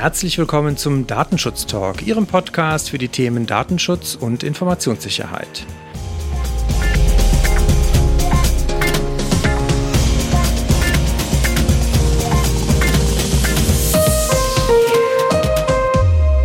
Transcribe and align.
Herzlich 0.00 0.38
willkommen 0.38 0.76
zum 0.76 1.08
Datenschutz 1.08 1.66
Talk, 1.66 2.06
Ihrem 2.06 2.28
Podcast 2.28 2.90
für 2.90 2.98
die 2.98 3.08
Themen 3.08 3.46
Datenschutz 3.46 4.14
und 4.14 4.44
Informationssicherheit. 4.44 5.66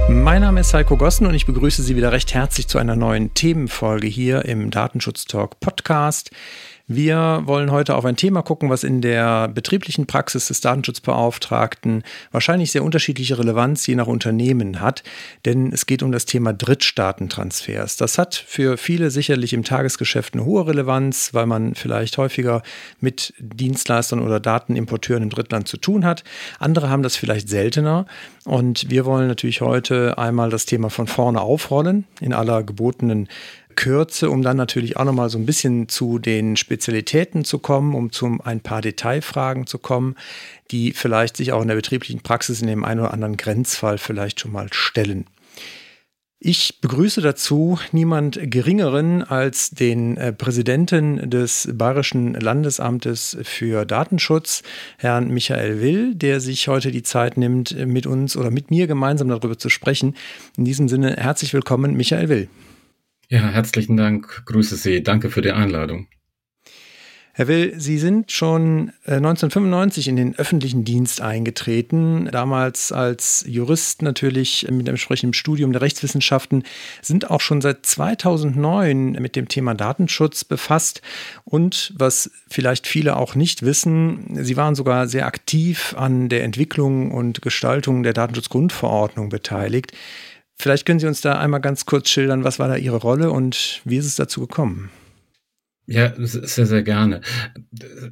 Mein 0.09 0.41
Name 0.41 0.61
ist 0.61 0.73
Heiko 0.73 0.97
Gossen 0.97 1.27
und 1.27 1.35
ich 1.35 1.45
begrüße 1.45 1.83
Sie 1.83 1.95
wieder 1.95 2.11
recht 2.11 2.33
herzlich 2.33 2.67
zu 2.67 2.79
einer 2.79 2.95
neuen 2.95 3.35
Themenfolge 3.35 4.07
hier 4.07 4.45
im 4.45 4.71
Datenschutz 4.71 5.25
Talk 5.25 5.59
Podcast. 5.59 6.31
Wir 6.87 7.43
wollen 7.45 7.71
heute 7.71 7.95
auf 7.95 8.03
ein 8.03 8.17
Thema 8.17 8.41
gucken, 8.41 8.69
was 8.69 8.83
in 8.83 8.99
der 8.99 9.47
betrieblichen 9.47 10.05
Praxis 10.05 10.49
des 10.49 10.59
Datenschutzbeauftragten 10.59 12.03
wahrscheinlich 12.33 12.73
sehr 12.73 12.83
unterschiedliche 12.83 13.39
Relevanz 13.39 13.87
je 13.87 13.95
nach 13.95 14.07
Unternehmen 14.07 14.81
hat, 14.81 15.01
denn 15.45 15.71
es 15.71 15.85
geht 15.85 16.03
um 16.03 16.11
das 16.11 16.25
Thema 16.25 16.51
Drittstaatentransfers. 16.51 17.95
Das 17.95 18.17
hat 18.17 18.35
für 18.35 18.75
viele 18.75 19.11
sicherlich 19.11 19.53
im 19.53 19.63
Tagesgeschäft 19.63 20.33
eine 20.33 20.43
hohe 20.43 20.67
Relevanz, 20.67 21.33
weil 21.33 21.45
man 21.45 21.73
vielleicht 21.73 22.17
häufiger 22.17 22.61
mit 22.99 23.33
Dienstleistern 23.39 24.19
oder 24.19 24.41
Datenimporteuren 24.41 25.23
im 25.23 25.29
Drittland 25.29 25.69
zu 25.69 25.77
tun 25.77 26.03
hat. 26.03 26.25
Andere 26.59 26.89
haben 26.89 27.01
das 27.01 27.15
vielleicht 27.15 27.47
seltener 27.47 28.07
und 28.43 28.89
wir 28.89 29.05
wollen 29.05 29.29
natürlich 29.29 29.61
heute 29.61 30.17
einmal 30.17 30.49
das 30.49 30.65
Thema 30.65 30.89
von 30.89 31.07
vorne 31.07 31.39
aufrollen 31.39 32.03
in 32.19 32.33
aller 32.33 32.61
gebotenen 32.61 33.29
Kürze, 33.73 34.29
um 34.29 34.41
dann 34.41 34.57
natürlich 34.57 34.97
auch 34.97 35.03
nochmal 35.03 35.29
so 35.29 35.37
ein 35.37 35.45
bisschen 35.45 35.89
zu 35.89 36.19
den 36.19 36.55
Spezialitäten 36.55 37.43
zu 37.43 37.59
kommen, 37.59 37.93
um 37.95 38.11
zu 38.11 38.37
ein 38.43 38.61
paar 38.61 38.81
Detailfragen 38.81 39.67
zu 39.67 39.77
kommen, 39.77 40.15
die 40.71 40.93
vielleicht 40.93 41.35
sich 41.37 41.51
auch 41.51 41.61
in 41.61 41.67
der 41.67 41.75
betrieblichen 41.75 42.21
Praxis 42.21 42.61
in 42.61 42.67
dem 42.67 42.85
einen 42.85 43.01
oder 43.01 43.13
anderen 43.13 43.37
Grenzfall 43.37 43.97
vielleicht 43.97 44.39
schon 44.39 44.51
mal 44.51 44.67
stellen. 44.71 45.25
Ich 46.45 46.81
begrüße 46.81 47.21
dazu 47.21 47.79
niemand 47.93 48.37
Geringeren 48.51 49.23
als 49.23 49.69
den 49.69 50.17
äh, 50.17 50.33
Präsidenten 50.33 51.29
des 51.29 51.69
Bayerischen 51.73 52.33
Landesamtes 52.33 53.37
für 53.43 53.85
Datenschutz, 53.85 54.61
Herrn 54.97 55.29
Michael 55.29 55.79
Will, 55.79 56.15
der 56.15 56.41
sich 56.41 56.67
heute 56.67 56.91
die 56.91 57.01
Zeit 57.01 57.37
nimmt, 57.37 57.73
mit 57.87 58.05
uns 58.05 58.35
oder 58.35 58.51
mit 58.51 58.71
mir 58.71 58.87
gemeinsam 58.87 59.29
darüber 59.29 59.57
zu 59.57 59.69
sprechen. 59.69 60.17
In 60.57 60.65
diesem 60.65 60.89
Sinne 60.89 61.15
herzlich 61.15 61.53
willkommen, 61.53 61.95
Michael 61.95 62.27
Will. 62.27 62.49
Ja, 63.33 63.49
herzlichen 63.49 63.97
Dank. 63.97 64.43
Grüße 64.45 64.75
Sie. 64.75 65.01
Danke 65.01 65.31
für 65.31 65.41
die 65.41 65.49
Einladung. 65.49 66.05
Herr 67.33 67.47
Will, 67.47 67.73
Sie 67.79 67.97
sind 67.97 68.31
schon 68.31 68.91
1995 69.07 70.05
äh, 70.05 70.09
in 70.11 70.15
den 70.17 70.35
öffentlichen 70.37 70.83
Dienst 70.83 71.19
eingetreten, 71.19 72.29
damals 72.31 72.91
als 72.91 73.43
Jurist 73.47 74.03
natürlich 74.03 74.67
mit 74.69 74.87
entsprechendem 74.87 75.33
Studium 75.33 75.71
der 75.71 75.81
Rechtswissenschaften, 75.81 76.61
sind 77.01 77.31
auch 77.31 77.41
schon 77.41 77.59
seit 77.61 77.87
2009 77.87 79.13
mit 79.13 79.35
dem 79.35 79.47
Thema 79.47 79.73
Datenschutz 79.73 80.43
befasst 80.43 81.01
und 81.43 81.91
was 81.97 82.29
vielleicht 82.51 82.85
viele 82.85 83.15
auch 83.15 83.33
nicht 83.33 83.63
wissen, 83.63 84.37
Sie 84.43 84.57
waren 84.57 84.75
sogar 84.75 85.07
sehr 85.07 85.25
aktiv 85.25 85.95
an 85.97 86.29
der 86.29 86.43
Entwicklung 86.43 87.09
und 87.09 87.41
Gestaltung 87.41 88.03
der 88.03 88.13
Datenschutzgrundverordnung 88.13 89.29
beteiligt. 89.29 89.91
Vielleicht 90.63 90.85
können 90.85 90.99
Sie 91.01 91.07
uns 91.07 91.19
da 91.19 91.39
einmal 91.39 91.59
ganz 91.59 91.85
kurz 91.85 92.07
schildern, 92.07 92.45
was 92.45 92.57
war 92.57 92.69
da 92.69 92.77
Ihre 92.77 92.95
Rolle 92.95 93.31
und 93.31 93.81
wie 93.83 93.97
ist 93.97 94.05
es 94.05 94.15
dazu 94.15 94.39
gekommen? 94.39 94.91
Ja, 95.85 96.13
sehr, 96.17 96.65
sehr 96.65 96.81
gerne. 96.81 97.19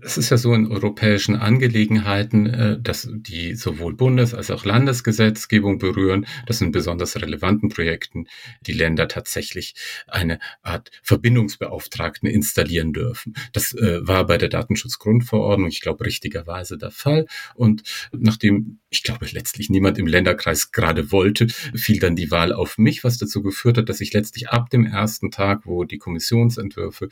Es 0.01 0.17
ist 0.17 0.29
ja 0.29 0.35
so 0.35 0.53
in 0.53 0.67
europäischen 0.67 1.35
Angelegenheiten, 1.37 2.45
äh, 2.47 2.77
dass 2.81 3.07
die 3.09 3.55
sowohl 3.55 3.93
Bundes- 3.93 4.33
als 4.33 4.51
auch 4.51 4.65
Landesgesetzgebung 4.65 5.77
berühren, 5.77 6.25
dass 6.47 6.59
in 6.59 6.73
besonders 6.73 7.15
relevanten 7.15 7.69
Projekten 7.69 8.27
die 8.67 8.73
Länder 8.73 9.07
tatsächlich 9.07 9.75
eine 10.07 10.39
Art 10.63 10.91
Verbindungsbeauftragten 11.01 12.27
installieren 12.27 12.91
dürfen. 12.91 13.35
Das 13.53 13.73
äh, 13.73 14.05
war 14.05 14.25
bei 14.25 14.37
der 14.37 14.49
Datenschutzgrundverordnung, 14.49 15.69
ich 15.69 15.79
glaube, 15.79 16.05
richtigerweise 16.05 16.77
der 16.77 16.91
Fall. 16.91 17.25
Und 17.55 17.83
nachdem, 18.11 18.79
ich 18.89 19.03
glaube, 19.03 19.27
letztlich 19.31 19.69
niemand 19.69 19.97
im 19.97 20.07
Länderkreis 20.07 20.73
gerade 20.73 21.13
wollte, 21.13 21.47
fiel 21.47 21.99
dann 21.99 22.17
die 22.17 22.31
Wahl 22.31 22.51
auf 22.51 22.77
mich, 22.77 23.05
was 23.05 23.17
dazu 23.17 23.41
geführt 23.41 23.77
hat, 23.77 23.87
dass 23.87 24.01
ich 24.01 24.11
letztlich 24.11 24.49
ab 24.49 24.69
dem 24.71 24.85
ersten 24.85 25.31
Tag, 25.31 25.65
wo 25.65 25.85
die 25.85 25.99
Kommissionsentwürfe 25.99 27.07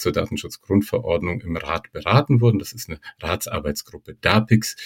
zur 0.00 0.12
Datenschutzgrundverordnung 0.12 1.40
im 1.42 1.56
Rat 1.56 1.92
beraten 1.92 2.40
wurden. 2.40 2.58
Das 2.58 2.72
ist 2.72 2.88
eine 2.88 3.00
Ratsarbeitsgruppe 3.20 4.16
DAPIX. 4.20 4.76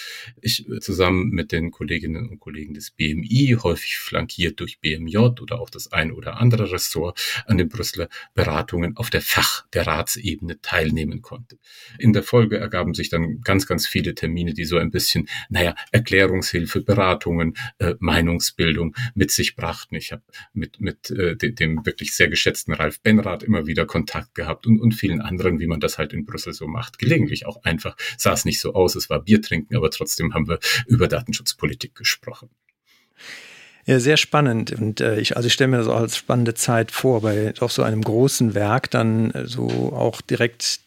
Ich 0.41 0.67
äh, 0.69 0.79
zusammen 0.79 1.29
mit 1.29 1.51
den 1.51 1.71
Kolleginnen 1.71 2.29
und 2.29 2.39
Kollegen 2.39 2.73
des 2.73 2.91
BMI, 2.91 3.57
häufig 3.61 3.97
flankiert 3.97 4.59
durch 4.59 4.79
BMJ 4.79 5.17
oder 5.17 5.59
auch 5.59 5.69
das 5.69 5.91
ein 5.91 6.11
oder 6.11 6.39
andere 6.39 6.71
Ressort, 6.71 7.19
an 7.45 7.57
den 7.57 7.69
Brüsseler 7.69 8.09
Beratungen 8.33 8.97
auf 8.97 9.09
der 9.09 9.21
Fach- 9.21 9.65
der 9.73 9.87
Ratsebene 9.87 10.61
teilnehmen 10.61 11.21
konnte. 11.21 11.57
In 11.97 12.13
der 12.13 12.23
Folge 12.23 12.57
ergaben 12.57 12.93
sich 12.93 13.09
dann 13.09 13.41
ganz, 13.41 13.67
ganz 13.67 13.87
viele 13.87 14.15
Termine, 14.15 14.53
die 14.53 14.65
so 14.65 14.77
ein 14.77 14.91
bisschen, 14.91 15.27
naja, 15.49 15.75
Erklärungshilfe, 15.91 16.81
Beratungen, 16.81 17.55
äh, 17.79 17.95
Meinungsbildung 17.99 18.95
mit 19.13 19.31
sich 19.31 19.55
brachten. 19.55 19.95
Ich 19.95 20.11
habe 20.11 20.23
mit, 20.53 20.79
mit 20.79 21.09
äh, 21.11 21.35
dem 21.35 21.85
wirklich 21.85 22.13
sehr 22.13 22.27
geschätzten 22.27 22.73
Ralf 22.73 23.01
Benrath 23.01 23.43
immer 23.43 23.67
wieder 23.67 23.85
Kontakt 23.85 24.35
gehabt 24.35 24.67
und, 24.67 24.79
und 24.79 24.93
vielen 25.05 25.21
anderen, 25.21 25.59
wie 25.59 25.67
man 25.67 25.79
das 25.79 25.97
halt 25.97 26.13
in 26.13 26.25
Brüssel 26.25 26.53
so 26.53 26.67
macht. 26.67 26.97
Gelegentlich 26.97 27.45
auch 27.45 27.63
einfach, 27.63 27.95
sah 28.17 28.33
es 28.33 28.45
nicht 28.45 28.59
so 28.59 28.73
aus, 28.73 28.95
es 28.95 29.09
war 29.09 29.21
Bier 29.21 29.41
trinken, 29.41 29.75
aber 29.75 29.91
trotzdem 29.91 30.33
haben 30.33 30.47
wir 30.47 30.59
über 30.87 31.07
Datenschutzpolitik 31.07 31.95
gesprochen. 31.95 32.49
Ja, 33.85 33.99
sehr 33.99 34.17
spannend. 34.17 34.71
Und 34.71 34.99
äh, 34.99 35.19
ich, 35.19 35.37
also 35.37 35.45
ich 35.45 35.53
stelle 35.53 35.69
mir 35.69 35.77
das 35.77 35.87
auch 35.87 35.99
als 35.99 36.17
spannende 36.17 36.55
Zeit 36.55 36.91
vor, 36.91 37.21
bei 37.21 37.53
auf 37.59 37.71
so 37.71 37.83
einem 37.83 38.01
großen 38.01 38.55
Werk 38.55 38.89
dann 38.89 39.29
äh, 39.31 39.45
so 39.45 39.67
auch 39.93 40.21
direkt 40.21 40.79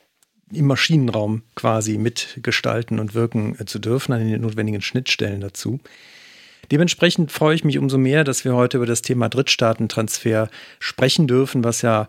im 0.52 0.66
Maschinenraum 0.66 1.42
quasi 1.54 1.96
mitgestalten 1.96 2.98
und 2.98 3.14
wirken 3.14 3.56
äh, 3.60 3.66
zu 3.66 3.78
dürfen, 3.78 4.12
an 4.12 4.26
den 4.26 4.40
notwendigen 4.40 4.82
Schnittstellen 4.82 5.40
dazu. 5.40 5.78
Dementsprechend 6.72 7.30
freue 7.30 7.54
ich 7.54 7.64
mich 7.64 7.78
umso 7.78 7.98
mehr, 7.98 8.24
dass 8.24 8.44
wir 8.44 8.54
heute 8.54 8.78
über 8.78 8.86
das 8.86 9.02
Thema 9.02 9.28
Drittstaatentransfer 9.28 10.50
sprechen 10.80 11.28
dürfen, 11.28 11.62
was 11.62 11.82
ja 11.82 12.08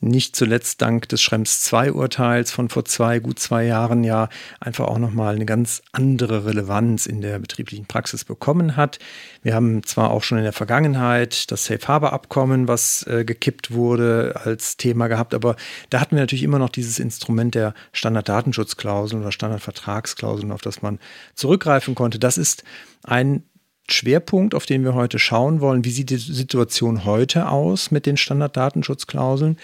nicht 0.00 0.36
zuletzt 0.36 0.80
dank 0.80 1.08
des 1.08 1.20
Schrems 1.20 1.72
II-Urteils 1.72 2.52
von 2.52 2.68
vor 2.68 2.84
zwei, 2.84 3.18
gut 3.18 3.38
zwei 3.38 3.64
Jahren 3.64 4.04
ja 4.04 4.28
einfach 4.60 4.86
auch 4.86 4.98
nochmal 4.98 5.34
eine 5.34 5.44
ganz 5.44 5.82
andere 5.92 6.46
Relevanz 6.46 7.06
in 7.06 7.20
der 7.20 7.38
betrieblichen 7.38 7.86
Praxis 7.86 8.24
bekommen 8.24 8.76
hat. 8.76 8.98
Wir 9.42 9.54
haben 9.54 9.82
zwar 9.82 10.10
auch 10.10 10.22
schon 10.22 10.38
in 10.38 10.44
der 10.44 10.52
Vergangenheit 10.52 11.50
das 11.50 11.64
Safe 11.64 11.86
Harbor 11.88 12.12
Abkommen, 12.12 12.68
was 12.68 13.04
äh, 13.08 13.24
gekippt 13.24 13.72
wurde, 13.72 14.40
als 14.44 14.76
Thema 14.76 15.08
gehabt, 15.08 15.34
aber 15.34 15.56
da 15.90 16.00
hatten 16.00 16.14
wir 16.16 16.22
natürlich 16.22 16.44
immer 16.44 16.58
noch 16.58 16.70
dieses 16.70 16.98
Instrument 16.98 17.54
der 17.54 17.74
Standarddatenschutzklauseln 17.92 19.22
oder 19.22 19.32
Standardvertragsklauseln, 19.32 20.52
auf 20.52 20.60
das 20.60 20.80
man 20.80 20.98
zurückgreifen 21.34 21.94
konnte. 21.94 22.18
Das 22.18 22.38
ist 22.38 22.62
ein 23.02 23.42
Schwerpunkt, 23.88 24.54
auf 24.54 24.66
den 24.66 24.84
wir 24.84 24.94
heute 24.94 25.18
schauen 25.18 25.60
wollen. 25.60 25.84
Wie 25.84 25.90
sieht 25.90 26.10
die 26.10 26.16
Situation 26.16 27.04
heute 27.04 27.48
aus 27.48 27.90
mit 27.90 28.06
den 28.06 28.16
Standarddatenschutzklauseln? 28.16 29.58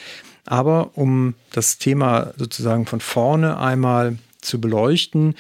Aber 0.47 0.91
um 0.95 1.35
das 1.53 1.79
Thema 1.79 2.33
sozusagen 2.37 2.87
von 2.87 3.01
vorne 3.01 3.59
einmal 3.59 4.19
zu 4.41 4.61
beleuchten, 4.61 5.35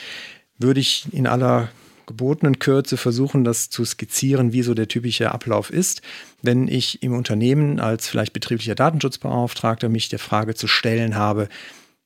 würde 0.59 0.81
ich 0.81 1.06
in 1.12 1.27
aller 1.27 1.69
gebotenen 2.06 2.59
Kürze 2.59 2.97
versuchen, 2.97 3.44
das 3.44 3.71
zu 3.71 3.84
skizzieren, 3.84 4.53
wie 4.53 4.62
so 4.62 4.75
der 4.75 4.89
typische 4.89 5.33
Ablauf 5.33 5.71
ist, 5.71 6.03
wenn 6.43 6.69
ich 6.69 7.03
im 7.03 7.15
Unternehmen 7.15 7.81
als 7.81 8.09
vielleicht 8.09 8.33
betrieblicher 8.33 8.75
Datenschutzbeauftragter 8.75 9.89
mich 9.89 10.09
der 10.09 10.19
Frage 10.19 10.55
zu 10.55 10.67
stellen 10.67 11.17
habe, 11.17 11.49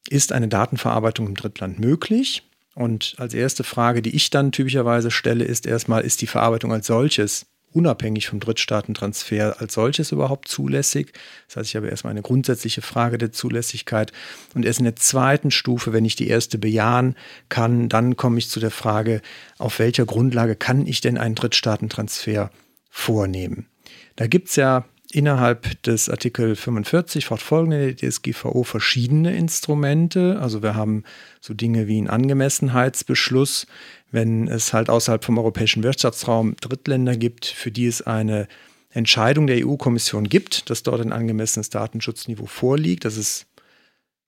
ist 0.08 0.32
eine 0.32 0.48
Datenverarbeitung 0.48 1.26
im 1.26 1.34
Drittland 1.34 1.78
möglich? 1.78 2.47
Und 2.78 3.16
als 3.18 3.34
erste 3.34 3.64
Frage, 3.64 4.02
die 4.02 4.14
ich 4.14 4.30
dann 4.30 4.52
typischerweise 4.52 5.10
stelle, 5.10 5.44
ist 5.44 5.66
erstmal, 5.66 6.02
ist 6.02 6.20
die 6.20 6.28
Verarbeitung 6.28 6.72
als 6.72 6.86
solches 6.86 7.46
unabhängig 7.72 8.28
vom 8.28 8.38
Drittstaatentransfer 8.38 9.56
als 9.58 9.74
solches 9.74 10.12
überhaupt 10.12 10.46
zulässig? 10.46 11.12
Das 11.48 11.56
heißt, 11.56 11.70
ich 11.70 11.74
habe 11.76 11.88
erstmal 11.88 12.12
eine 12.12 12.22
grundsätzliche 12.22 12.80
Frage 12.80 13.18
der 13.18 13.32
Zulässigkeit. 13.32 14.12
Und 14.54 14.64
erst 14.64 14.78
in 14.78 14.84
der 14.84 14.94
zweiten 14.94 15.50
Stufe, 15.50 15.92
wenn 15.92 16.04
ich 16.04 16.14
die 16.14 16.28
erste 16.28 16.56
bejahen 16.56 17.16
kann, 17.48 17.88
dann 17.88 18.16
komme 18.16 18.38
ich 18.38 18.48
zu 18.48 18.60
der 18.60 18.70
Frage, 18.70 19.22
auf 19.58 19.80
welcher 19.80 20.06
Grundlage 20.06 20.54
kann 20.54 20.86
ich 20.86 21.00
denn 21.00 21.18
einen 21.18 21.34
Drittstaatentransfer 21.34 22.52
vornehmen? 22.90 23.66
Da 24.14 24.28
gibt 24.28 24.50
es 24.50 24.56
ja 24.56 24.84
innerhalb 25.10 25.82
des 25.82 26.10
Artikel 26.10 26.54
45 26.54 27.26
fortfolgende 27.26 27.94
DSGVO 27.94 28.62
verschiedene 28.62 29.34
Instrumente. 29.34 30.38
Also 30.40 30.62
wir 30.62 30.74
haben 30.74 31.04
so 31.40 31.54
Dinge 31.54 31.86
wie 31.86 31.98
einen 31.98 32.08
Angemessenheitsbeschluss, 32.08 33.66
wenn 34.10 34.48
es 34.48 34.72
halt 34.72 34.90
außerhalb 34.90 35.24
vom 35.24 35.38
europäischen 35.38 35.82
Wirtschaftsraum 35.82 36.56
Drittländer 36.60 37.16
gibt, 37.16 37.46
für 37.46 37.70
die 37.70 37.86
es 37.86 38.02
eine 38.02 38.48
Entscheidung 38.90 39.46
der 39.46 39.66
EU-Kommission 39.66 40.28
gibt, 40.28 40.70
dass 40.70 40.82
dort 40.82 41.00
ein 41.00 41.12
angemessenes 41.12 41.70
Datenschutzniveau 41.70 42.46
vorliegt. 42.46 43.04
Das 43.04 43.16
ist 43.16 43.46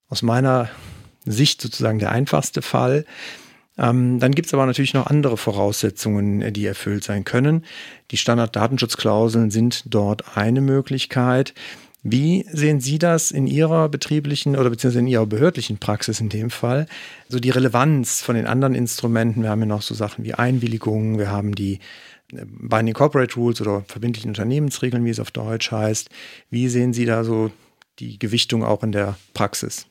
aus 0.09 0.23
meiner 0.23 0.71
Sicht 1.25 1.61
sozusagen 1.61 1.99
der 1.99 2.13
einfachste 2.13 2.63
Fall. 2.63 3.05
Ähm, 3.81 4.21
dann 4.21 4.33
gibt 4.33 4.47
es 4.47 4.55
aber 4.55 4.67
natürlich 4.67 4.95
noch 4.95 5.07
andere 5.07 5.37
Voraussetzungen, 5.37 6.53
die 6.53 6.67
erfüllt 6.67 7.03
sein 7.03 7.25
können. 7.25 7.65
Die 8.11 8.19
Standarddatenschutzklauseln 8.19 9.51
sind 9.51 9.85
dort 9.87 10.37
eine 10.37 10.61
Möglichkeit. 10.61 11.55
Wie 12.03 12.47
sehen 12.51 12.81
Sie 12.81 12.99
das 12.99 13.31
in 13.31 13.47
Ihrer 13.47 13.89
betrieblichen 13.89 14.57
oder 14.57 14.71
beziehungsweise 14.71 15.01
in 15.01 15.07
Ihrer 15.07 15.27
behördlichen 15.27 15.79
Praxis 15.79 16.21
in 16.21 16.29
dem 16.29 16.51
Fall? 16.51 16.87
So 17.29 17.41
die 17.41 17.51
Relevanz 17.51 18.21
von 18.21 18.37
den 18.37 18.47
anderen 18.47 18.75
Instrumenten. 18.75 19.43
Wir 19.43 19.51
haben 19.51 19.61
ja 19.61 19.67
noch 19.67 19.83
so 19.83 19.95
Sachen 19.95 20.25
wie 20.25 20.35
Einwilligungen, 20.35 21.19
wir 21.19 21.31
haben 21.31 21.55
die 21.55 21.79
äh, 22.33 22.45
Binding 22.47 22.95
Corporate 22.95 23.35
Rules 23.35 23.61
oder 23.61 23.85
verbindlichen 23.87 24.31
Unternehmensregeln, 24.31 25.05
wie 25.05 25.11
es 25.11 25.21
auf 25.21 25.31
Deutsch 25.31 25.71
heißt. 25.73 26.11
Wie 26.51 26.69
sehen 26.69 26.93
Sie 26.93 27.07
da 27.07 27.25
so 27.25 27.51
die 27.99 28.19
Gewichtung 28.19 28.63
auch 28.63 28.83
in 28.83 28.93
der 28.93 29.17
Praxis? 29.35 29.87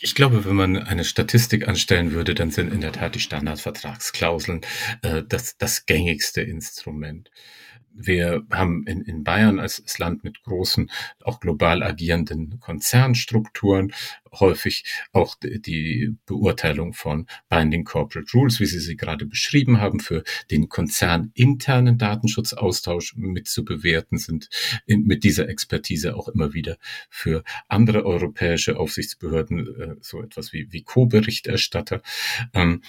Ich 0.00 0.14
glaube, 0.14 0.44
wenn 0.44 0.54
man 0.54 0.76
eine 0.76 1.04
Statistik 1.04 1.66
anstellen 1.66 2.12
würde, 2.12 2.34
dann 2.34 2.52
sind 2.52 2.72
in 2.72 2.80
der 2.80 2.92
Tat 2.92 3.16
die 3.16 3.20
Standardvertragsklauseln 3.20 4.60
äh, 5.02 5.24
das, 5.28 5.56
das 5.56 5.86
gängigste 5.86 6.40
Instrument. 6.40 7.30
Wir 8.00 8.44
haben 8.52 8.86
in, 8.86 9.02
in 9.02 9.24
Bayern 9.24 9.58
als, 9.58 9.80
als 9.80 9.98
Land 9.98 10.22
mit 10.22 10.42
großen, 10.44 10.90
auch 11.24 11.40
global 11.40 11.82
agierenden 11.82 12.60
Konzernstrukturen 12.60 13.92
häufig 14.32 14.84
auch 15.12 15.34
die 15.40 16.16
Beurteilung 16.26 16.92
von 16.92 17.26
Binding 17.48 17.84
Corporate 17.84 18.30
Rules, 18.34 18.60
wie 18.60 18.66
Sie 18.66 18.78
sie 18.78 18.96
gerade 18.96 19.26
beschrieben 19.26 19.80
haben, 19.80 20.00
für 20.00 20.22
den 20.50 20.68
konzerninternen 20.68 21.98
Datenschutzaustausch 21.98 23.16
mitzubewerten, 23.16 24.18
sind 24.18 24.48
in, 24.86 25.04
mit 25.04 25.24
dieser 25.24 25.48
Expertise 25.48 26.16
auch 26.16 26.28
immer 26.28 26.52
wieder 26.52 26.76
für 27.10 27.42
andere 27.68 28.04
europäische 28.04 28.78
Aufsichtsbehörden 28.78 29.80
äh, 29.80 29.94
so 30.00 30.22
etwas 30.22 30.52
wie, 30.52 30.72
wie 30.72 30.82
Co-Berichterstatter. 30.82 32.02
Ähm, 32.54 32.82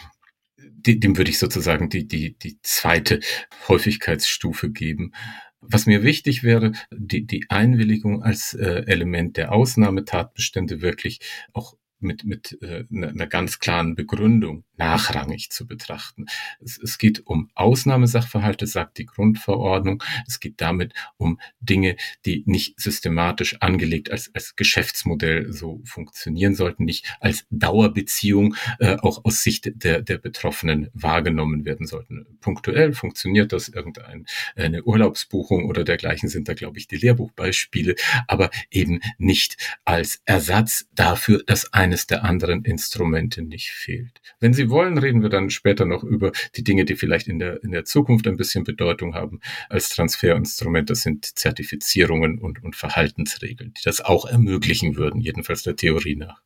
dem 0.61 1.17
würde 1.17 1.29
ich 1.29 1.39
sozusagen 1.39 1.89
die, 1.89 2.07
die, 2.07 2.37
die 2.37 2.59
zweite 2.61 3.19
Häufigkeitsstufe 3.67 4.71
geben. 4.71 5.13
Was 5.61 5.85
mir 5.85 6.03
wichtig 6.03 6.43
wäre, 6.43 6.71
die, 6.91 7.25
die 7.25 7.45
Einwilligung 7.49 8.23
als 8.23 8.53
äh, 8.53 8.83
Element 8.87 9.37
der 9.37 9.51
Ausnahmetatbestände 9.51 10.81
wirklich 10.81 11.19
auch 11.53 11.75
mit, 11.99 12.23
mit 12.23 12.57
äh, 12.61 12.85
einer 12.91 13.11
ne 13.11 13.27
ganz 13.27 13.59
klaren 13.59 13.95
Begründung 13.95 14.63
nachrangig 14.79 15.51
zu 15.51 15.67
betrachten. 15.67 16.25
Es, 16.59 16.79
es 16.81 16.97
geht 16.97 17.27
um 17.27 17.51
Ausnahmesachverhalte, 17.53 18.65
sagt 18.65 18.97
die 18.97 19.05
Grundverordnung. 19.05 20.01
Es 20.27 20.39
geht 20.39 20.61
damit 20.61 20.93
um 21.17 21.39
Dinge, 21.59 21.97
die 22.25 22.43
nicht 22.47 22.79
systematisch 22.79 23.61
angelegt 23.61 24.11
als, 24.11 24.33
als 24.33 24.55
Geschäftsmodell 24.55 25.51
so 25.51 25.81
funktionieren 25.83 26.55
sollten, 26.55 26.85
nicht 26.85 27.15
als 27.19 27.45
Dauerbeziehung 27.51 28.55
äh, 28.79 28.95
auch 29.01 29.25
aus 29.25 29.43
Sicht 29.43 29.69
der, 29.75 30.01
der 30.01 30.17
Betroffenen 30.17 30.89
wahrgenommen 30.93 31.65
werden 31.65 31.85
sollten. 31.85 32.25
Punktuell 32.39 32.93
funktioniert 32.93 33.51
das 33.51 33.69
irgendeine 33.69 34.83
Urlaubsbuchung 34.83 35.65
oder 35.65 35.83
dergleichen 35.83 36.29
sind 36.29 36.47
da, 36.47 36.53
glaube 36.53 36.77
ich, 36.77 36.87
die 36.87 36.97
Lehrbuchbeispiele, 36.97 37.95
aber 38.27 38.49
eben 38.71 39.01
nicht 39.17 39.57
als 39.83 40.21
Ersatz 40.25 40.87
dafür, 40.95 41.43
dass 41.45 41.73
eines 41.73 42.07
der 42.07 42.23
anderen 42.23 42.63
Instrumente 42.63 43.41
nicht 43.41 43.71
fehlt. 43.71 44.21
Wenn 44.39 44.53
Sie 44.53 44.68
wollen, 44.69 44.97
reden 44.97 45.21
wir 45.21 45.29
dann 45.29 45.49
später 45.49 45.85
noch 45.85 46.03
über 46.03 46.31
die 46.55 46.63
Dinge, 46.63 46.85
die 46.85 46.95
vielleicht 46.95 47.27
in 47.27 47.39
der, 47.39 47.63
in 47.63 47.71
der 47.71 47.85
Zukunft 47.85 48.27
ein 48.27 48.37
bisschen 48.37 48.63
Bedeutung 48.63 49.15
haben 49.15 49.39
als 49.69 49.89
Transferinstrument. 49.89 50.89
Das 50.89 51.01
sind 51.01 51.25
Zertifizierungen 51.37 52.39
und, 52.39 52.63
und 52.63 52.75
Verhaltensregeln, 52.75 53.73
die 53.73 53.81
das 53.83 54.01
auch 54.01 54.25
ermöglichen 54.25 54.95
würden, 54.95 55.21
jedenfalls 55.21 55.63
der 55.63 55.75
Theorie 55.75 56.15
nach. 56.15 56.41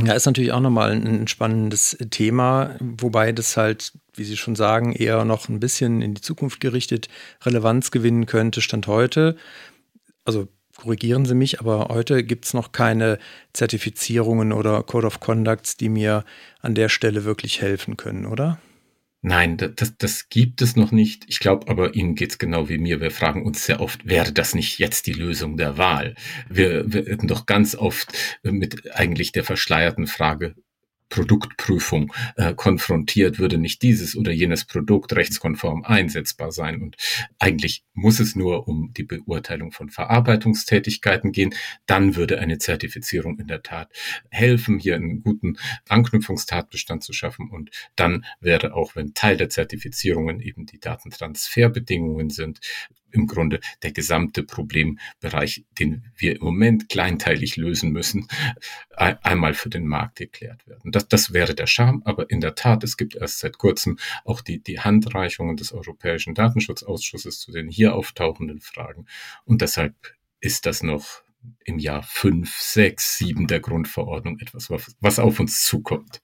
Ja, 0.00 0.12
ist 0.12 0.26
natürlich 0.26 0.52
auch 0.52 0.60
nochmal 0.60 0.92
ein 0.92 1.26
spannendes 1.26 1.96
Thema, 2.10 2.76
wobei 2.78 3.32
das 3.32 3.56
halt, 3.56 3.92
wie 4.14 4.22
Sie 4.22 4.36
schon 4.36 4.54
sagen, 4.54 4.92
eher 4.92 5.24
noch 5.24 5.48
ein 5.48 5.58
bisschen 5.58 6.02
in 6.02 6.14
die 6.14 6.20
Zukunft 6.20 6.60
gerichtet 6.60 7.08
Relevanz 7.42 7.90
gewinnen 7.90 8.26
könnte, 8.26 8.60
Stand 8.60 8.86
heute. 8.86 9.36
Also 10.24 10.46
korrigieren 10.78 11.26
Sie 11.26 11.34
mich, 11.34 11.60
aber 11.60 11.88
heute 11.90 12.24
gibt 12.24 12.46
es 12.46 12.54
noch 12.54 12.72
keine 12.72 13.18
Zertifizierungen 13.52 14.52
oder 14.52 14.82
Code 14.84 15.08
of 15.08 15.20
Conducts, 15.20 15.76
die 15.76 15.88
mir 15.88 16.24
an 16.60 16.74
der 16.74 16.88
Stelle 16.88 17.24
wirklich 17.24 17.60
helfen 17.60 17.96
können, 17.96 18.24
oder? 18.24 18.58
Nein, 19.20 19.56
das, 19.56 19.98
das 19.98 20.28
gibt 20.28 20.62
es 20.62 20.76
noch 20.76 20.92
nicht. 20.92 21.24
Ich 21.26 21.40
glaube 21.40 21.66
aber, 21.68 21.96
Ihnen 21.96 22.14
geht's 22.14 22.38
genau 22.38 22.68
wie 22.68 22.78
mir. 22.78 23.00
Wir 23.00 23.10
fragen 23.10 23.44
uns 23.44 23.66
sehr 23.66 23.80
oft, 23.80 24.06
wäre 24.06 24.32
das 24.32 24.54
nicht 24.54 24.78
jetzt 24.78 25.08
die 25.08 25.12
Lösung 25.12 25.56
der 25.56 25.76
Wahl? 25.76 26.14
Wir 26.48 26.92
werden 26.92 27.26
doch 27.26 27.44
ganz 27.44 27.74
oft 27.74 28.12
mit 28.44 28.94
eigentlich 28.94 29.32
der 29.32 29.42
verschleierten 29.42 30.06
Frage 30.06 30.54
Produktprüfung 31.08 32.12
äh, 32.36 32.54
konfrontiert, 32.54 33.38
würde 33.38 33.58
nicht 33.58 33.82
dieses 33.82 34.16
oder 34.16 34.32
jenes 34.32 34.64
Produkt 34.64 35.14
rechtskonform 35.14 35.84
einsetzbar 35.84 36.52
sein. 36.52 36.82
Und 36.82 36.96
eigentlich 37.38 37.84
muss 37.94 38.20
es 38.20 38.36
nur 38.36 38.68
um 38.68 38.92
die 38.96 39.04
Beurteilung 39.04 39.72
von 39.72 39.90
Verarbeitungstätigkeiten 39.90 41.32
gehen. 41.32 41.54
Dann 41.86 42.16
würde 42.16 42.38
eine 42.40 42.58
Zertifizierung 42.58 43.38
in 43.38 43.46
der 43.46 43.62
Tat 43.62 43.90
helfen, 44.30 44.78
hier 44.78 44.96
einen 44.96 45.22
guten 45.22 45.56
Anknüpfungstatbestand 45.88 47.02
zu 47.02 47.12
schaffen. 47.12 47.50
Und 47.50 47.70
dann 47.96 48.24
wäre 48.40 48.74
auch, 48.74 48.96
wenn 48.96 49.14
Teil 49.14 49.36
der 49.36 49.48
Zertifizierungen 49.48 50.40
eben 50.40 50.66
die 50.66 50.80
Datentransferbedingungen 50.80 52.30
sind, 52.30 52.60
im 53.10 53.26
Grunde 53.26 53.60
der 53.82 53.92
gesamte 53.92 54.42
Problembereich, 54.42 55.64
den 55.78 56.06
wir 56.16 56.36
im 56.36 56.42
Moment 56.42 56.88
kleinteilig 56.88 57.56
lösen 57.56 57.90
müssen, 57.90 58.28
einmal 58.96 59.54
für 59.54 59.70
den 59.70 59.86
Markt 59.86 60.16
geklärt 60.16 60.66
werden. 60.66 60.92
Das, 60.92 61.08
das 61.08 61.32
wäre 61.32 61.54
der 61.54 61.66
Charme, 61.66 62.02
aber 62.04 62.30
in 62.30 62.40
der 62.40 62.54
Tat, 62.54 62.84
es 62.84 62.96
gibt 62.96 63.14
erst 63.16 63.38
seit 63.38 63.58
kurzem 63.58 63.98
auch 64.24 64.40
die, 64.40 64.62
die 64.62 64.80
Handreichungen 64.80 65.56
des 65.56 65.72
Europäischen 65.72 66.34
Datenschutzausschusses 66.34 67.40
zu 67.40 67.52
den 67.52 67.68
hier 67.68 67.94
auftauchenden 67.94 68.60
Fragen. 68.60 69.06
Und 69.44 69.62
deshalb 69.62 69.94
ist 70.40 70.66
das 70.66 70.82
noch 70.82 71.22
im 71.64 71.78
Jahr 71.78 72.02
fünf, 72.02 72.56
sechs, 72.56 73.16
sieben 73.16 73.46
der 73.46 73.60
Grundverordnung 73.60 74.38
etwas, 74.40 74.70
was 74.70 75.18
auf 75.18 75.40
uns 75.40 75.64
zukommt. 75.64 76.20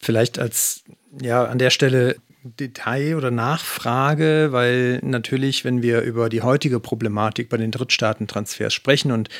Vielleicht 0.00 0.38
als 0.38 0.84
ja 1.20 1.44
an 1.44 1.58
der 1.58 1.70
Stelle 1.70 2.16
Detail 2.44 3.16
oder 3.16 3.30
Nachfrage, 3.30 4.48
weil 4.50 5.00
natürlich, 5.02 5.64
wenn 5.64 5.82
wir 5.82 6.02
über 6.02 6.28
die 6.28 6.42
heutige 6.42 6.78
Problematik 6.78 7.48
bei 7.48 7.56
den 7.56 7.70
Drittstaatentransfers 7.70 8.74
sprechen 8.74 9.12
und 9.12 9.30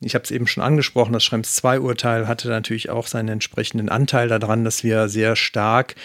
ich 0.00 0.14
habe 0.14 0.24
es 0.24 0.30
eben 0.30 0.46
schon 0.46 0.62
angesprochen, 0.62 1.12
das 1.12 1.24
Schrems 1.24 1.60
II-Urteil 1.64 2.28
hatte 2.28 2.48
natürlich 2.48 2.90
auch 2.90 3.06
seinen 3.06 3.28
entsprechenden 3.28 3.88
Anteil 3.88 4.28
daran, 4.28 4.62
dass 4.62 4.84
wir 4.84 5.08
sehr 5.08 5.34
stark 5.34 5.96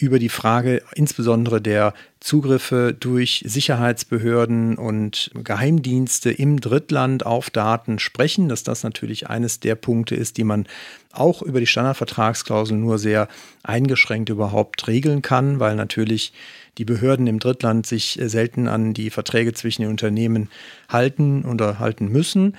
über 0.00 0.18
die 0.18 0.28
Frage 0.28 0.82
insbesondere 0.94 1.60
der 1.60 1.94
Zugriffe 2.20 2.96
durch 2.98 3.44
Sicherheitsbehörden 3.46 4.76
und 4.76 5.30
Geheimdienste 5.34 6.30
im 6.30 6.60
Drittland 6.60 7.24
auf 7.26 7.50
Daten 7.50 7.98
sprechen, 7.98 8.48
dass 8.48 8.62
das 8.62 8.82
natürlich 8.82 9.28
eines 9.28 9.60
der 9.60 9.74
Punkte 9.74 10.14
ist, 10.14 10.36
die 10.36 10.44
man 10.44 10.66
auch 11.12 11.42
über 11.42 11.60
die 11.60 11.66
Standardvertragsklausel 11.66 12.76
nur 12.76 12.98
sehr 12.98 13.28
eingeschränkt 13.62 14.28
überhaupt 14.28 14.86
regeln 14.86 15.22
kann, 15.22 15.60
weil 15.60 15.76
natürlich 15.76 16.32
die 16.78 16.84
Behörden 16.84 17.26
im 17.26 17.38
Drittland 17.38 17.86
sich 17.86 18.18
selten 18.22 18.68
an 18.68 18.94
die 18.94 19.10
Verträge 19.10 19.52
zwischen 19.52 19.82
den 19.82 19.90
Unternehmen 19.90 20.48
halten 20.88 21.44
oder 21.44 21.78
halten 21.78 22.08
müssen. 22.08 22.56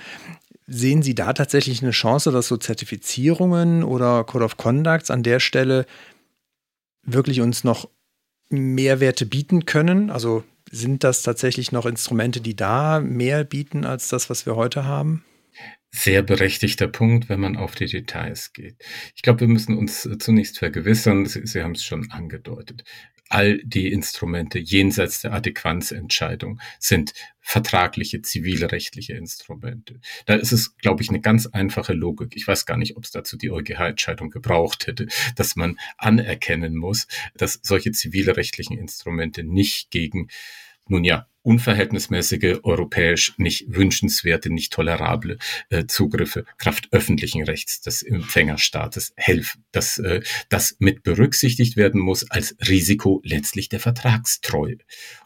Sehen 0.68 1.02
Sie 1.02 1.14
da 1.14 1.32
tatsächlich 1.32 1.82
eine 1.82 1.90
Chance, 1.90 2.30
dass 2.30 2.48
so 2.48 2.56
Zertifizierungen 2.56 3.82
oder 3.82 4.24
Code 4.24 4.44
of 4.44 4.56
Conducts 4.56 5.10
an 5.10 5.22
der 5.22 5.40
Stelle 5.40 5.86
wirklich 7.02 7.40
uns 7.40 7.64
noch 7.64 7.88
Mehrwerte 8.48 9.26
bieten 9.26 9.66
können? 9.66 10.10
Also 10.10 10.44
sind 10.70 11.04
das 11.04 11.22
tatsächlich 11.22 11.72
noch 11.72 11.86
Instrumente, 11.86 12.40
die 12.40 12.56
da 12.56 13.00
mehr 13.00 13.44
bieten 13.44 13.84
als 13.84 14.08
das, 14.08 14.30
was 14.30 14.46
wir 14.46 14.56
heute 14.56 14.84
haben? 14.84 15.24
Sehr 15.94 16.22
berechtigter 16.22 16.88
Punkt, 16.88 17.28
wenn 17.28 17.40
man 17.40 17.56
auf 17.56 17.74
die 17.74 17.86
Details 17.86 18.54
geht. 18.54 18.82
Ich 19.14 19.22
glaube, 19.22 19.40
wir 19.40 19.48
müssen 19.48 19.76
uns 19.76 20.08
zunächst 20.18 20.58
vergewissern, 20.58 21.26
Sie, 21.26 21.46
Sie 21.46 21.62
haben 21.62 21.72
es 21.72 21.84
schon 21.84 22.10
angedeutet, 22.10 22.84
all 23.32 23.58
die 23.64 23.90
Instrumente 23.90 24.58
jenseits 24.58 25.22
der 25.22 25.32
Adäquanzentscheidung 25.32 26.60
sind 26.78 27.14
vertragliche, 27.40 28.20
zivilrechtliche 28.20 29.14
Instrumente. 29.14 30.00
Da 30.26 30.34
ist 30.34 30.52
es, 30.52 30.76
glaube 30.76 31.02
ich, 31.02 31.08
eine 31.08 31.20
ganz 31.20 31.46
einfache 31.46 31.94
Logik. 31.94 32.36
Ich 32.36 32.46
weiß 32.46 32.66
gar 32.66 32.76
nicht, 32.76 32.96
ob 32.96 33.04
es 33.04 33.10
dazu 33.10 33.38
die 33.38 33.50
EuGH-Entscheidung 33.50 34.30
gebraucht 34.30 34.86
hätte, 34.86 35.06
dass 35.34 35.56
man 35.56 35.78
anerkennen 35.96 36.76
muss, 36.76 37.06
dass 37.34 37.58
solche 37.62 37.92
zivilrechtlichen 37.92 38.76
Instrumente 38.76 39.44
nicht 39.44 39.90
gegen 39.90 40.28
nun 40.86 41.04
ja, 41.04 41.26
unverhältnismäßige, 41.42 42.60
europäisch 42.62 43.34
nicht 43.36 43.64
wünschenswerte, 43.68 44.52
nicht 44.52 44.72
tolerable 44.72 45.38
äh, 45.70 45.86
Zugriffe 45.86 46.44
Kraft 46.58 46.88
öffentlichen 46.92 47.42
Rechts 47.42 47.80
des 47.80 48.02
Empfängerstaates 48.02 49.12
helfen. 49.16 49.64
Dass 49.72 49.98
äh, 49.98 50.22
das 50.48 50.76
mit 50.78 51.02
berücksichtigt 51.02 51.76
werden 51.76 52.00
muss 52.00 52.30
als 52.30 52.56
Risiko 52.68 53.20
letztlich 53.24 53.68
der 53.68 53.80
Vertragstreue. 53.80 54.78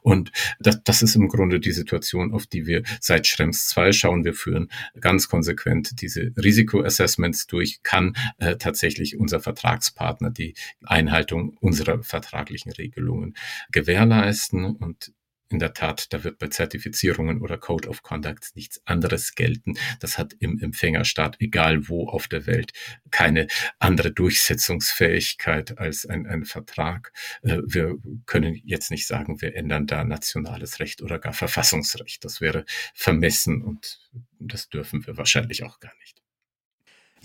Und 0.02 0.32
das, 0.61 0.82
das 0.85 1.02
ist 1.02 1.16
im 1.16 1.28
Grunde 1.28 1.61
die 1.61 1.73
Situation, 1.73 2.32
auf 2.32 2.46
die 2.46 2.66
wir 2.66 2.82
seit 3.00 3.26
Schrems 3.26 3.68
2 3.68 3.92
schauen. 3.92 4.25
Wir 4.25 4.35
führen 4.35 4.70
ganz 5.00 5.28
konsequent 5.28 6.00
diese 6.00 6.32
Risikoassessments 6.37 7.46
durch. 7.46 7.82
Kann 7.82 8.14
äh, 8.38 8.56
tatsächlich 8.56 9.18
unser 9.18 9.40
Vertragspartner 9.40 10.30
die 10.30 10.54
Einhaltung 10.85 11.56
unserer 11.61 12.02
vertraglichen 12.02 12.73
Regelungen 12.73 13.35
gewährleisten? 13.70 14.76
Und 14.76 15.12
in 15.48 15.58
der 15.58 15.74
Tat, 15.74 16.12
da 16.12 16.24
wird 16.24 16.38
bei 16.38 16.48
Zertifizierungen 16.48 17.40
oder 17.40 17.56
Code 17.58 17.88
of 17.88 18.02
Conduct 18.02 18.56
nichts 18.56 18.80
anderes 18.84 19.34
gelten. 19.34 19.74
Das 20.00 20.18
hat 20.18 20.34
im 20.40 20.58
Empfängerstaat, 20.58 21.36
egal 21.40 21.88
wo 21.88 22.08
auf 22.08 22.28
der 22.28 22.46
Welt, 22.46 22.72
keine 23.10 23.46
andere 23.78 24.12
Durchsetzungsfähigkeit 24.12 25.78
als 25.78 26.06
ein, 26.06 26.26
ein 26.26 26.44
Vertrag. 26.44 27.12
Äh, 27.42 27.58
wir 27.64 27.96
können 28.26 28.60
jetzt 28.64 28.90
nicht 28.90 29.06
sagen, 29.06 29.40
wir 29.40 29.54
ändern 29.54 29.86
da 29.86 30.04
nationales 30.04 30.80
Recht 30.80 31.02
oder 31.02 31.18
gar 31.18 31.32
Verfassungsrecht. 31.32 32.24
Das 32.24 32.40
wäre 32.40 32.64
vermessen 32.94 33.62
und 33.62 34.00
das 34.38 34.68
dürfen 34.68 35.06
wir 35.06 35.16
wahrscheinlich 35.16 35.62
auch 35.62 35.80
gar 35.80 35.94
nicht. 36.00 36.25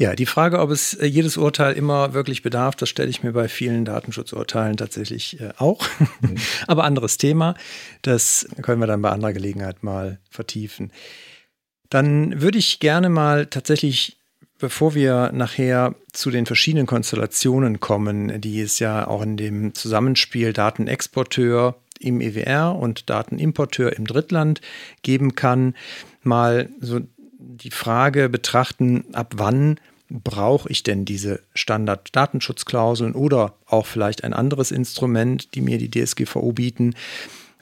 Ja, 0.01 0.15
die 0.15 0.25
Frage, 0.25 0.57
ob 0.57 0.71
es 0.71 0.95
äh, 0.95 1.05
jedes 1.05 1.37
Urteil 1.37 1.73
immer 1.73 2.15
wirklich 2.15 2.41
bedarf, 2.41 2.75
das 2.75 2.89
stelle 2.89 3.11
ich 3.11 3.21
mir 3.21 3.33
bei 3.33 3.47
vielen 3.47 3.85
Datenschutzurteilen 3.85 4.75
tatsächlich 4.75 5.39
äh, 5.39 5.53
auch. 5.59 5.85
Mhm. 6.21 6.37
Aber 6.67 6.85
anderes 6.85 7.19
Thema. 7.19 7.53
Das 8.01 8.47
können 8.63 8.81
wir 8.81 8.87
dann 8.87 9.03
bei 9.03 9.11
anderer 9.11 9.33
Gelegenheit 9.33 9.83
mal 9.83 10.17
vertiefen. 10.27 10.91
Dann 11.89 12.41
würde 12.41 12.57
ich 12.57 12.79
gerne 12.79 13.09
mal 13.09 13.45
tatsächlich, 13.45 14.17
bevor 14.57 14.95
wir 14.95 15.31
nachher 15.33 15.93
zu 16.13 16.31
den 16.31 16.47
verschiedenen 16.47 16.87
Konstellationen 16.87 17.79
kommen, 17.79 18.41
die 18.41 18.59
es 18.59 18.79
ja 18.79 19.05
auch 19.05 19.21
in 19.21 19.37
dem 19.37 19.75
Zusammenspiel 19.75 20.51
Datenexporteur 20.51 21.75
im 21.99 22.21
EWR 22.21 22.75
und 22.75 23.07
Datenimporteur 23.07 23.95
im 23.95 24.07
Drittland 24.07 24.61
geben 25.03 25.35
kann, 25.35 25.75
mal 26.23 26.69
so 26.79 27.01
die 27.37 27.69
Frage 27.69 28.29
betrachten, 28.29 29.05
ab 29.13 29.33
wann 29.37 29.79
brauche 30.23 30.69
ich 30.69 30.83
denn 30.83 31.05
diese 31.05 31.41
Standard-Datenschutzklauseln 31.53 33.13
oder 33.13 33.55
auch 33.65 33.85
vielleicht 33.85 34.23
ein 34.23 34.33
anderes 34.33 34.71
Instrument, 34.71 35.55
die 35.55 35.61
mir 35.61 35.77
die 35.77 35.89
DSGVO 35.89 36.51
bieten, 36.53 36.95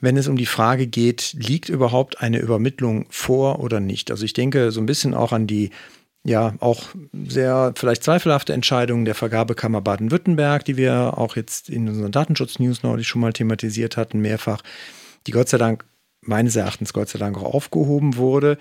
wenn 0.02 0.18
es 0.18 0.28
um 0.28 0.38
die 0.38 0.46
Frage 0.46 0.88
geht, 0.88 1.36
liegt 1.38 1.70
überhaupt 1.70 2.22
eine 2.22 2.40
Übermittlung 2.40 3.06
vor 3.10 3.60
oder 3.60 3.80
nicht? 3.80 4.12
Also 4.12 4.24
ich 4.24 4.34
denke 4.34 4.72
so 4.72 4.80
ein 4.80 4.86
bisschen 4.86 5.14
auch 5.14 5.34
an 5.34 5.46
die 5.46 5.72
ja 6.24 6.54
auch 6.60 6.84
sehr 7.28 7.74
vielleicht 7.76 8.04
zweifelhafte 8.04 8.54
Entscheidung 8.54 9.06
der 9.06 9.16
Vergabekammer 9.16 9.82
Baden-Württemberg, 9.82 10.66
die 10.66 10.78
wir 10.78 11.18
auch 11.18 11.36
jetzt 11.36 11.70
in 11.70 11.88
unseren 11.88 12.12
Datenschutz-News 12.12 12.84
neulich 12.84 13.08
schon 13.08 13.22
mal 13.22 13.34
thematisiert 13.34 13.98
hatten, 13.98 14.20
mehrfach, 14.20 14.62
die 15.28 15.32
Gott 15.32 15.50
sei 15.50 15.58
Dank 15.58 15.86
meines 16.22 16.56
Erachtens 16.56 16.94
Gott 16.94 17.10
sei 17.10 17.20
Dank 17.20 17.38
auch 17.38 17.54
aufgehoben 17.54 18.18
wurde. 18.18 18.58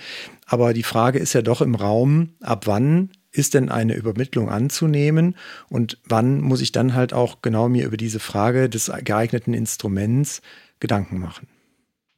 Aber 0.47 0.73
die 0.73 0.85
Frage 0.85 1.19
ist 1.19 1.33
ja 1.33 1.43
doch 1.43 1.61
im 1.61 1.75
Raum, 1.75 2.31
ab 2.41 2.67
wann 2.67 3.11
ist 3.31 3.55
denn 3.55 3.69
eine 3.69 3.95
Übermittlung 3.95 4.49
anzunehmen 4.49 5.37
und 5.69 5.99
wann 6.05 6.41
muss 6.41 6.61
ich 6.61 6.73
dann 6.73 6.95
halt 6.95 7.13
auch 7.13 7.43
genau 7.43 7.69
mir 7.69 7.87
über 7.87 7.97
diese 7.97 8.21
Frage 8.21 8.69
des 8.69 8.91
geeigneten 9.05 9.55
Instruments 9.55 10.41
Gedanken 10.81 11.19
machen? 11.19 11.49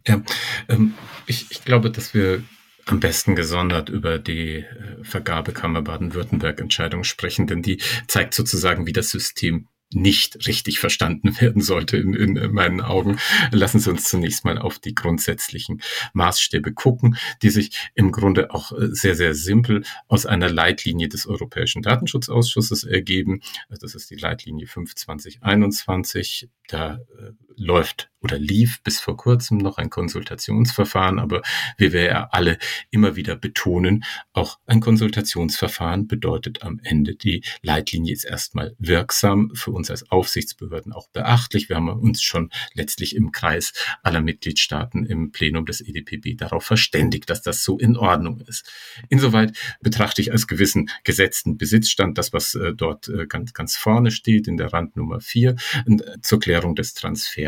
Ja, 0.07 0.23
ähm, 0.69 0.95
ich, 1.27 1.47
ich 1.51 1.65
glaube, 1.65 1.91
dass 1.91 2.15
wir 2.15 2.43
am 2.87 3.01
besten 3.01 3.37
gesondert 3.37 3.89
über 3.89 4.19
die 4.19 4.59
äh, 4.59 4.65
Vergabekammer 5.03 5.83
Baden-Württemberg-Entscheidung 5.83 7.05
sprechen, 7.05 7.47
denn 7.47 7.63
die 7.63 7.81
zeigt 8.09 8.35
sozusagen, 8.35 8.87
wie 8.87 8.93
das 8.93 9.11
System 9.11 9.69
nicht 9.93 10.47
richtig 10.47 10.79
verstanden 10.79 11.41
werden 11.41 11.63
sollte 11.63 11.97
in, 11.97 12.15
in 12.15 12.53
meinen 12.53 12.81
Augen. 12.81 13.19
Lassen 13.51 13.81
Sie 13.81 13.91
uns 13.91 14.05
zunächst 14.05 14.45
mal 14.45 14.59
auf 14.59 14.79
die 14.79 14.95
grundsätzlichen 14.95 15.83
Maßstäbe 16.13 16.73
gucken, 16.73 17.17
die 17.43 17.51
sich 17.51 17.91
im 17.95 18.13
Grunde 18.13 18.53
auch 18.53 18.73
äh, 18.73 18.89
sehr, 18.93 19.15
sehr 19.17 19.35
simpel 19.35 19.85
aus 20.09 20.27
einer 20.27 20.49
Leitlinie 20.49 21.09
des 21.09 21.27
Europäischen 21.27 21.83
Datenschutzausschusses 21.83 22.85
ergeben. 22.85 23.41
Das 23.69 23.95
ist 23.95 24.11
die 24.11 24.17
Leitlinie 24.17 24.67
52021. 24.67 26.49
Da 26.69 27.01
äh, 27.19 27.33
läuft 27.61 28.11
oder 28.21 28.39
lief 28.39 28.83
bis 28.83 29.01
vor 29.01 29.17
kurzem 29.17 29.59
noch 29.59 29.79
ein 29.79 29.91
Konsultationsverfahren, 29.91 31.19
aber 31.19 31.43
wie 31.79 31.93
wir 31.93 32.03
ja 32.05 32.29
alle 32.33 32.59
immer 32.91 33.17
wieder 33.17 33.37
betonen, 33.37 34.05
auch 34.33 34.59
ein 34.67 34.81
Konsultationsverfahren 34.81 36.07
bedeutet 36.07 36.63
am 36.63 36.81
Ende, 36.83 37.15
die 37.15 37.43
Leitlinie 37.63 38.13
ist 38.13 38.25
erstmal 38.25 38.75
wirksam, 38.79 39.53
für 39.55 39.71
uns 39.71 39.91
als 39.91 40.11
Aufsichtsbehörden 40.11 40.93
auch 40.93 41.09
beachtlich. 41.09 41.69
Wir 41.69 41.77
haben 41.77 41.89
uns 41.89 42.23
schon 42.23 42.51
letztlich 42.75 43.17
im 43.17 43.33
Kreis 43.33 43.73
aller 44.03 44.21
Mitgliedstaaten 44.21 45.07
im 45.07 45.33
Plenum 45.33 45.65
des 45.65 45.81
EDPB 45.81 46.37
darauf 46.37 46.65
verständigt, 46.65 47.31
dass 47.31 47.43
das 47.43 47.65
so 47.65 47.79
in 47.79 47.97
Ordnung 47.97 48.41
ist. 48.41 48.71
Insoweit 49.09 49.57
betrachte 49.81 50.21
ich 50.21 50.33
als 50.33 50.47
gewissen 50.47 50.91
gesetzten 51.05 51.57
Besitzstand 51.57 52.19
das, 52.19 52.33
was 52.33 52.55
äh, 52.55 52.75
dort 52.75 53.09
äh, 53.09 53.27
ganz, 53.27 53.55
ganz 53.55 53.77
vorne 53.77 54.11
steht 54.11 54.47
in 54.47 54.57
der 54.57 54.73
Randnummer 54.73 55.21
4 55.21 55.51
äh, 55.87 55.97
zur 56.23 56.41
Klärung 56.41 56.75
des 56.75 56.95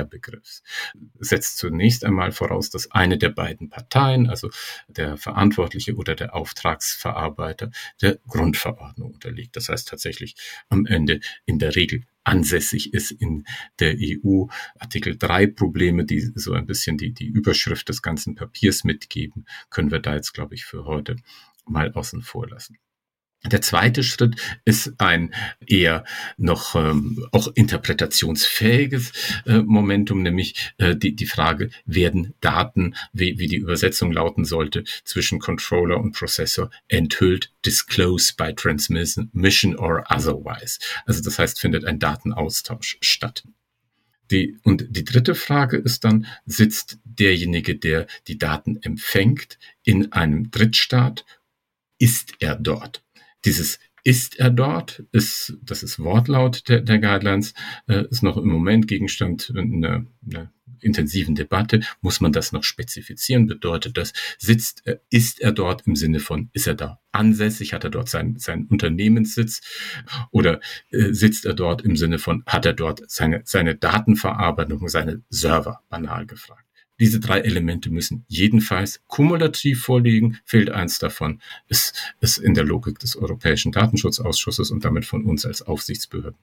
Transferbegriffs 0.03 0.63
setzt 1.21 1.59
zunächst 1.59 2.05
einmal 2.05 2.33
voraus, 2.33 2.71
dass 2.71 2.91
eine 2.91 3.19
der 3.19 3.31
beiden 3.31 3.69
Parteien, 3.69 4.29
also 4.29 4.51
der 4.89 5.17
Verantwortliche 5.17 5.95
oder 5.95 6.15
der 6.15 6.35
Auftragsverarbeiter, 6.35 7.71
der 8.01 8.19
Grundverordnung 8.27 9.13
unterliegt. 9.13 9.57
Das 9.57 9.69
heißt 9.69 9.89
tatsächlich 9.89 10.35
am 10.69 10.87
Ende 10.87 11.21
in 11.47 11.59
der 11.59 11.77
Regel 11.77 12.05
ansässig 12.25 12.95
ist 12.95 13.11
in 13.11 13.45
der 13.81 13.97
EU. 13.99 14.47
Artikel 14.79 15.17
3 15.19 15.49
Probleme, 15.49 16.05
die 16.05 16.21
so 16.21 16.53
ein 16.53 16.67
bisschen 16.67 16.97
die, 16.97 17.13
die 17.13 17.27
Überschrift 17.27 17.89
des 17.89 18.01
ganzen 18.01 18.37
Papiers 18.37 18.85
mitgeben, 18.85 19.45
können 19.71 19.91
wir 19.91 19.99
da 19.99 20.15
jetzt, 20.15 20.33
glaube 20.33 20.55
ich, 20.55 20.65
für 20.65 20.85
heute 20.85 21.17
mal 21.67 21.93
außen 21.93 22.23
vor 22.23 22.49
lassen. 22.49 22.79
Der 23.45 23.61
zweite 23.61 24.05
Schritt 24.05 24.37
ist 24.65 24.93
ein 24.99 25.35
eher 25.67 26.05
noch 26.37 26.77
ähm, 26.77 27.27
auch 27.33 27.49
interpretationsfähiges 27.49 29.13
äh, 29.47 29.59
Momentum, 29.59 30.23
nämlich 30.23 30.73
äh, 30.79 30.95
die, 30.95 31.17
die 31.17 31.27
Frage, 31.27 31.71
werden 31.85 32.35
Daten, 32.41 32.95
wie, 33.13 33.39
wie 33.39 33.49
die 33.49 33.57
Übersetzung 33.57 34.13
lauten 34.13 34.45
sollte, 34.45 34.85
zwischen 35.05 35.41
Controller 35.41 35.99
und 35.99 36.13
Prozessor 36.13 36.71
enthüllt, 36.87 37.53
disclosed 37.67 38.37
by 38.37 38.55
transmission 38.55 39.77
or 39.77 40.05
otherwise. 40.09 40.79
Also 41.05 41.21
das 41.21 41.41
heißt, 41.41 41.59
findet 41.59 41.85
ein 41.85 41.99
Datenaustausch 41.99 42.99
statt. 43.01 43.43
Die, 44.31 44.57
und 44.63 44.87
die 44.89 45.05
dritte 45.05 45.35
Frage 45.35 45.79
ist 45.79 46.05
dann, 46.05 46.27
sitzt 46.47 46.99
derjenige, 47.05 47.77
der 47.77 48.07
die 48.29 48.39
Daten 48.39 48.79
empfängt, 48.81 49.59
in 49.83 50.13
einem 50.13 50.51
Drittstaat? 50.53 51.25
Ist 51.99 52.35
er 52.39 52.55
dort? 52.55 53.03
Dieses 53.45 53.79
ist 54.05 54.39
er 54.39 54.51
dort, 54.51 55.05
ist, 55.13 55.57
das 55.63 55.83
ist 55.83 56.01
Wortlaut 56.01 56.69
der, 56.69 56.81
der 56.81 56.99
Guidelines, 56.99 57.55
äh, 57.87 58.05
ist 58.11 58.23
noch 58.23 58.37
im 58.37 58.49
Moment 58.49 58.89
Gegenstand 58.89 59.53
einer, 59.57 60.07
einer 60.27 60.53
intensiven 60.81 61.35
Debatte. 61.35 61.81
Muss 62.01 62.21
man 62.21 62.33
das 62.33 62.53
noch 62.53 62.65
spezifizieren? 62.65 63.47
Bedeutet 63.47 63.97
das, 63.97 64.13
sitzt, 64.39 64.87
äh, 64.87 64.99
ist 65.11 65.41
er 65.41 65.53
dort 65.53 65.87
im 65.87 65.95
Sinne 65.95 66.19
von, 66.19 66.51
ist 66.53 66.67
er 66.67 66.75
da 66.75 67.01
ansässig, 67.13 67.73
hat 67.73 67.85
er 67.85 67.91
dort 67.91 68.09
seinen, 68.09 68.39
seinen 68.39 68.67
Unternehmenssitz 68.67 69.61
oder 70.31 70.61
äh, 70.91 71.13
sitzt 71.13 71.45
er 71.45 71.55
dort 71.55 71.83
im 71.83 71.97
Sinne 71.97 72.19
von, 72.19 72.43
hat 72.47 72.67
er 72.67 72.73
dort 72.73 73.09
seine, 73.09 73.43
seine 73.45 73.77
Datenverarbeitung, 73.77 74.89
seine 74.89 75.23
Server, 75.31 75.81
banal 75.89 76.27
gefragt. 76.27 76.67
Diese 77.01 77.21
drei 77.21 77.41
Elemente 77.41 77.91
müssen 77.91 78.25
jedenfalls 78.29 79.03
kumulativ 79.07 79.83
vorliegen. 79.83 80.39
Fehlt 80.45 80.71
eins 80.71 80.99
davon, 80.99 81.41
ist, 81.69 82.15
ist 82.21 82.39
in 82.39 82.55
der 82.55 82.65
Logik 82.65 82.99
des 82.99 83.17
Europäischen 83.17 83.73
Datenschutzausschusses 83.73 84.71
und 84.71 84.85
damit 84.85 85.05
von 85.05 85.25
uns 85.25 85.47
als 85.47 85.63
Aufsichtsbehörden 85.63 86.39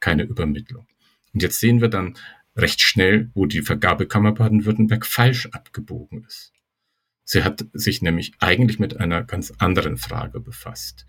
keine 0.00 0.24
Übermittlung. 0.24 0.86
Und 1.32 1.42
jetzt 1.42 1.60
sehen 1.60 1.80
wir 1.80 1.88
dann 1.88 2.16
recht 2.56 2.80
schnell, 2.80 3.30
wo 3.34 3.46
die 3.46 3.62
Vergabekammer 3.62 4.32
Baden-Württemberg 4.32 5.06
falsch 5.06 5.46
abgebogen 5.52 6.24
ist. 6.24 6.52
Sie 7.24 7.44
hat 7.44 7.64
sich 7.72 8.02
nämlich 8.02 8.32
eigentlich 8.40 8.80
mit 8.80 8.96
einer 8.96 9.22
ganz 9.22 9.52
anderen 9.58 9.98
Frage 9.98 10.40
befasst, 10.40 11.06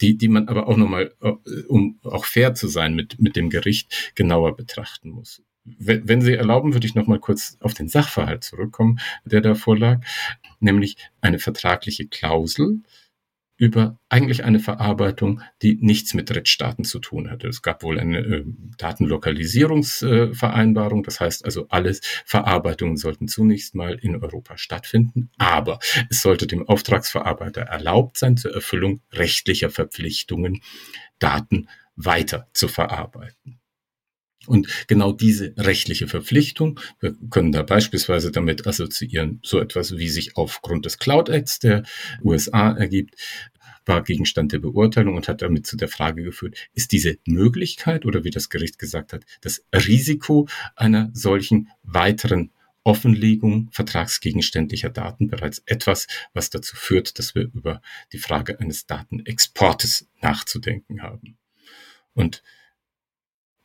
die, 0.00 0.18
die 0.18 0.28
man 0.28 0.48
aber 0.48 0.66
auch 0.66 0.76
nochmal, 0.76 1.14
äh, 1.22 1.32
um 1.68 1.98
auch 2.02 2.26
fair 2.26 2.54
zu 2.54 2.68
sein 2.68 2.94
mit, 2.94 3.18
mit 3.18 3.36
dem 3.36 3.48
Gericht, 3.48 4.12
genauer 4.14 4.56
betrachten 4.56 5.08
muss 5.08 5.42
wenn 5.78 6.20
Sie 6.20 6.34
erlauben, 6.34 6.74
würde 6.74 6.86
ich 6.86 6.94
noch 6.94 7.06
mal 7.06 7.20
kurz 7.20 7.56
auf 7.60 7.74
den 7.74 7.88
Sachverhalt 7.88 8.44
zurückkommen, 8.44 8.98
der 9.24 9.40
da 9.40 9.54
vorlag, 9.54 10.00
nämlich 10.60 10.96
eine 11.20 11.38
vertragliche 11.38 12.06
Klausel 12.06 12.82
über 13.58 13.98
eigentlich 14.08 14.44
eine 14.44 14.60
Verarbeitung, 14.60 15.42
die 15.62 15.76
nichts 15.80 16.14
mit 16.14 16.30
Drittstaaten 16.30 16.84
zu 16.84 17.00
tun 17.00 17.28
hatte. 17.28 17.48
Es 17.48 17.60
gab 17.60 17.82
wohl 17.82 17.98
eine 17.98 18.18
äh, 18.18 18.44
Datenlokalisierungsvereinbarung, 18.78 21.00
äh, 21.00 21.02
das 21.02 21.18
heißt 21.18 21.44
also, 21.44 21.66
alle 21.68 21.98
Verarbeitungen 22.24 22.96
sollten 22.96 23.26
zunächst 23.26 23.74
mal 23.74 23.98
in 24.00 24.14
Europa 24.14 24.56
stattfinden, 24.56 25.30
aber 25.38 25.80
es 26.08 26.22
sollte 26.22 26.46
dem 26.46 26.68
Auftragsverarbeiter 26.68 27.62
erlaubt 27.62 28.16
sein, 28.16 28.36
zur 28.36 28.54
Erfüllung 28.54 29.00
rechtlicher 29.12 29.70
Verpflichtungen 29.70 30.60
Daten 31.18 31.68
weiter 31.96 32.46
zu 32.52 32.68
verarbeiten. 32.68 33.58
Und 34.48 34.68
genau 34.86 35.12
diese 35.12 35.54
rechtliche 35.56 36.08
Verpflichtung, 36.08 36.80
wir 37.00 37.14
können 37.30 37.52
da 37.52 37.62
beispielsweise 37.62 38.32
damit 38.32 38.66
assoziieren, 38.66 39.40
so 39.42 39.60
etwas 39.60 39.96
wie 39.96 40.08
sich 40.08 40.36
aufgrund 40.36 40.86
des 40.86 40.98
Cloud 40.98 41.28
Acts 41.28 41.58
der 41.58 41.84
USA 42.22 42.72
ergibt, 42.72 43.14
war 43.84 44.02
Gegenstand 44.02 44.52
der 44.52 44.58
Beurteilung 44.58 45.16
und 45.16 45.28
hat 45.28 45.42
damit 45.42 45.66
zu 45.66 45.76
der 45.76 45.88
Frage 45.88 46.22
geführt, 46.22 46.56
ist 46.74 46.92
diese 46.92 47.18
Möglichkeit 47.26 48.04
oder 48.04 48.24
wie 48.24 48.30
das 48.30 48.50
Gericht 48.50 48.78
gesagt 48.78 49.12
hat, 49.12 49.24
das 49.40 49.64
Risiko 49.74 50.48
einer 50.76 51.10
solchen 51.12 51.68
weiteren 51.82 52.50
Offenlegung 52.84 53.68
vertragsgegenständlicher 53.70 54.88
Daten 54.88 55.28
bereits 55.28 55.62
etwas, 55.66 56.06
was 56.32 56.48
dazu 56.48 56.74
führt, 56.74 57.18
dass 57.18 57.34
wir 57.34 57.42
über 57.42 57.82
die 58.12 58.18
Frage 58.18 58.60
eines 58.60 58.86
Datenexportes 58.86 60.08
nachzudenken 60.22 61.02
haben. 61.02 61.36
Und 62.14 62.42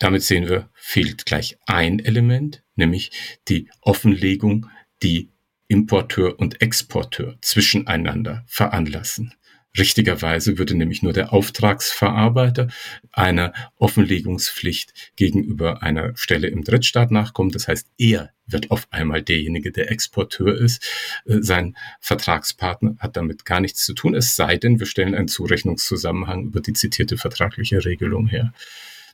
damit 0.04 0.24
sehen 0.24 0.50
wir, 0.50 0.70
fehlt 0.74 1.26
gleich 1.26 1.58
ein 1.66 2.00
Element, 2.00 2.62
nämlich 2.76 3.12
die 3.48 3.70
Offenlegung, 3.80 4.70
die 5.02 5.30
Importeur 5.70 6.40
und 6.40 6.62
Exporteur 6.62 7.38
zwischeneinander 7.42 8.44
veranlassen. 8.46 9.34
Richtigerweise 9.78 10.58
würde 10.58 10.76
nämlich 10.76 11.02
nur 11.02 11.14
der 11.14 11.32
Auftragsverarbeiter 11.32 12.68
einer 13.14 13.54
Offenlegungspflicht 13.78 15.16
gegenüber 15.16 15.82
einer 15.82 16.16
Stelle 16.18 16.48
im 16.48 16.66
Drittstaat 16.66 17.10
nachkommen. 17.10 17.52
Das 17.52 17.70
heißt, 17.70 17.88
er 17.98 18.32
wird 18.46 18.72
auf 18.72 18.88
einmal 18.92 19.24
derjenige, 19.24 19.72
der 19.72 19.90
Exporteur 19.90 20.56
ist. 20.60 20.86
Äh, 21.26 21.38
sein 21.40 21.76
Vertragspartner 22.02 22.98
hat 23.00 23.16
damit 23.16 23.46
gar 23.46 23.62
nichts 23.62 23.86
zu 23.86 23.94
tun, 23.94 24.14
es 24.14 24.36
sei 24.36 24.58
denn, 24.58 24.80
wir 24.80 24.86
stellen 24.86 25.16
einen 25.16 25.30
Zurechnungszusammenhang 25.30 26.44
über 26.44 26.60
die 26.60 26.74
zitierte 26.74 27.18
vertragliche 27.18 27.84
Regelung 27.86 28.28
her. 28.28 28.54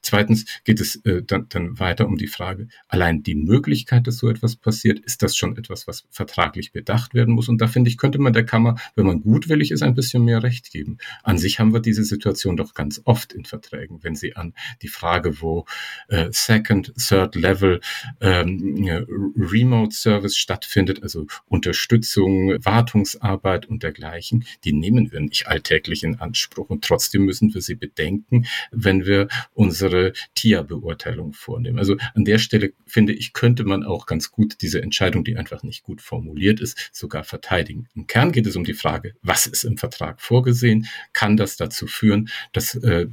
Zweitens 0.01 0.45
geht 0.63 0.79
es 0.79 0.95
äh, 1.05 1.21
dann, 1.23 1.47
dann 1.49 1.79
weiter 1.79 2.07
um 2.07 2.17
die 2.17 2.27
Frage, 2.27 2.67
allein 2.87 3.23
die 3.23 3.35
Möglichkeit, 3.35 4.07
dass 4.07 4.17
so 4.17 4.29
etwas 4.29 4.55
passiert, 4.55 4.99
ist 4.99 5.21
das 5.21 5.35
schon 5.35 5.57
etwas, 5.57 5.87
was 5.87 6.05
vertraglich 6.09 6.71
bedacht 6.71 7.13
werden 7.13 7.33
muss? 7.33 7.49
Und 7.49 7.59
da 7.59 7.67
finde 7.67 7.89
ich, 7.89 7.97
könnte 7.97 8.19
man 8.19 8.33
der 8.33 8.45
Kammer, 8.45 8.75
wenn 8.95 9.05
man 9.05 9.21
gutwillig 9.21 9.71
ist, 9.71 9.83
ein 9.83 9.95
bisschen 9.95 10.23
mehr 10.23 10.41
Recht 10.41 10.71
geben. 10.71 10.97
An 11.23 11.37
sich 11.37 11.59
haben 11.59 11.73
wir 11.73 11.81
diese 11.81 12.03
Situation 12.03 12.57
doch 12.57 12.73
ganz 12.73 13.01
oft 13.05 13.33
in 13.33 13.45
Verträgen, 13.45 13.99
wenn 14.03 14.15
Sie 14.15 14.35
an 14.35 14.53
die 14.81 14.87
Frage, 14.87 15.41
wo 15.41 15.65
äh, 16.07 16.29
Second, 16.31 16.93
Third 16.97 17.35
Level 17.35 17.81
ähm, 18.21 19.05
Remote 19.37 19.95
Service 19.95 20.37
stattfindet, 20.37 21.03
also 21.03 21.27
Unterstützung, 21.47 22.63
Wartungsarbeit 22.63 23.65
und 23.65 23.83
dergleichen, 23.83 24.45
die 24.63 24.73
nehmen 24.73 25.11
wir 25.11 25.19
nicht 25.19 25.47
alltäglich 25.47 26.03
in 26.03 26.19
Anspruch. 26.19 26.69
Und 26.69 26.83
trotzdem 26.85 27.25
müssen 27.25 27.53
wir 27.53 27.61
sie 27.61 27.75
bedenken, 27.75 28.45
wenn 28.71 29.05
wir 29.05 29.27
unsere 29.53 29.88
unsere 29.89 30.13
TIA-Beurteilung 30.35 31.33
vornehmen. 31.33 31.79
Also 31.79 31.97
an 32.13 32.25
der 32.25 32.37
Stelle 32.37 32.73
finde 32.85 33.13
ich, 33.13 33.33
könnte 33.33 33.63
man 33.63 33.83
auch 33.83 34.05
ganz 34.05 34.31
gut 34.31 34.57
diese 34.61 34.81
Entscheidung, 34.81 35.23
die 35.23 35.37
einfach 35.37 35.63
nicht 35.63 35.83
gut 35.83 36.01
formuliert 36.01 36.59
ist, 36.59 36.89
sogar 36.93 37.23
verteidigen. 37.23 37.87
Im 37.95 38.07
Kern 38.07 38.31
geht 38.31 38.47
es 38.47 38.55
um 38.55 38.63
die 38.63 38.73
Frage, 38.73 39.15
was 39.21 39.45
ist 39.45 39.63
im 39.63 39.77
Vertrag 39.77 40.21
vorgesehen? 40.21 40.87
Kann 41.13 41.37
das 41.37 41.57
dazu 41.57 41.87
führen, 41.87 42.29
dass 42.53 42.75
äh, 42.75 43.07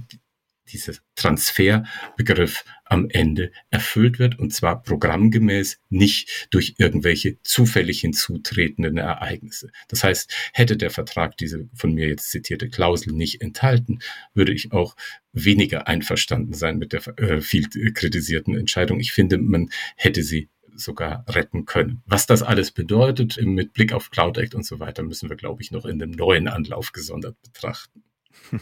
dieser 0.67 0.95
Transferbegriff 1.15 2.65
am 2.85 3.09
Ende 3.11 3.53
erfüllt 3.71 4.19
wird 4.19 4.39
und 4.39 4.53
zwar 4.53 4.83
programmgemäß, 4.83 5.81
nicht 5.89 6.49
durch 6.51 6.75
irgendwelche 6.79 7.41
zufällig 7.43 8.01
hinzutretenden 8.01 8.99
Ereignisse. 8.99 9.71
Das 9.89 10.05
heißt, 10.05 10.33
hätte 10.53 10.77
der 10.77 10.91
Vertrag 10.91 11.37
diese 11.37 11.69
von 11.75 11.93
mir 11.93 12.09
jetzt 12.09 12.31
zitierte 12.31 12.69
Klausel 12.69 13.13
nicht 13.13 13.41
enthalten, 13.41 14.01
würde 14.35 14.53
ich 14.53 14.73
auch 14.73 14.97
weniger 15.33 15.89
einverstanden 15.89 16.55
sein 16.55 16.79
mit 16.79 16.93
der 16.93 17.07
äh, 17.19 17.41
viel 17.41 17.69
kritisierten 17.93 18.57
Entscheidung. 18.57 19.01
Ich 19.01 19.13
finde, 19.13 19.39
man 19.39 19.71
hätte 19.97 20.23
sie 20.23 20.49
sogar 20.79 21.25
retten 21.29 21.65
können. 21.65 22.03
Was 22.07 22.27
das 22.27 22.43
alles 22.43 22.71
bedeutet 22.71 23.39
mit 23.43 23.73
Blick 23.73 23.93
auf 23.93 24.11
Cloud 24.11 24.39
Act 24.39 24.55
und 24.55 24.65
so 24.65 24.79
weiter, 24.79 25.03
müssen 25.03 25.29
wir, 25.29 25.37
glaube 25.37 25.63
ich, 25.63 25.71
noch 25.71 25.87
in 25.87 26.03
einem 26.03 26.13
neuen 26.13 26.49
Anlauf 26.49 26.93
gesondert 26.93 27.37
betrachten. 27.43 28.05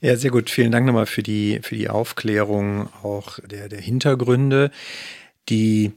Ja, 0.00 0.16
sehr 0.16 0.30
gut. 0.30 0.48
Vielen 0.48 0.70
Dank 0.70 0.86
nochmal 0.86 1.06
für 1.06 1.24
die, 1.24 1.58
für 1.62 1.74
die 1.74 1.88
Aufklärung 1.88 2.88
auch 3.02 3.40
der, 3.40 3.68
der 3.68 3.80
Hintergründe. 3.80 4.70
Die 5.48 5.92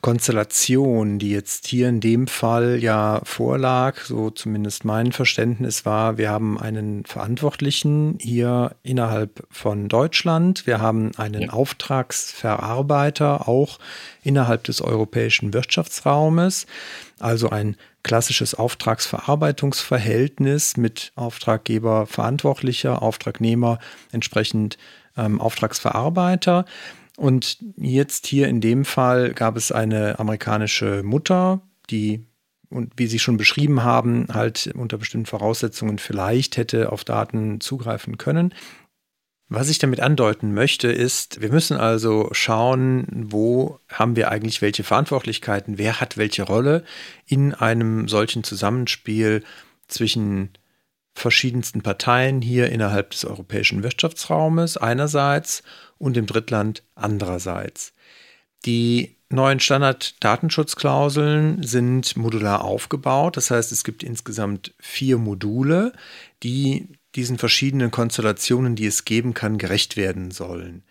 Konstellation, 0.00 1.18
die 1.18 1.30
jetzt 1.30 1.66
hier 1.66 1.90
in 1.90 2.00
dem 2.00 2.26
Fall 2.26 2.82
ja 2.82 3.20
vorlag, 3.24 4.00
so 4.00 4.30
zumindest 4.30 4.86
mein 4.86 5.12
Verständnis 5.12 5.84
war, 5.84 6.16
wir 6.16 6.30
haben 6.30 6.58
einen 6.58 7.04
Verantwortlichen 7.04 8.16
hier 8.18 8.76
innerhalb 8.82 9.46
von 9.50 9.88
Deutschland, 9.88 10.66
wir 10.66 10.80
haben 10.80 11.12
einen 11.16 11.42
ja. 11.42 11.50
Auftragsverarbeiter 11.50 13.46
auch 13.46 13.78
innerhalb 14.22 14.64
des 14.64 14.80
europäischen 14.80 15.52
Wirtschaftsraumes, 15.52 16.66
also 17.20 17.50
ein 17.50 17.76
klassisches 18.02 18.54
Auftragsverarbeitungsverhältnis 18.54 20.78
mit 20.78 21.12
Auftraggeber, 21.14 22.06
Verantwortlicher, 22.06 23.02
Auftragnehmer, 23.02 23.78
entsprechend 24.12 24.78
ähm, 25.16 25.40
Auftragsverarbeiter. 25.42 26.64
Und 27.16 27.58
jetzt 27.76 28.26
hier 28.26 28.48
in 28.48 28.60
dem 28.60 28.84
Fall 28.84 29.32
gab 29.34 29.56
es 29.56 29.70
eine 29.70 30.18
amerikanische 30.18 31.02
Mutter, 31.02 31.62
die 31.90 32.26
und 32.70 32.92
wie 32.96 33.06
Sie 33.06 33.20
schon 33.20 33.36
beschrieben 33.36 33.84
haben, 33.84 34.26
halt 34.32 34.72
unter 34.74 34.98
bestimmten 34.98 35.26
Voraussetzungen 35.26 35.98
vielleicht 35.98 36.56
hätte 36.56 36.90
auf 36.90 37.04
Daten 37.04 37.60
zugreifen 37.60 38.18
können. 38.18 38.52
Was 39.48 39.68
ich 39.68 39.78
damit 39.78 40.00
andeuten 40.00 40.54
möchte, 40.54 40.90
ist, 40.90 41.40
wir 41.40 41.52
müssen 41.52 41.76
also 41.76 42.30
schauen, 42.32 43.06
wo 43.30 43.78
haben 43.88 44.16
wir 44.16 44.30
eigentlich 44.30 44.62
welche 44.62 44.82
Verantwortlichkeiten, 44.82 45.78
wer 45.78 46.00
hat 46.00 46.16
welche 46.16 46.42
Rolle 46.42 46.82
in 47.26 47.54
einem 47.54 48.08
solchen 48.08 48.42
Zusammenspiel 48.42 49.44
zwischen 49.86 50.50
verschiedensten 51.14 51.82
Parteien 51.82 52.42
hier 52.42 52.70
innerhalb 52.70 53.10
des 53.10 53.24
europäischen 53.24 53.82
Wirtschaftsraumes 53.82 54.76
einerseits 54.76 55.62
und 55.98 56.16
dem 56.16 56.26
Drittland 56.26 56.82
andererseits. 56.94 57.92
Die 58.64 59.16
neuen 59.28 59.60
Standard-Datenschutzklauseln 59.60 61.62
sind 61.62 62.16
modular 62.16 62.64
aufgebaut. 62.64 63.36
Das 63.36 63.50
heißt, 63.50 63.72
es 63.72 63.84
gibt 63.84 64.02
insgesamt 64.02 64.74
vier 64.78 65.18
Module, 65.18 65.92
die 66.42 66.88
diesen 67.14 67.38
verschiedenen 67.38 67.90
Konstellationen, 67.90 68.74
die 68.74 68.86
es 68.86 69.04
geben 69.04 69.34
kann, 69.34 69.58
gerecht 69.58 69.96
werden 69.96 70.30
sollen. 70.30 70.82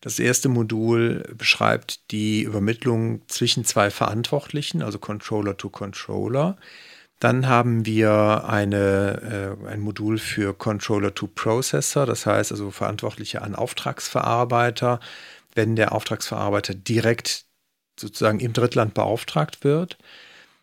Das 0.00 0.18
erste 0.18 0.48
Modul 0.48 1.24
beschreibt 1.36 2.10
die 2.10 2.42
Übermittlung 2.42 3.22
zwischen 3.28 3.64
zwei 3.64 3.90
Verantwortlichen, 3.90 4.82
also 4.82 4.98
Controller 4.98 5.56
to 5.56 5.68
Controller. 5.68 6.56
Dann 7.20 7.46
haben 7.46 7.84
wir 7.84 8.46
eine, 8.48 9.56
äh, 9.62 9.68
ein 9.68 9.80
Modul 9.80 10.18
für 10.18 10.54
Controller 10.54 11.14
to 11.14 11.26
Processor, 11.26 12.06
das 12.06 12.24
heißt 12.24 12.50
also 12.50 12.70
Verantwortliche 12.70 13.42
an 13.42 13.54
Auftragsverarbeiter, 13.54 15.00
wenn 15.54 15.76
der 15.76 15.92
Auftragsverarbeiter 15.92 16.74
direkt 16.74 17.44
sozusagen 17.98 18.40
im 18.40 18.54
Drittland 18.54 18.94
beauftragt 18.94 19.64
wird. 19.64 19.98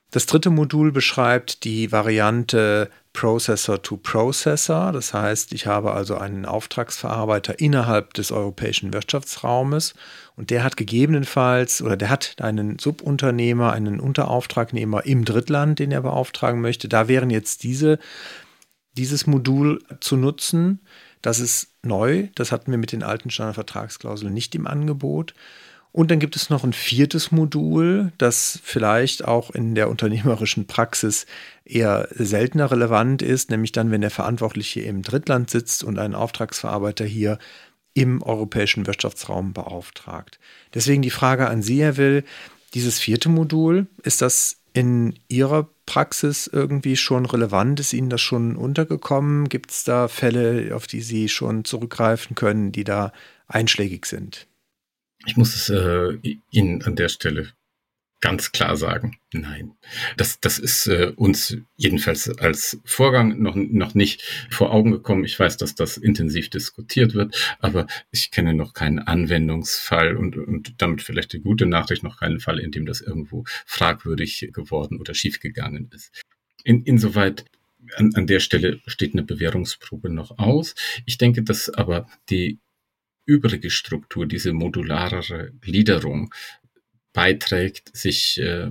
Das 0.10 0.26
dritte 0.26 0.50
Modul 0.50 0.91
beschreibt 0.91 1.63
die 1.63 1.91
Variante 1.91 2.89
Processor 3.13 3.82
to 3.82 3.98
Processor. 3.98 4.91
Das 4.93 5.13
heißt, 5.13 5.54
ich 5.54 5.67
habe 5.67 5.93
also 5.93 6.15
einen 6.17 6.46
Auftragsverarbeiter 6.46 7.60
innerhalb 7.60 8.13
des 8.13 8.32
europäischen 8.32 8.93
Wirtschaftsraumes 8.93 9.93
und 10.38 10.52
der 10.52 10.63
hat 10.63 10.78
gegebenenfalls 10.78 11.82
oder 11.82 11.97
der 11.97 12.12
hat 12.12 12.36
einen 12.41 12.78
Subunternehmer, 12.78 13.73
einen 13.73 14.00
Unterauftragnehmer 14.00 15.04
im 15.06 15.26
Drittland, 15.26 15.80
den 15.80 15.91
er 15.91 16.02
beauftragen 16.02 16.62
möchte. 16.62 16.88
Da 16.88 17.08
wären 17.08 17.32
jetzt 17.32 17.63
diese, 17.63 17.97
dieses 18.95 19.26
Modul 19.26 19.84
zu 20.00 20.15
nutzen. 20.15 20.80
Das 21.23 21.39
ist 21.39 21.73
neu. 21.82 22.28
Das 22.36 22.52
hatten 22.52 22.69
wir 22.69 22.78
mit 22.78 22.91
den 22.91 23.02
alten 23.02 23.32
Standardvertragsklauseln 23.32 24.32
nicht 24.32 24.54
im 24.54 24.67
Angebot. 24.67 25.34
Und 25.91 26.12
dann 26.12 26.19
gibt 26.19 26.36
es 26.36 26.52
noch 26.52 26.63
ein 26.63 26.73
viertes 26.73 27.32
Modul, 27.32 28.12
das 28.19 28.60
vielleicht 28.63 29.26
auch 29.26 29.50
in 29.50 29.73
der 29.73 29.89
unternehmerischen 29.89 30.67
Praxis 30.67 31.26
eher 31.65 32.08
seltener 32.12 32.69
relevant 32.69 33.23
ist, 33.23 33.50
nämlich 33.50 33.71
dann, 33.71 33.89
wenn 33.89 34.02
der 34.02 34.12
Verantwortliche 34.12 34.82
im 34.82 35.02
Drittland 35.02 35.50
sitzt 35.50 35.84
und 35.84 35.97
einen 35.97 36.13
Auftragsverarbeiter 36.13 37.06
hier 37.06 37.39
im 37.98 38.22
europäischen 38.22 38.86
Wirtschaftsraum 38.86 39.54
beauftragt. 39.54 40.40
Deswegen 40.76 41.02
die 41.02 41.10
Frage 41.10 41.50
an 41.50 41.64
Sie, 41.64 41.82
Herr 41.82 41.98
Will, 41.98 42.24
dieses 42.76 43.00
vierte 43.00 43.28
Modul, 43.28 43.88
ist 44.04 44.22
das 44.22 44.58
in 44.72 45.18
Ihrer 45.30 45.68
Praxis 45.88 46.46
irgendwie 46.46 46.96
schon 46.96 47.26
relevant? 47.26 47.80
Ist 47.80 47.94
Ihnen 47.94 48.12
das 48.12 48.22
schon 48.22 48.56
untergekommen? 48.56 49.50
Gibt 49.50 49.72
es 49.72 49.84
da 49.84 50.08
Fälle, 50.08 50.76
auf 50.76 50.86
die 50.86 51.02
Sie 51.02 51.28
schon 51.28 51.66
zurückgreifen 51.66 52.36
können, 52.36 52.72
die 52.72 52.84
da 52.84 53.12
einschlägig 53.48 54.06
sind? 54.06 54.46
Ich 55.26 55.36
muss 55.36 55.56
es 55.56 55.70
äh, 55.70 56.20
Ihnen 56.52 56.84
an 56.84 56.96
der 56.96 57.10
Stelle 57.10 57.50
ganz 58.19 58.51
klar 58.51 58.77
sagen, 58.77 59.17
nein. 59.32 59.73
Das, 60.17 60.39
das 60.39 60.58
ist 60.58 60.88
äh, 60.88 61.13
uns 61.15 61.58
jedenfalls 61.75 62.30
als 62.39 62.80
Vorgang 62.84 63.41
noch, 63.41 63.56
noch 63.56 63.93
nicht 63.93 64.23
vor 64.49 64.71
Augen 64.71 64.91
gekommen. 64.91 65.23
Ich 65.23 65.39
weiß, 65.39 65.58
dass 65.58 65.75
das 65.75 65.97
intensiv 65.97 66.49
diskutiert 66.49 67.13
wird, 67.13 67.58
aber 67.60 67.86
ich 68.12 68.32
kenne 68.32 68.53
noch 68.53 68.73
keinen 68.73 68.99
Anwendungsfall 68.99 70.15
und, 70.17 70.36
und 70.36 70.82
damit 70.82 71.03
vielleicht 71.03 71.34
die 71.34 71.41
gute 71.41 71.67
Nachricht, 71.67 72.03
noch 72.03 72.19
keinen 72.19 72.39
Fall, 72.39 72.60
in 72.60 72.71
dem 72.71 72.86
das 72.86 73.01
irgendwo 73.01 73.43
fragwürdig 73.65 74.49
geworden 74.51 74.99
oder 74.99 75.13
schiefgegangen 75.13 75.89
ist. 75.93 76.23
In, 76.63 76.84
insoweit 76.84 77.45
an, 77.95 78.12
an 78.15 78.27
der 78.27 78.39
Stelle 78.39 78.82
steht 78.88 79.13
eine 79.13 79.23
Bewährungsprobe 79.23 80.10
noch 80.10 80.38
aus. 80.39 80.75
Ich 81.06 81.17
denke, 81.17 81.43
dass 81.43 81.69
aber 81.69 82.08
die 82.30 82.60
übrige 83.25 83.69
Struktur, 83.69 84.25
diese 84.25 84.53
modularere 84.53 85.51
Gliederung, 85.62 86.34
beiträgt, 87.17 87.97
sich 87.97 88.39
äh, 88.39 88.69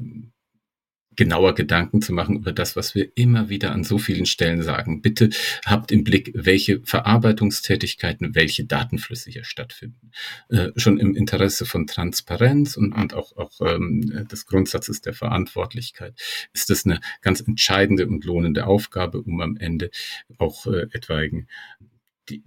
genauer 1.17 1.57
Gedanken 1.57 2.01
zu 2.01 2.13
machen 2.13 2.37
über 2.37 2.53
das, 2.53 2.77
was 2.77 2.95
wir 2.95 3.11
immer 3.17 3.49
wieder 3.49 3.73
an 3.73 3.83
so 3.83 3.99
vielen 3.99 4.25
Stellen 4.25 4.63
sagen. 4.63 5.03
Bitte 5.03 5.31
habt 5.65 5.91
im 5.91 6.05
Blick, 6.05 6.31
welche 6.33 6.81
Verarbeitungstätigkeiten, 6.85 8.37
welche 8.37 8.65
Datenflüsse 8.65 9.33
hier 9.33 9.43
stattfinden. 9.43 10.13
Äh, 10.49 10.69
schon 10.77 10.97
im 10.99 11.17
Interesse 11.17 11.67
von 11.67 11.89
Transparenz 11.89 12.77
und, 12.77 12.93
und 12.93 13.15
auch, 13.15 13.37
auch 13.37 13.61
ähm, 13.63 14.29
des 14.31 14.47
Grundsatzes 14.47 15.01
der 15.01 15.15
Verantwortlichkeit 15.15 16.15
ist 16.53 16.71
das 16.71 16.85
eine 16.85 17.01
ganz 17.23 17.41
entscheidende 17.41 18.07
und 18.07 18.25
lohnende 18.25 18.65
Aufgabe, 18.69 19.23
um 19.23 19.41
am 19.41 19.57
Ende 19.57 19.91
auch 20.39 20.69
äh, 20.69 20.87
etwaigen 20.93 21.49
die, 22.29 22.45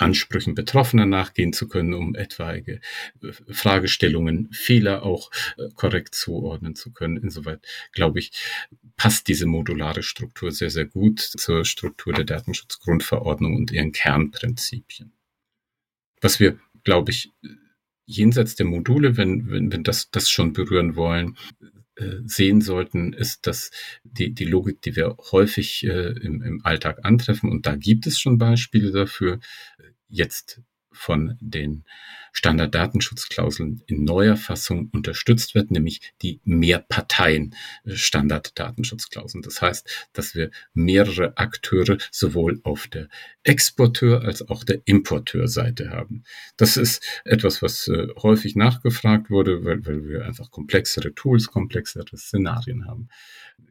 Ansprüchen 0.00 0.54
Betroffener 0.54 1.06
nachgehen 1.06 1.52
zu 1.52 1.68
können, 1.68 1.94
um 1.94 2.14
etwaige 2.14 2.80
äh, 3.22 3.32
Fragestellungen, 3.52 4.52
Fehler 4.52 5.02
auch 5.02 5.30
äh, 5.56 5.68
korrekt 5.74 6.14
zuordnen 6.14 6.74
zu 6.74 6.92
können. 6.92 7.16
Insoweit, 7.16 7.66
glaube 7.92 8.18
ich, 8.18 8.32
passt 8.96 9.28
diese 9.28 9.46
modulare 9.46 10.02
Struktur 10.02 10.52
sehr, 10.52 10.70
sehr 10.70 10.86
gut 10.86 11.20
zur 11.20 11.64
Struktur 11.64 12.12
der 12.12 12.24
Datenschutzgrundverordnung 12.24 13.56
und 13.56 13.70
ihren 13.70 13.92
Kernprinzipien. 13.92 15.12
Was 16.20 16.40
wir, 16.40 16.58
glaube 16.84 17.10
ich, 17.10 17.32
jenseits 18.06 18.56
der 18.56 18.66
Module, 18.66 19.16
wenn, 19.16 19.50
wenn, 19.50 19.72
wenn 19.72 19.84
das, 19.84 20.10
das 20.10 20.28
schon 20.28 20.52
berühren 20.52 20.96
wollen, 20.96 21.36
äh, 21.96 22.16
sehen 22.24 22.60
sollten, 22.60 23.12
ist, 23.12 23.46
dass 23.46 23.70
die, 24.04 24.32
die 24.32 24.44
Logik, 24.44 24.82
die 24.82 24.96
wir 24.96 25.16
häufig 25.32 25.84
äh, 25.84 26.12
im, 26.20 26.42
im 26.42 26.64
Alltag 26.64 27.00
antreffen, 27.04 27.50
und 27.50 27.66
da 27.66 27.76
gibt 27.76 28.06
es 28.06 28.18
schon 28.18 28.38
Beispiele 28.38 28.90
dafür, 28.90 29.38
jetzt 30.10 30.60
von 30.92 31.36
den 31.40 31.84
Standarddatenschutzklauseln 32.32 33.82
in 33.86 34.02
neuer 34.04 34.36
Fassung 34.36 34.90
unterstützt 34.92 35.54
wird, 35.54 35.70
nämlich 35.70 36.00
die 36.22 36.40
Mehrparteien-Standarddatenschutzklauseln. 36.44 39.42
Das 39.42 39.62
heißt, 39.62 40.08
dass 40.12 40.34
wir 40.34 40.50
mehrere 40.74 41.38
Akteure 41.38 41.98
sowohl 42.10 42.58
auf 42.64 42.88
der 42.88 43.08
Exporteur- 43.44 44.22
als 44.22 44.48
auch 44.48 44.64
der 44.64 44.82
Importeurseite 44.84 45.90
haben. 45.90 46.24
Das 46.56 46.76
ist 46.76 47.04
etwas, 47.24 47.62
was 47.62 47.86
äh, 47.88 48.08
häufig 48.22 48.54
nachgefragt 48.56 49.30
wurde, 49.30 49.64
weil, 49.64 49.86
weil 49.86 50.06
wir 50.06 50.26
einfach 50.26 50.50
komplexere 50.50 51.14
Tools, 51.14 51.46
komplexere 51.46 52.16
Szenarien 52.16 52.86
haben 52.86 53.08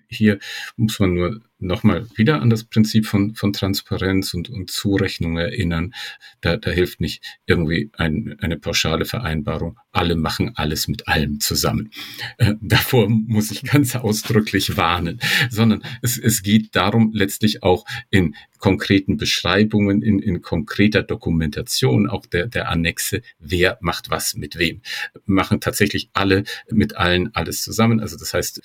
hier 0.09 0.39
muss 0.75 0.99
man 0.99 1.13
nur 1.13 1.41
nochmal 1.59 2.07
wieder 2.15 2.41
an 2.41 2.49
das 2.49 2.63
Prinzip 2.63 3.05
von, 3.05 3.35
von 3.35 3.53
Transparenz 3.53 4.33
und, 4.33 4.49
und 4.49 4.71
Zurechnung 4.71 5.37
erinnern. 5.37 5.93
Da, 6.41 6.57
da 6.57 6.71
hilft 6.71 6.99
nicht 6.99 7.23
irgendwie 7.45 7.91
ein, 7.97 8.37
eine 8.41 8.57
pauschale 8.57 9.05
Vereinbarung. 9.05 9.77
Alle 9.91 10.15
machen 10.15 10.51
alles 10.55 10.87
mit 10.87 11.07
allem 11.07 11.39
zusammen. 11.39 11.91
Äh, 12.37 12.55
davor 12.61 13.09
muss 13.09 13.51
ich 13.51 13.63
ganz 13.63 13.95
ausdrücklich 13.95 14.77
warnen, 14.77 15.19
sondern 15.49 15.83
es, 16.01 16.17
es 16.17 16.43
geht 16.43 16.75
darum, 16.75 17.11
letztlich 17.13 17.63
auch 17.63 17.85
in 18.09 18.35
konkreten 18.59 19.17
Beschreibungen, 19.17 20.01
in, 20.01 20.19
in 20.19 20.41
konkreter 20.41 21.01
Dokumentation 21.01 22.07
auch 22.07 22.25
der, 22.25 22.47
der 22.47 22.69
Annexe, 22.69 23.21
wer 23.39 23.77
macht 23.81 24.09
was 24.09 24.35
mit 24.35 24.57
wem. 24.57 24.81
Machen 25.25 25.61
tatsächlich 25.61 26.09
alle 26.13 26.43
mit 26.69 26.95
allen 26.97 27.33
alles 27.35 27.61
zusammen. 27.63 27.99
Also 27.99 28.17
das 28.17 28.33
heißt, 28.33 28.61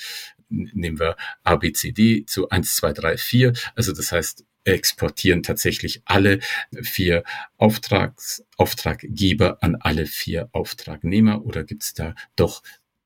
nehmen 0.49 0.99
wir 0.99 1.17
ABCD 1.43 2.25
zu 2.27 2.49
1, 2.49 2.77
2, 2.77 2.93
3, 2.93 3.17
4. 3.17 3.53
Also 3.75 3.93
das 3.93 4.13
heißt, 4.13 4.45
exportieren 4.64 5.42
tatsächlich 5.42 6.03
alle 6.05 6.40
vier 6.83 7.24
Auftrags, 7.57 8.44
Auftraggeber 8.57 9.62
an 9.62 9.77
alle 9.77 10.07
vier 10.07 10.48
Auftragnehmer 10.53 11.44
oder 11.44 11.64
gibt 11.64 11.83
es 11.83 11.94
da 11.94 12.14
doch 12.37 12.62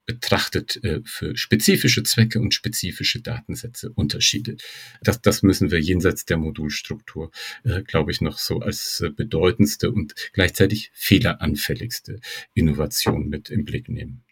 betrachtet 0.09 0.83
äh, 0.85 1.03
für 1.05 1.37
spezifische 1.37 2.03
Zwecke 2.03 2.40
und 2.40 2.55
spezifische 2.55 3.21
Datensätze 3.21 3.90
Unterschiede. 3.90 4.57
Das, 5.03 5.21
das 5.21 5.42
müssen 5.42 5.71
wir 5.71 5.81
jenseits 5.81 6.25
der 6.25 6.38
Modulstruktur, 6.38 7.31
äh, 7.62 7.83
glaube 7.83 8.11
ich, 8.11 8.23
noch 8.23 8.38
so 8.38 8.61
als 8.61 9.01
äh, 9.01 9.11
bedeutendste 9.11 9.92
und 9.92 10.14
gleichzeitig 10.33 10.90
fehleranfälligste 10.94 12.21
Innovation 12.55 13.29
mit 13.29 13.51
im 13.51 13.66
Blick 13.66 13.90
nehmen. 13.90 14.25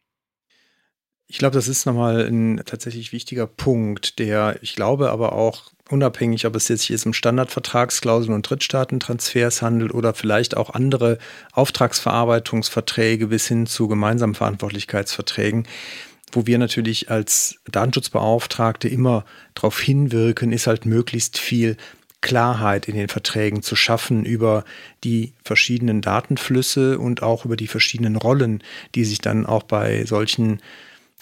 Ich 1.29 1.39
glaube, 1.39 1.55
das 1.55 1.67
ist 1.67 1.87
nochmal 1.87 2.27
ein 2.27 2.63
tatsächlich 2.65 3.13
wichtiger 3.13 3.47
Punkt, 3.47 4.19
der 4.21 4.59
ich 4.63 4.77
glaube 4.77 5.11
aber 5.11 5.33
auch 5.33 5.73
unabhängig, 5.91 6.47
ob 6.47 6.55
es 6.55 6.69
jetzt 6.69 6.83
hier 6.83 6.99
um 7.05 7.13
Standardvertragsklauseln 7.13 8.35
und 8.35 8.49
Drittstaatentransfers 8.49 9.63
handelt 9.63 9.93
oder 9.93 10.15
vielleicht 10.15 10.57
auch 10.57 10.71
andere 10.71 11.19
Auftragsverarbeitungsverträge 11.53 13.29
bis 13.29 13.49
hin 13.49 13.67
zu 13.67 13.89
gemeinsamen 13.89 14.35
Verantwortlichkeitsverträgen, 14.35 15.67
wo 16.33 16.47
wir 16.47 16.59
natürlich 16.59 17.11
als 17.11 17.57
Datenschutzbeauftragte 17.71 18.89
immer 18.89 19.25
darauf 19.55 19.81
hinwirken, 19.81 20.53
ist 20.53 20.67
halt 20.67 20.87
möglichst 20.87 21.39
viel 21.39 21.77
Klarheit 22.21 22.89
in 22.89 22.97
den 22.97 23.09
Verträgen 23.09 23.63
zu 23.63 23.77
schaffen 23.77 24.25
über 24.25 24.65
die 25.05 25.35
verschiedenen 25.45 26.03
Datenflüsse 26.03 26.99
und 26.99 27.23
auch 27.23 27.45
über 27.45 27.57
die 27.57 27.69
verschiedenen 27.69 28.17
Rollen, 28.17 28.63
die 28.95 29.05
sich 29.05 29.21
dann 29.21 29.47
auch 29.47 29.63
bei 29.63 30.05
solchen 30.05 30.61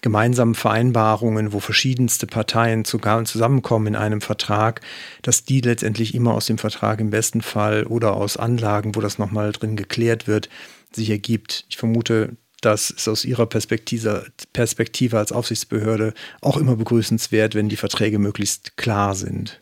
gemeinsamen 0.04 0.54
Vereinbarungen, 0.54 1.54
wo 1.54 1.60
verschiedenste 1.60 2.26
Parteien 2.26 2.84
zusammenkommen 2.84 3.86
in 3.86 3.96
einem 3.96 4.20
Vertrag, 4.20 4.82
dass 5.22 5.46
die 5.46 5.62
letztendlich 5.62 6.14
immer 6.14 6.34
aus 6.34 6.44
dem 6.44 6.58
Vertrag 6.58 7.00
im 7.00 7.08
besten 7.08 7.40
Fall 7.40 7.84
oder 7.84 8.12
aus 8.12 8.36
Anlagen, 8.36 8.94
wo 8.94 9.00
das 9.00 9.18
nochmal 9.18 9.52
drin 9.52 9.76
geklärt 9.76 10.26
wird, 10.26 10.50
sich 10.92 11.08
ergibt. 11.08 11.64
Ich 11.70 11.78
vermute, 11.78 12.36
das 12.60 12.90
ist 12.90 13.08
aus 13.08 13.24
Ihrer 13.24 13.46
Perspektive, 13.46 14.26
Perspektive 14.52 15.16
als 15.16 15.32
Aufsichtsbehörde 15.32 16.12
auch 16.42 16.58
immer 16.58 16.76
begrüßenswert, 16.76 17.54
wenn 17.54 17.70
die 17.70 17.76
Verträge 17.76 18.18
möglichst 18.18 18.76
klar 18.76 19.14
sind 19.14 19.58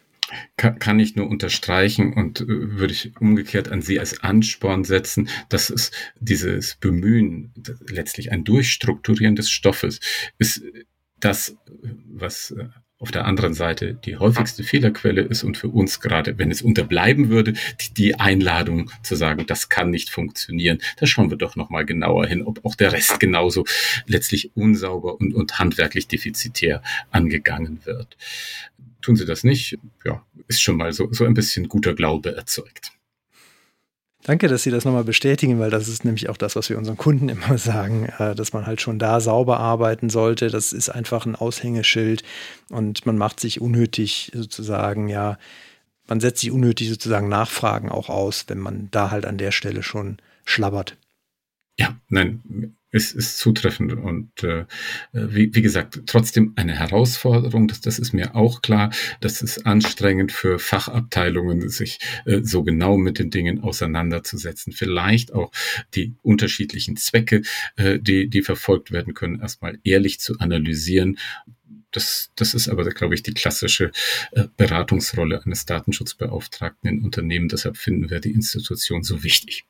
kann, 0.56 0.78
kann 0.78 1.00
ich 1.00 1.16
nur 1.16 1.28
unterstreichen 1.28 2.12
und 2.12 2.40
äh, 2.40 2.46
würde 2.46 2.92
ich 2.92 3.12
umgekehrt 3.20 3.68
an 3.68 3.82
Sie 3.82 3.98
als 3.98 4.22
Ansporn 4.22 4.84
setzen, 4.84 5.28
dass 5.48 5.70
es 5.70 5.90
dieses 6.20 6.76
Bemühen, 6.76 7.52
letztlich 7.88 8.32
ein 8.32 8.44
Durchstrukturieren 8.44 9.36
des 9.36 9.50
Stoffes, 9.50 10.00
ist 10.38 10.62
das, 11.20 11.56
was 12.08 12.50
äh, 12.52 12.68
auf 13.02 13.10
der 13.10 13.24
anderen 13.24 13.52
Seite 13.52 13.94
die 13.94 14.16
häufigste 14.16 14.62
Fehlerquelle 14.62 15.22
ist 15.22 15.42
und 15.42 15.56
für 15.56 15.68
uns 15.68 15.98
gerade, 15.98 16.38
wenn 16.38 16.52
es 16.52 16.62
unterbleiben 16.62 17.30
würde, 17.30 17.54
die, 17.80 17.92
die 17.92 18.20
Einladung 18.20 18.92
zu 19.02 19.16
sagen, 19.16 19.44
das 19.44 19.68
kann 19.68 19.90
nicht 19.90 20.08
funktionieren. 20.08 20.78
Da 20.98 21.06
schauen 21.06 21.28
wir 21.28 21.36
doch 21.36 21.56
nochmal 21.56 21.84
genauer 21.84 22.26
hin, 22.26 22.42
ob 22.42 22.64
auch 22.64 22.76
der 22.76 22.92
Rest 22.92 23.18
genauso 23.18 23.64
letztlich 24.06 24.56
unsauber 24.56 25.18
und, 25.20 25.34
und 25.34 25.58
handwerklich 25.58 26.06
defizitär 26.06 26.80
angegangen 27.10 27.84
wird. 27.84 28.16
Tun 29.02 29.16
sie 29.16 29.26
das 29.26 29.44
nicht, 29.44 29.78
ja, 30.04 30.24
ist 30.48 30.62
schon 30.62 30.76
mal 30.76 30.92
so, 30.92 31.12
so 31.12 31.24
ein 31.24 31.34
bisschen 31.34 31.68
guter 31.68 31.94
Glaube 31.94 32.34
erzeugt. 32.36 32.92
Danke, 34.24 34.46
dass 34.46 34.62
Sie 34.62 34.70
das 34.70 34.84
nochmal 34.84 35.02
bestätigen, 35.02 35.58
weil 35.58 35.70
das 35.70 35.88
ist 35.88 36.04
nämlich 36.04 36.28
auch 36.28 36.36
das, 36.36 36.54
was 36.54 36.70
wir 36.70 36.78
unseren 36.78 36.96
Kunden 36.96 37.28
immer 37.28 37.58
sagen, 37.58 38.06
äh, 38.18 38.34
dass 38.34 38.52
man 38.52 38.66
halt 38.66 38.80
schon 38.80 38.98
da 38.98 39.20
sauber 39.20 39.58
arbeiten 39.58 40.10
sollte. 40.10 40.48
Das 40.48 40.72
ist 40.72 40.88
einfach 40.88 41.26
ein 41.26 41.36
Aushängeschild 41.36 42.22
und 42.70 43.04
man 43.04 43.18
macht 43.18 43.40
sich 43.40 43.60
unnötig 43.60 44.30
sozusagen, 44.34 45.08
ja, 45.08 45.38
man 46.06 46.20
setzt 46.20 46.40
sich 46.40 46.50
unnötig 46.50 46.88
sozusagen 46.88 47.28
Nachfragen 47.28 47.90
auch 47.90 48.08
aus, 48.08 48.44
wenn 48.48 48.58
man 48.58 48.88
da 48.90 49.10
halt 49.10 49.24
an 49.24 49.38
der 49.38 49.50
Stelle 49.50 49.82
schon 49.82 50.18
schlabbert. 50.44 50.96
Ja, 51.78 51.96
nein, 52.08 52.76
ist, 52.92 53.14
ist 53.14 53.38
zutreffend 53.38 53.94
und 53.94 54.44
äh, 54.44 54.66
wie, 55.12 55.54
wie 55.54 55.62
gesagt, 55.62 56.02
trotzdem 56.06 56.52
eine 56.56 56.78
Herausforderung, 56.78 57.66
das, 57.66 57.80
das 57.80 57.98
ist 57.98 58.12
mir 58.12 58.36
auch 58.36 58.62
klar. 58.62 58.92
Das 59.20 59.42
ist 59.42 59.66
anstrengend 59.66 60.30
für 60.30 60.58
Fachabteilungen, 60.58 61.68
sich 61.68 61.98
äh, 62.26 62.40
so 62.42 62.62
genau 62.62 62.96
mit 62.96 63.18
den 63.18 63.30
Dingen 63.30 63.60
auseinanderzusetzen. 63.60 64.72
Vielleicht 64.72 65.32
auch 65.32 65.50
die 65.94 66.14
unterschiedlichen 66.22 66.96
Zwecke, 66.96 67.42
äh, 67.76 67.98
die, 67.98 68.28
die 68.28 68.42
verfolgt 68.42 68.92
werden 68.92 69.14
können, 69.14 69.40
erstmal 69.40 69.78
ehrlich 69.82 70.20
zu 70.20 70.38
analysieren 70.38 71.18
Das, 71.90 72.30
das 72.36 72.54
ist 72.54 72.68
aber, 72.68 72.84
glaube 72.90 73.14
ich, 73.14 73.22
die 73.22 73.34
klassische 73.34 73.90
äh, 74.32 74.44
Beratungsrolle 74.56 75.42
eines 75.44 75.66
Datenschutzbeauftragten 75.66 76.88
in 76.88 77.04
Unternehmen. 77.04 77.48
Deshalb 77.48 77.76
finden 77.76 78.08
wir 78.08 78.20
die 78.20 78.32
Institution 78.32 79.02
so 79.02 79.22
wichtig. 79.22 79.66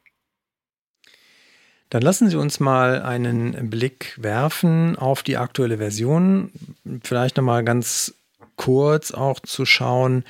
Dann 1.92 2.00
lassen 2.00 2.30
Sie 2.30 2.38
uns 2.38 2.58
mal 2.58 3.02
einen 3.02 3.68
Blick 3.68 4.14
werfen 4.16 4.96
auf 4.96 5.22
die 5.22 5.36
aktuelle 5.36 5.76
Version. 5.76 6.50
Vielleicht 7.02 7.36
nochmal 7.36 7.64
ganz 7.64 8.14
kurz 8.56 9.10
auch 9.10 9.40
zu 9.40 9.66
schauen. 9.66 10.24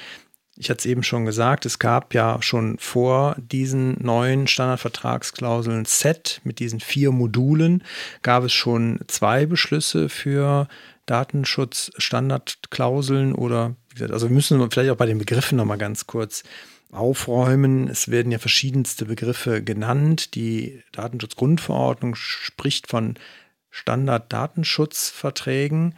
Ich 0.56 0.70
hatte 0.70 0.80
es 0.80 0.86
eben 0.86 1.04
schon 1.04 1.24
gesagt, 1.24 1.64
es 1.64 1.78
gab 1.78 2.14
ja 2.14 2.42
schon 2.42 2.78
vor 2.80 3.36
diesen 3.38 3.96
neuen 4.02 4.48
Standardvertragsklauseln 4.48 5.84
Set 5.84 6.40
mit 6.42 6.58
diesen 6.58 6.80
vier 6.80 7.12
Modulen, 7.12 7.84
gab 8.22 8.42
es 8.42 8.52
schon 8.52 8.98
zwei 9.06 9.46
Beschlüsse 9.46 10.08
für 10.08 10.66
Datenschutzstandardklauseln 11.06 13.36
oder, 13.36 13.76
wie 13.90 13.94
gesagt, 13.94 14.12
also 14.12 14.28
wir 14.28 14.34
müssen 14.34 14.68
vielleicht 14.72 14.90
auch 14.90 14.96
bei 14.96 15.06
den 15.06 15.18
Begriffen 15.18 15.58
nochmal 15.58 15.78
ganz 15.78 16.08
kurz 16.08 16.42
aufräumen. 16.92 17.88
Es 17.88 18.08
werden 18.10 18.30
ja 18.30 18.38
verschiedenste 18.38 19.06
Begriffe 19.06 19.62
genannt. 19.62 20.34
Die 20.34 20.82
Datenschutzgrundverordnung 20.92 22.14
spricht 22.14 22.86
von 22.86 23.14
Standarddatenschutzverträgen. 23.70 25.94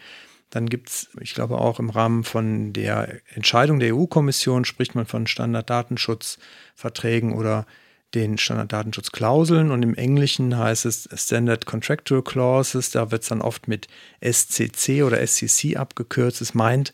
Dann 0.51 0.69
gibt 0.69 0.89
es, 0.89 1.09
ich 1.21 1.35
glaube 1.35 1.59
auch 1.59 1.81
im 1.81 1.91
Rahmen 1.91 2.23
von 2.23 2.73
der 2.73 3.21
Entscheidung 3.35 3.81
der 3.81 3.97
EU-Kommission 3.97 4.65
spricht 4.65 4.95
man 4.95 5.07
von 5.07 5.27
Standarddatenschutzverträgen 5.27 7.33
oder 7.33 7.67
den 8.15 8.39
Standarddatenschutzklauseln 8.39 9.73
und 9.73 9.83
im 9.83 9.97
Englischen 9.97 10.57
heißt 10.57 10.87
es 10.87 11.09
Standard 11.13 11.67
Contractual 11.67 12.23
Clauses, 12.23 12.93
da 12.93 13.11
wird 13.11 13.23
es 13.23 13.29
dann 13.31 13.43
oft 13.43 13.67
mit 13.67 13.89
SCC 14.21 15.03
oder 15.03 15.27
SCC 15.27 15.77
abgekürzt. 15.77 16.41
Es 16.41 16.55
meint 16.55 16.93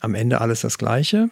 am 0.00 0.14
Ende 0.14 0.40
alles 0.40 0.62
das 0.62 0.78
Gleiche. 0.78 1.28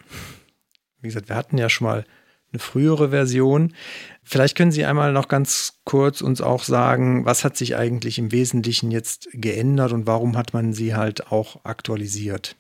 Wie 1.05 1.09
gesagt, 1.09 1.29
wir 1.29 1.37
hatten 1.37 1.59
ja 1.59 1.69
schon 1.69 1.87
mal 1.87 2.05
eine 2.53 2.61
frühere 2.61 3.11
Version. 3.11 3.75
Vielleicht 4.23 4.57
können 4.57 4.73
Sie 4.73 4.85
einmal 4.85 5.13
noch 5.13 5.29
ganz 5.29 5.81
kurz 5.85 6.21
uns 6.21 6.41
auch 6.41 6.63
sagen, 6.63 7.25
was 7.25 7.45
hat 7.45 7.57
sich 7.57 7.77
eigentlich 7.77 8.19
im 8.19 8.33
Wesentlichen 8.33 8.91
jetzt 8.91 9.29
geändert 9.33 9.93
und 9.93 10.07
warum 10.07 10.37
hat 10.37 10.55
man 10.55 10.73
sie 10.73 10.95
halt 10.95 11.31
auch 11.31 11.65
aktualisiert? 11.65 12.57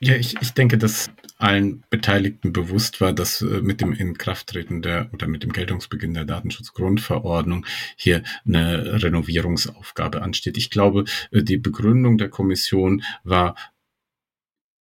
Ja, 0.00 0.14
ich, 0.14 0.40
ich 0.40 0.52
denke, 0.52 0.78
dass 0.78 1.10
allen 1.38 1.82
Beteiligten 1.90 2.52
bewusst 2.52 3.00
war, 3.00 3.12
dass 3.12 3.42
äh, 3.42 3.62
mit 3.62 3.80
dem 3.80 3.92
Inkrafttreten 3.92 4.80
der 4.80 5.10
oder 5.12 5.26
mit 5.26 5.42
dem 5.42 5.52
Geltungsbeginn 5.52 6.14
der 6.14 6.24
Datenschutzgrundverordnung 6.24 7.66
hier 7.96 8.22
eine 8.46 9.02
Renovierungsaufgabe 9.02 10.22
ansteht. 10.22 10.56
Ich 10.56 10.70
glaube, 10.70 11.04
äh, 11.32 11.42
die 11.42 11.56
Begründung 11.56 12.16
der 12.16 12.28
Kommission 12.28 13.02
war 13.24 13.56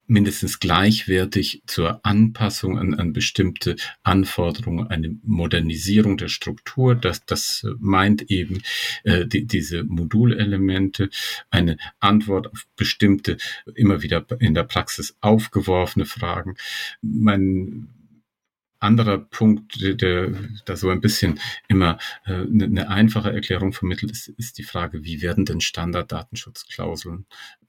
mindestens 0.07 0.61
gleichwertig 0.61 1.63
zur 1.67 2.05
Anpassung 2.05 2.79
an, 2.79 2.95
an 2.95 3.13
bestimmte 3.13 3.77
Anforderungen, 4.03 4.89
eine 4.89 5.17
Modernisierung 5.23 6.17
der 6.17 6.29
Struktur. 6.29 6.95
Das, 6.95 7.25
das 7.27 7.67
meint 7.79 8.31
eben 8.31 8.63
äh, 9.05 9.27
die, 9.27 9.47
diese 9.47 9.85
Modulelemente, 9.85 11.11
eine 11.51 11.77
Antwort 12.01 12.53
auf 12.53 12.67
bestimmte 12.77 13.37
immer 13.75 14.03
wieder 14.03 14.25
in 14.39 14.55
der 14.55 14.65
Praxis 14.65 15.17
aufgeworfene 15.21 16.07
Fragen. 16.07 16.57
Mein 17.03 17.89
anderer 18.79 19.19
Punkt, 19.19 19.81
der, 19.81 20.33
da 20.65 20.77
so 20.77 20.91
ein 20.91 21.01
bisschen 21.01 21.41
immer 21.69 21.99
äh, 22.25 22.33
eine, 22.33 22.65
eine 22.65 22.89
einfache 22.89 23.33
Erklärung 23.33 23.73
vermittelt, 23.73 24.13
ist, 24.13 24.29
ist 24.29 24.59
die 24.59 24.63
Frage, 24.63 25.05
wie 25.05 25.23
werden 25.23 25.45
denn 25.45 25.61
Standarddatenschutzklauseln 25.61 27.27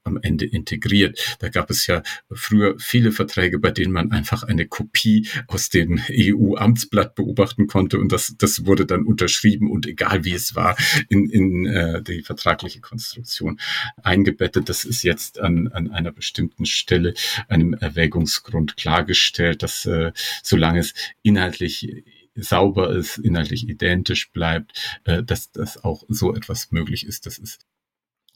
am 0.08 0.18
Ende 0.20 0.44
integriert? 0.46 1.36
Da 1.38 1.48
gab 1.48 1.70
es 1.70 1.86
ja 1.86 2.02
früher 2.32 2.74
viele 2.78 3.12
Verträge, 3.12 3.58
bei 3.58 3.70
denen 3.70 3.92
man 3.92 4.10
einfach 4.10 4.42
eine 4.42 4.66
Kopie 4.66 5.28
aus 5.46 5.68
dem 5.68 6.00
EU-Amtsblatt 6.10 7.14
beobachten 7.14 7.66
konnte 7.66 7.98
und 7.98 8.10
das, 8.10 8.34
das 8.36 8.66
wurde 8.66 8.86
dann 8.86 9.04
unterschrieben 9.04 9.70
und 9.70 9.86
egal 9.86 10.24
wie 10.24 10.34
es 10.34 10.54
war, 10.54 10.76
in, 11.08 11.28
in 11.28 11.66
äh, 11.66 12.02
die 12.02 12.22
vertragliche 12.22 12.80
Konstruktion 12.80 13.60
eingebettet. 14.02 14.68
Das 14.68 14.84
ist 14.84 15.02
jetzt 15.02 15.38
an, 15.38 15.68
an 15.68 15.90
einer 15.90 16.12
bestimmten 16.12 16.66
Stelle, 16.66 17.14
einem 17.48 17.74
Erwägungsgrund 17.74 18.76
klargestellt, 18.76 19.62
dass 19.62 19.86
äh, 19.86 20.12
solange 20.42 20.80
es 20.80 20.94
inhaltlich 21.22 22.04
sauber 22.34 22.94
ist, 22.94 23.18
inhaltlich 23.18 23.68
identisch 23.68 24.30
bleibt, 24.30 25.00
äh, 25.04 25.22
dass 25.22 25.50
das 25.50 25.82
auch 25.84 26.04
so 26.08 26.34
etwas 26.34 26.70
möglich 26.70 27.06
ist. 27.06 27.26
Das 27.26 27.38
ist 27.38 27.60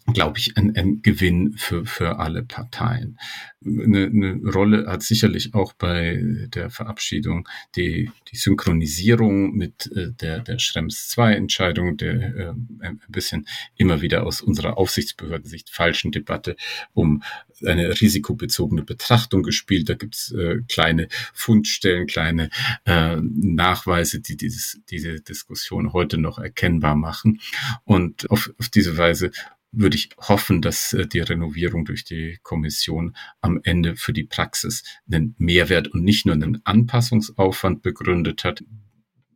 glaube 0.07 0.39
ich, 0.39 0.57
ein, 0.57 0.75
ein 0.77 1.03
Gewinn 1.03 1.53
für, 1.57 1.87
für 1.87 2.19
alle 2.19 2.43
Parteien. 2.43 3.19
Eine, 3.65 4.07
eine 4.07 4.41
Rolle 4.51 4.87
hat 4.89 5.03
sicherlich 5.03 5.55
auch 5.55 5.73
bei 5.73 6.21
der 6.49 6.71
Verabschiedung 6.71 7.49
die, 7.77 8.11
die 8.31 8.37
Synchronisierung 8.37 9.55
mit 9.55 9.91
äh, 9.95 10.11
der, 10.13 10.41
der 10.41 10.59
Schrems 10.59 11.15
II-Entscheidung, 11.17 11.97
der 11.97 12.15
äh, 12.15 12.55
ein 12.81 13.01
bisschen 13.09 13.47
immer 13.77 14.03
wieder 14.03 14.27
aus 14.27 14.41
unserer 14.41 14.77
Aufsichtsbehördensicht 14.79 15.71
falschen 15.71 16.11
Debatte 16.11 16.57
um 16.93 17.23
eine 17.65 18.01
risikobezogene 18.01 18.83
Betrachtung 18.83 19.45
gespielt. 19.45 19.89
Da 19.89 19.95
gibt's 19.95 20.33
äh, 20.33 20.61
kleine 20.69 21.07
Fundstellen, 21.33 22.09
kleine 22.09 22.51
äh, 22.85 23.17
Nachweise, 23.21 24.21
die 24.21 24.37
dieses, 24.37 24.81
diese 24.91 25.21
Diskussion 25.21 25.93
heute 25.93 26.19
noch 26.19 26.39
erkennbar 26.39 26.97
machen. 26.97 27.41
Und 27.85 28.29
auf, 28.31 28.53
auf 28.59 28.69
diese 28.69 28.97
Weise 28.97 29.31
würde 29.73 29.97
ich 29.97 30.11
hoffen, 30.19 30.61
dass 30.61 30.93
äh, 30.93 31.07
die 31.07 31.21
Renovierung 31.21 31.85
durch 31.85 32.05
die 32.05 32.39
Kommission 32.43 33.17
am 33.41 33.61
Ende 33.65 33.97
für 33.97 34.13
die 34.13 34.25
Praxis 34.25 34.85
einen 35.11 35.35
Mehrwert 35.39 35.89
und 35.89 36.05
nicht 36.05 36.27
nur 36.27 36.35
einen 36.35 36.61
Anpassungsaufwand 36.65 37.83
begründet 37.83 38.45
hat, 38.45 38.63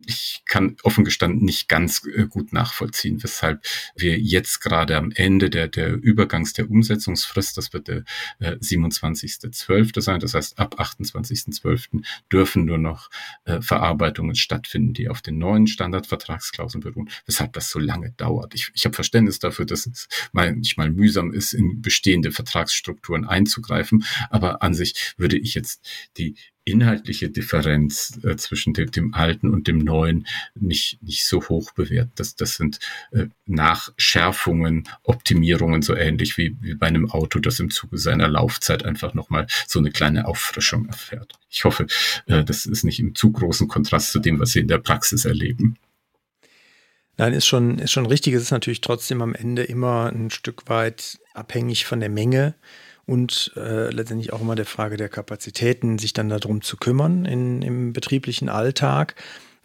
ich 0.07 0.43
kann 0.47 0.77
offen 0.83 1.05
gestanden 1.05 1.45
nicht 1.45 1.69
ganz 1.69 2.07
äh, 2.07 2.27
gut 2.27 2.53
nachvollziehen, 2.53 3.23
weshalb 3.23 3.65
wir 3.97 4.19
jetzt 4.19 4.61
gerade 4.61 4.97
am 4.97 5.11
Ende 5.13 5.51
der, 5.51 5.69
der 5.69 5.95
Übergangs 5.95 6.53
der 6.53 6.71
Umsetzungsfrist, 6.71 7.57
das 7.57 7.73
wird 7.73 7.89
der 7.89 8.05
äh, 8.39 8.53
27.12. 8.53 10.01
sein, 10.01 10.21
das 10.21 10.35
heißt 10.35 10.59
ab 10.59 10.81
28.12. 10.81 12.05
dürfen 12.33 12.65
nur 12.65 12.79
noch 12.79 13.11
äh, 13.45 13.61
Verarbeitungen 13.61 14.35
stattfinden, 14.35 14.95
die 14.95 15.09
auf 15.09 15.23
den 15.23 15.39
neuen 15.39 15.67
Standardvertragsklauseln 15.67 16.83
beruhen, 16.83 17.11
weshalb 17.27 17.53
das 17.53 17.71
so 17.71 17.79
lange 17.79 18.13
dauert. 18.13 18.55
Ich, 18.55 18.71
ich 18.75 18.85
habe 18.85 18.95
Verständnis 18.95 19.39
dafür, 19.39 19.67
dass 19.67 19.87
es 19.87 20.09
manchmal 20.33 20.91
mühsam 20.91 21.33
ist, 21.33 21.53
in 21.53 21.83
bestehende 21.83 22.33
Vertragsstrukturen 22.33 23.25
einzugreifen, 23.25 24.05
aber 24.31 24.63
an 24.63 24.75
sich 24.75 25.15
würde 25.17 25.37
ich 25.37 25.55
jetzt 25.55 25.85
die 26.17 26.37
inhaltliche 26.67 27.31
Differenz 27.31 28.19
äh, 28.25 28.37
zwischen 28.37 28.75
dem, 28.75 28.91
dem, 28.91 29.15
alten 29.15 29.51
und 29.51 29.69
dem 29.69 29.79
neuen 29.79 30.27
nicht, 30.55 31.01
nicht 31.03 31.25
so 31.25 31.41
hoch 31.49 31.73
bewertet. 31.73 32.11
Das, 32.17 32.35
das 32.35 32.57
sind 32.57 32.81
äh, 33.13 33.27
Nachschärfungen, 33.47 34.89
Optimierungen, 35.05 35.83
so 35.83 35.95
ähnlich 35.95 36.37
wie, 36.37 36.57
wie 36.61 36.75
bei 36.75 36.89
einem 36.89 37.09
Auto, 37.09 37.39
das 37.39 37.61
im 37.61 37.71
Zuge 37.71 37.99
seiner 37.99 38.29
Laufzeit 38.29 38.85
einfach 38.85 39.15
nochmal 39.15 39.47
so 39.69 39.79
eine 39.79 39.93
kleine 39.93 40.27
Auffrischung 40.27 40.87
erfährt. 40.87 41.35
Ich 41.49 41.65
hoffe, 41.65 41.87
äh, 42.27 42.43
das 42.45 42.67
ist 42.67 42.83
nicht 42.83 42.99
im 42.99 43.15
zu 43.15 43.31
großen 43.31 43.69
Kontrast 43.69 44.11
zu 44.11 44.19
dem, 44.19 44.41
was 44.41 44.51
Sie 44.51 44.61
in 44.61 44.69
der 44.69 44.79
Praxis 44.79 45.25
erleben. 45.25 45.79
Nein, 47.17 47.33
ist 47.33 47.47
schon, 47.47 47.79
ist 47.79 47.93
schon 47.93 48.07
richtig. 48.07 48.35
Es 48.35 48.43
ist 48.43 48.51
natürlich 48.51 48.81
trotzdem 48.81 49.23
am 49.23 49.35
Ende 49.35 49.63
immer 49.63 50.13
ein 50.13 50.31
Stück 50.31 50.69
weit 50.69 51.19
abhängig 51.33 51.87
von 51.87 52.01
der 52.01 52.11
Menge 52.11 52.57
und 53.07 53.53
äh, 53.57 53.91
letztendlich 53.91 54.33
auch 54.33 54.41
immer 54.41 54.57
der 54.57 54.67
Frage 54.67 54.97
der 54.97 55.09
Kapazitäten, 55.09 55.99
sich 55.99 56.13
dann 56.13 56.29
darum 56.29 56.61
zu 56.61 56.77
kümmern 56.77 57.25
in, 57.25 57.63
im 57.63 57.93
betrieblichen 57.93 58.49
Alltag. 58.49 59.15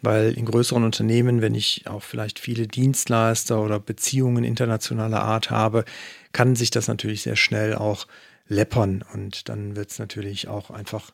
Weil 0.04 0.32
in 0.32 0.46
größeren 0.46 0.82
Unternehmen, 0.82 1.42
wenn 1.42 1.54
ich 1.54 1.86
auch 1.86 2.02
vielleicht 2.02 2.40
viele 2.40 2.66
Dienstleister 2.66 3.62
oder 3.62 3.78
Beziehungen 3.78 4.42
internationaler 4.42 5.22
Art 5.22 5.50
habe, 5.50 5.84
kann 6.32 6.56
sich 6.56 6.70
das 6.70 6.88
natürlich 6.88 7.22
sehr 7.22 7.36
schnell 7.36 7.76
auch 7.76 8.08
läppern. 8.48 9.04
Und 9.12 9.48
dann 9.48 9.76
wird 9.76 9.90
es 9.92 10.00
natürlich 10.00 10.48
auch 10.48 10.70
einfach 10.70 11.12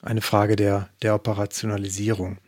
eine 0.00 0.20
Frage 0.20 0.56
der, 0.56 0.88
der 1.02 1.14
Operationalisierung. 1.14 2.38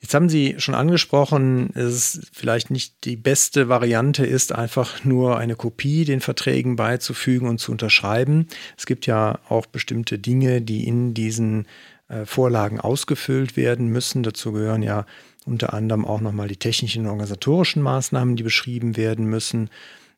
Jetzt 0.00 0.12
haben 0.12 0.28
Sie 0.28 0.56
schon 0.58 0.74
angesprochen, 0.74 1.70
dass 1.74 1.84
es 1.84 2.30
vielleicht 2.32 2.70
nicht 2.70 3.04
die 3.04 3.16
beste 3.16 3.68
Variante 3.68 4.26
ist, 4.26 4.52
einfach 4.52 5.04
nur 5.04 5.38
eine 5.38 5.56
Kopie 5.56 6.04
den 6.04 6.20
Verträgen 6.20 6.76
beizufügen 6.76 7.48
und 7.48 7.58
zu 7.58 7.72
unterschreiben. 7.72 8.46
Es 8.76 8.84
gibt 8.84 9.06
ja 9.06 9.40
auch 9.48 9.66
bestimmte 9.66 10.18
Dinge, 10.18 10.60
die 10.60 10.86
in 10.86 11.14
diesen 11.14 11.66
äh, 12.08 12.26
Vorlagen 12.26 12.78
ausgefüllt 12.78 13.56
werden 13.56 13.88
müssen. 13.88 14.22
Dazu 14.22 14.52
gehören 14.52 14.82
ja 14.82 15.06
unter 15.46 15.72
anderem 15.72 16.04
auch 16.04 16.20
nochmal 16.20 16.48
die 16.48 16.56
technischen 16.56 17.04
und 17.04 17.10
organisatorischen 17.10 17.82
Maßnahmen, 17.82 18.36
die 18.36 18.42
beschrieben 18.42 18.96
werden 18.96 19.26
müssen. 19.26 19.70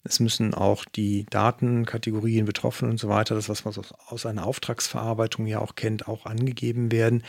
Es 0.04 0.20
müssen 0.20 0.54
auch 0.54 0.84
die 0.84 1.26
Datenkategorien 1.28 2.46
betroffen 2.46 2.88
und 2.88 2.98
so 2.98 3.08
weiter, 3.08 3.34
das, 3.34 3.48
was 3.48 3.64
man 3.64 3.74
aus 4.06 4.26
einer 4.26 4.46
Auftragsverarbeitung 4.46 5.46
ja 5.46 5.58
auch 5.58 5.74
kennt, 5.74 6.08
auch 6.08 6.24
angegeben 6.24 6.92
werden. 6.92 7.24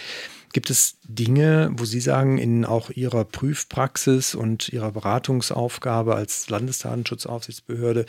Gibt 0.54 0.70
es 0.70 0.98
Dinge, 1.04 1.72
wo 1.74 1.86
Sie 1.86 2.00
sagen, 2.00 2.38
in 2.38 2.66
auch 2.66 2.90
Ihrer 2.90 3.26
Prüfpraxis 3.26 4.36
und 4.36 4.70
Ihrer 4.70 4.92
Beratungsaufgabe 4.92 6.16
als 6.16 6.50
Landesdatenschutzaufsichtsbehörde 6.50 8.06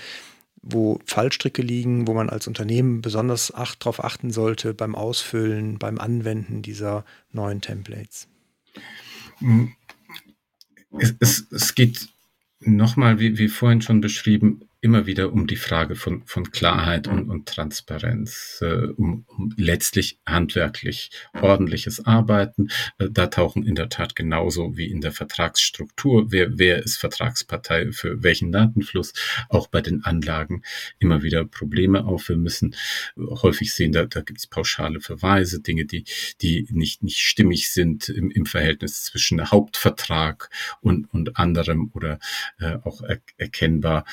wo 0.63 0.99
Fallstricke 1.07 1.63
liegen, 1.63 2.07
wo 2.07 2.15
man 2.15 2.29
als 2.29 2.47
Unternehmen 2.47 3.01
besonders 3.01 3.55
acht, 3.55 3.81
darauf 3.83 4.05
achten 4.05 4.31
sollte 4.31 4.75
beim 4.75 4.95
Ausfüllen, 4.95 5.79
beim 5.79 5.99
Anwenden 5.99 6.63
dieser 6.63 7.05
neuen 7.33 7.61
Templates? 7.61 8.29
Es, 10.99 11.15
es, 11.21 11.47
es 11.51 11.75
geht 11.75 12.09
nochmal, 12.61 13.19
wie, 13.19 13.39
wie 13.39 13.49
vorhin 13.49 13.83
schon 13.83 14.01
beschrieben, 14.01 14.61
immer 14.83 15.07
wieder 15.07 15.33
um 15.33 15.47
die 15.47 15.57
Frage 15.57 15.95
von, 15.95 16.23
von 16.25 16.51
Klarheit 16.51 17.07
und, 17.07 17.29
und 17.29 17.47
Transparenz, 17.47 18.59
äh, 18.63 18.87
um, 18.97 19.25
um 19.27 19.55
letztlich 19.57 20.19
handwerklich 20.27 21.11
ordentliches 21.41 22.05
Arbeiten. 22.05 22.69
Äh, 22.99 23.09
da 23.11 23.27
tauchen 23.27 23.67
in 23.67 23.75
der 23.75 23.91
Tat 23.91 24.17
genauso 24.17 24.77
wie 24.77 24.91
in 24.91 25.03
der 25.03 25.13
Vertragsstruktur, 25.13 26.33
wer, 26.33 26.59
wer 26.59 26.83
ist 26.83 26.97
Vertragspartei 26.97 27.93
für 27.93 28.23
welchen 28.23 28.53
Datenfluss, 28.53 29.13
auch 29.49 29.67
bei 29.67 29.83
den 29.83 30.05
Anlagen 30.05 30.63
immer 30.99 31.23
wieder 31.23 31.45
Probleme 31.45 32.07
auf. 32.07 32.29
Wir 32.31 32.37
müssen 32.37 32.75
häufig 33.17 33.75
sehen, 33.75 33.93
da, 33.93 34.07
da 34.07 34.23
gibt 34.23 34.39
es 34.39 34.47
pauschale 34.47 35.01
Verweise, 35.01 35.61
Dinge, 35.61 35.85
die, 35.85 36.05
die 36.41 36.67
nicht, 36.71 37.03
nicht 37.03 37.21
stimmig 37.21 37.71
sind 37.71 38.09
im, 38.09 38.31
im 38.31 38.47
Verhältnis 38.47 39.05
zwischen 39.05 39.51
Hauptvertrag 39.51 40.49
und, 40.81 41.13
und 41.13 41.37
anderem 41.37 41.91
oder 41.93 42.19
äh, 42.59 42.77
auch 42.83 43.03
er, 43.03 43.21
erkennbar 43.37 44.05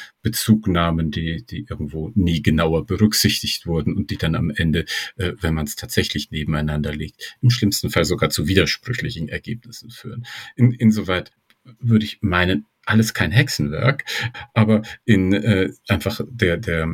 Bezugnahmen, 0.58 1.12
die, 1.12 1.46
die 1.46 1.66
irgendwo 1.70 2.12
nie 2.16 2.42
genauer 2.42 2.86
berücksichtigt 2.86 3.66
wurden 3.66 3.96
und 3.96 4.10
die 4.10 4.18
dann 4.18 4.36
am 4.36 4.50
Ende, 4.50 4.86
äh, 5.18 5.34
wenn 5.40 5.54
man 5.54 5.66
es 5.66 5.76
tatsächlich 5.76 6.32
nebeneinander 6.32 6.94
legt, 6.94 7.38
im 7.42 7.50
schlimmsten 7.50 7.90
Fall 7.90 8.06
sogar 8.06 8.30
zu 8.30 8.48
widersprüchlichen 8.48 9.30
Ergebnissen 9.30 9.90
führen. 9.90 10.26
In, 10.56 10.72
insoweit 10.72 11.32
würde 11.80 12.06
ich 12.06 12.20
meinen, 12.22 12.66
alles 12.86 13.14
kein 13.14 13.32
Hexenwerk, 13.32 14.06
aber 14.54 14.82
in 15.06 15.34
äh, 15.34 15.72
einfach 15.88 16.22
der, 16.30 16.58
der 16.58 16.88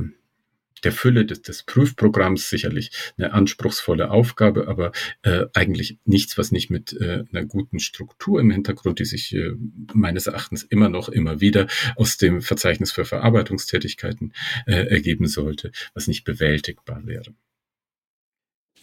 der 0.84 0.92
Fülle 0.92 1.26
des, 1.26 1.42
des 1.42 1.64
Prüfprogramms 1.64 2.50
sicherlich 2.50 2.92
eine 3.18 3.34
anspruchsvolle 3.34 4.12
Aufgabe, 4.12 4.68
aber 4.68 4.92
äh, 5.24 5.46
eigentlich 5.54 6.00
nichts, 6.06 6.38
was 6.38 6.52
nicht 6.52 6.70
mit 6.70 6.94
äh, 6.94 7.24
einer 7.32 7.46
guten 7.46 7.80
Struktur 7.80 8.40
im 8.40 8.52
Hintergrund, 8.52 9.00
die 9.00 9.06
sich 9.06 9.34
äh, 9.34 9.54
meines 9.94 10.28
Erachtens 10.28 10.64
immer 10.64 10.90
noch 10.90 11.10
immer 11.10 11.42
wieder 11.42 11.68
aus 11.96 12.18
dem 12.18 12.42
Verzeichnis 12.42 12.92
für 12.92 13.06
Verarbeitungstätigkeiten 13.06 14.34
äh, 14.66 14.88
ergeben 14.88 15.28
sollte, 15.28 15.72
was 15.94 16.08
nicht 16.08 16.24
bewältigbar 16.24 17.06
wäre. 17.06 17.34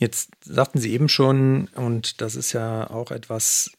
Jetzt 0.00 0.30
sagten 0.42 0.78
Sie 0.78 0.92
eben 0.92 1.10
schon, 1.10 1.68
und 1.74 2.22
das 2.22 2.34
ist 2.34 2.54
ja 2.54 2.88
auch 2.88 3.10
etwas, 3.10 3.70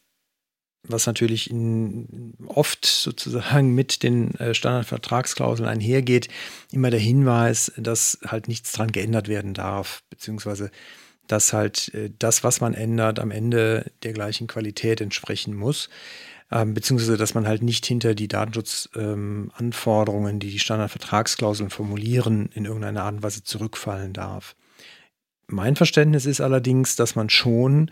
was 0.84 1.06
natürlich 1.06 1.50
in, 1.50 2.34
oft 2.46 2.84
sozusagen 2.84 3.74
mit 3.74 4.02
den 4.02 4.34
äh, 4.34 4.54
Standardvertragsklauseln 4.54 5.68
einhergeht, 5.68 6.28
immer 6.72 6.90
der 6.90 7.00
Hinweis, 7.00 7.72
dass 7.76 8.18
halt 8.26 8.48
nichts 8.48 8.72
dran 8.72 8.90
geändert 8.90 9.28
werden 9.28 9.54
darf, 9.54 10.02
beziehungsweise 10.10 10.70
dass 11.28 11.52
halt 11.52 11.94
äh, 11.94 12.10
das, 12.18 12.44
was 12.44 12.60
man 12.60 12.74
ändert, 12.74 13.20
am 13.20 13.30
Ende 13.30 13.92
der 14.02 14.12
gleichen 14.12 14.48
Qualität 14.48 15.00
entsprechen 15.00 15.54
muss, 15.54 15.88
ähm, 16.50 16.74
beziehungsweise 16.74 17.16
dass 17.16 17.34
man 17.34 17.46
halt 17.46 17.62
nicht 17.62 17.86
hinter 17.86 18.14
die 18.14 18.28
Datenschutzanforderungen, 18.28 20.34
ähm, 20.34 20.40
die 20.40 20.50
die 20.50 20.58
Standardvertragsklauseln 20.58 21.70
formulieren, 21.70 22.50
in 22.54 22.64
irgendeiner 22.64 23.04
Art 23.04 23.14
und 23.14 23.22
Weise 23.22 23.44
zurückfallen 23.44 24.12
darf. 24.12 24.56
Mein 25.46 25.76
Verständnis 25.76 26.26
ist 26.26 26.40
allerdings, 26.40 26.96
dass 26.96 27.14
man 27.14 27.30
schon 27.30 27.90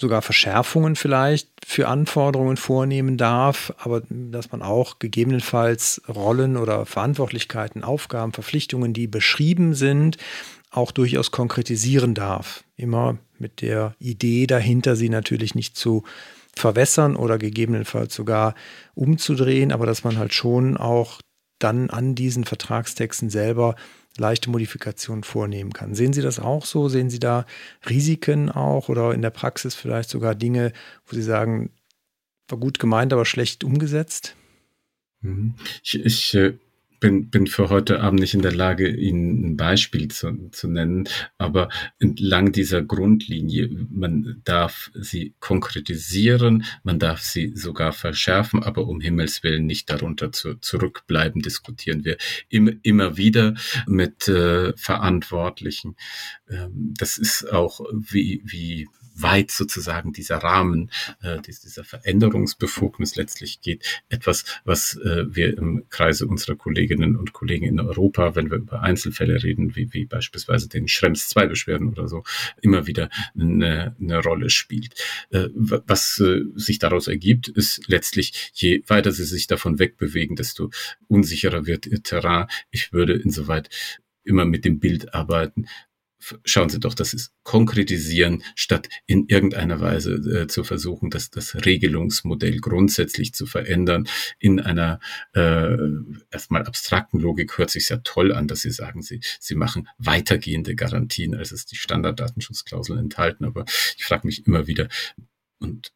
sogar 0.00 0.22
Verschärfungen 0.22 0.96
vielleicht 0.96 1.48
für 1.64 1.88
Anforderungen 1.88 2.56
vornehmen 2.56 3.16
darf, 3.16 3.72
aber 3.78 4.02
dass 4.08 4.50
man 4.50 4.62
auch 4.62 4.98
gegebenenfalls 4.98 6.02
Rollen 6.08 6.56
oder 6.56 6.86
Verantwortlichkeiten, 6.86 7.84
Aufgaben, 7.84 8.32
Verpflichtungen, 8.32 8.92
die 8.92 9.06
beschrieben 9.06 9.74
sind, 9.74 10.16
auch 10.70 10.90
durchaus 10.90 11.30
konkretisieren 11.30 12.14
darf. 12.14 12.64
Immer 12.76 13.18
mit 13.38 13.60
der 13.60 13.94
Idee 13.98 14.46
dahinter, 14.46 14.96
sie 14.96 15.08
natürlich 15.08 15.54
nicht 15.54 15.76
zu 15.76 16.04
verwässern 16.56 17.16
oder 17.16 17.38
gegebenenfalls 17.38 18.14
sogar 18.14 18.54
umzudrehen, 18.94 19.72
aber 19.72 19.86
dass 19.86 20.04
man 20.04 20.18
halt 20.18 20.34
schon 20.34 20.76
auch 20.76 21.20
dann 21.58 21.90
an 21.90 22.14
diesen 22.14 22.44
Vertragstexten 22.44 23.30
selber 23.30 23.76
leichte 24.16 24.50
Modifikationen 24.50 25.24
vornehmen 25.24 25.72
kann. 25.72 25.94
Sehen 25.94 26.12
Sie 26.12 26.22
das 26.22 26.38
auch 26.38 26.66
so? 26.66 26.88
Sehen 26.88 27.10
Sie 27.10 27.20
da 27.20 27.46
Risiken 27.88 28.50
auch 28.50 28.88
oder 28.88 29.14
in 29.14 29.22
der 29.22 29.30
Praxis 29.30 29.74
vielleicht 29.74 30.10
sogar 30.10 30.34
Dinge, 30.34 30.72
wo 31.06 31.14
Sie 31.14 31.22
sagen, 31.22 31.70
war 32.48 32.58
gut 32.58 32.78
gemeint, 32.78 33.12
aber 33.12 33.24
schlecht 33.24 33.64
umgesetzt? 33.64 34.34
Mhm. 35.20 35.54
Ich, 35.82 35.94
ich 35.94 36.34
äh, 36.34 36.58
bin, 37.00 37.30
bin 37.30 37.46
für 37.46 37.70
heute 37.70 38.00
Abend 38.00 38.20
nicht 38.20 38.34
in 38.34 38.42
der 38.42 38.54
Lage, 38.54 38.88
Ihnen 38.88 39.44
ein 39.44 39.56
Beispiel 39.56 40.08
zu, 40.08 40.50
zu 40.52 40.68
nennen, 40.68 41.08
aber 41.38 41.70
entlang 41.98 42.52
dieser 42.52 42.82
Grundlinie, 42.82 43.70
man 43.90 44.42
darf 44.44 44.90
sie 44.94 45.34
konkretisieren, 45.40 46.64
man 46.84 46.98
darf 46.98 47.20
sie 47.22 47.52
sogar 47.56 47.92
verschärfen, 47.92 48.62
aber 48.62 48.86
um 48.86 49.00
Himmels 49.00 49.42
Willen 49.42 49.66
nicht 49.66 49.88
darunter 49.90 50.30
zu, 50.30 50.54
zurückbleiben, 50.56 51.42
diskutieren 51.42 52.04
wir 52.04 52.18
immer, 52.48 52.72
immer 52.82 53.16
wieder 53.16 53.54
mit 53.86 54.28
äh, 54.28 54.76
Verantwortlichen. 54.76 55.96
Ähm, 56.48 56.94
das 56.98 57.16
ist 57.16 57.50
auch 57.50 57.80
wie, 57.92 58.42
wie 58.44 58.88
weit 59.22 59.50
sozusagen 59.50 60.12
dieser 60.12 60.38
Rahmen, 60.38 60.90
äh, 61.22 61.40
dieser 61.40 61.84
Veränderungsbefugnis 61.84 63.16
letztlich 63.16 63.60
geht. 63.60 64.02
Etwas, 64.08 64.44
was 64.64 64.96
äh, 64.96 65.24
wir 65.28 65.56
im 65.56 65.84
Kreise 65.88 66.26
unserer 66.26 66.56
Kolleginnen 66.56 67.16
und 67.16 67.32
Kollegen 67.32 67.66
in 67.66 67.80
Europa, 67.80 68.34
wenn 68.34 68.50
wir 68.50 68.58
über 68.58 68.82
Einzelfälle 68.82 69.42
reden, 69.42 69.76
wie, 69.76 69.92
wie 69.92 70.04
beispielsweise 70.04 70.68
den 70.68 70.88
Schrems 70.88 71.28
2 71.28 71.46
Beschwerden 71.46 71.88
oder 71.88 72.08
so, 72.08 72.24
immer 72.60 72.86
wieder 72.86 73.10
eine, 73.38 73.96
eine 74.00 74.22
Rolle 74.22 74.50
spielt. 74.50 74.94
Äh, 75.30 75.48
was 75.52 76.20
äh, 76.20 76.42
sich 76.54 76.78
daraus 76.78 77.08
ergibt, 77.08 77.48
ist 77.48 77.88
letztlich, 77.88 78.50
je 78.54 78.82
weiter 78.86 79.12
sie 79.12 79.24
sich 79.24 79.46
davon 79.46 79.78
wegbewegen, 79.78 80.36
desto 80.36 80.70
unsicherer 81.08 81.66
wird 81.66 81.86
ihr 81.86 82.02
Terrain. 82.02 82.46
Ich 82.70 82.92
würde 82.92 83.14
insoweit 83.14 83.68
immer 84.24 84.44
mit 84.44 84.64
dem 84.64 84.78
Bild 84.80 85.14
arbeiten, 85.14 85.66
schauen 86.44 86.68
Sie 86.68 86.80
doch, 86.80 86.94
das 86.94 87.14
ist 87.14 87.32
konkretisieren, 87.42 88.42
statt 88.54 88.88
in 89.06 89.26
irgendeiner 89.28 89.80
Weise 89.80 90.14
äh, 90.14 90.46
zu 90.46 90.64
versuchen, 90.64 91.10
das, 91.10 91.30
das 91.30 91.54
Regelungsmodell 91.64 92.58
grundsätzlich 92.58 93.34
zu 93.34 93.46
verändern. 93.46 94.08
In 94.38 94.60
einer 94.60 95.00
äh, 95.34 95.76
erstmal 96.30 96.64
abstrakten 96.64 97.20
Logik 97.20 97.58
hört 97.58 97.70
sich 97.70 97.88
ja 97.88 97.98
toll 97.98 98.32
an, 98.32 98.48
dass 98.48 98.60
Sie 98.60 98.70
sagen, 98.70 99.02
Sie, 99.02 99.20
Sie 99.40 99.54
machen 99.54 99.88
weitergehende 99.98 100.74
Garantien, 100.74 101.34
als 101.34 101.52
es 101.52 101.66
die 101.66 101.76
Standarddatenschutzklauseln 101.76 102.98
enthalten. 102.98 103.44
Aber 103.44 103.64
ich 103.96 104.04
frage 104.04 104.26
mich 104.26 104.46
immer 104.46 104.66
wieder, 104.66 104.88
und 105.60 105.92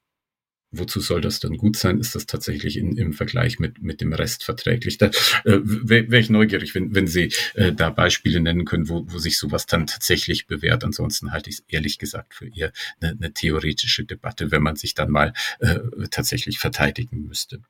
wozu 0.78 1.00
soll 1.00 1.20
das 1.20 1.40
dann 1.40 1.56
gut 1.56 1.76
sein? 1.76 1.98
Ist 1.98 2.14
das 2.14 2.26
tatsächlich 2.26 2.76
in, 2.76 2.96
im 2.96 3.12
Vergleich 3.12 3.58
mit, 3.58 3.82
mit 3.82 4.00
dem 4.00 4.12
Rest 4.12 4.44
verträglich? 4.44 4.98
Da 4.98 5.06
äh, 5.06 5.60
wäre 5.64 6.10
wär 6.10 6.20
ich 6.20 6.30
neugierig, 6.30 6.74
wenn, 6.74 6.94
wenn 6.94 7.06
Sie 7.06 7.32
äh, 7.54 7.72
da 7.72 7.90
Beispiele 7.90 8.40
nennen 8.40 8.64
können, 8.64 8.88
wo, 8.88 9.04
wo 9.06 9.18
sich 9.18 9.38
sowas 9.38 9.66
dann 9.66 9.86
tatsächlich 9.86 10.46
bewährt. 10.46 10.84
Ansonsten 10.84 11.32
halte 11.32 11.50
ich 11.50 11.56
es 11.56 11.64
ehrlich 11.68 11.98
gesagt 11.98 12.34
für 12.34 12.48
eher 12.48 12.72
eine, 13.00 13.12
eine 13.12 13.32
theoretische 13.32 14.04
Debatte, 14.04 14.50
wenn 14.50 14.62
man 14.62 14.76
sich 14.76 14.94
dann 14.94 15.10
mal 15.10 15.32
äh, 15.60 15.78
tatsächlich 16.10 16.58
verteidigen 16.58 17.26
müsste. 17.26 17.60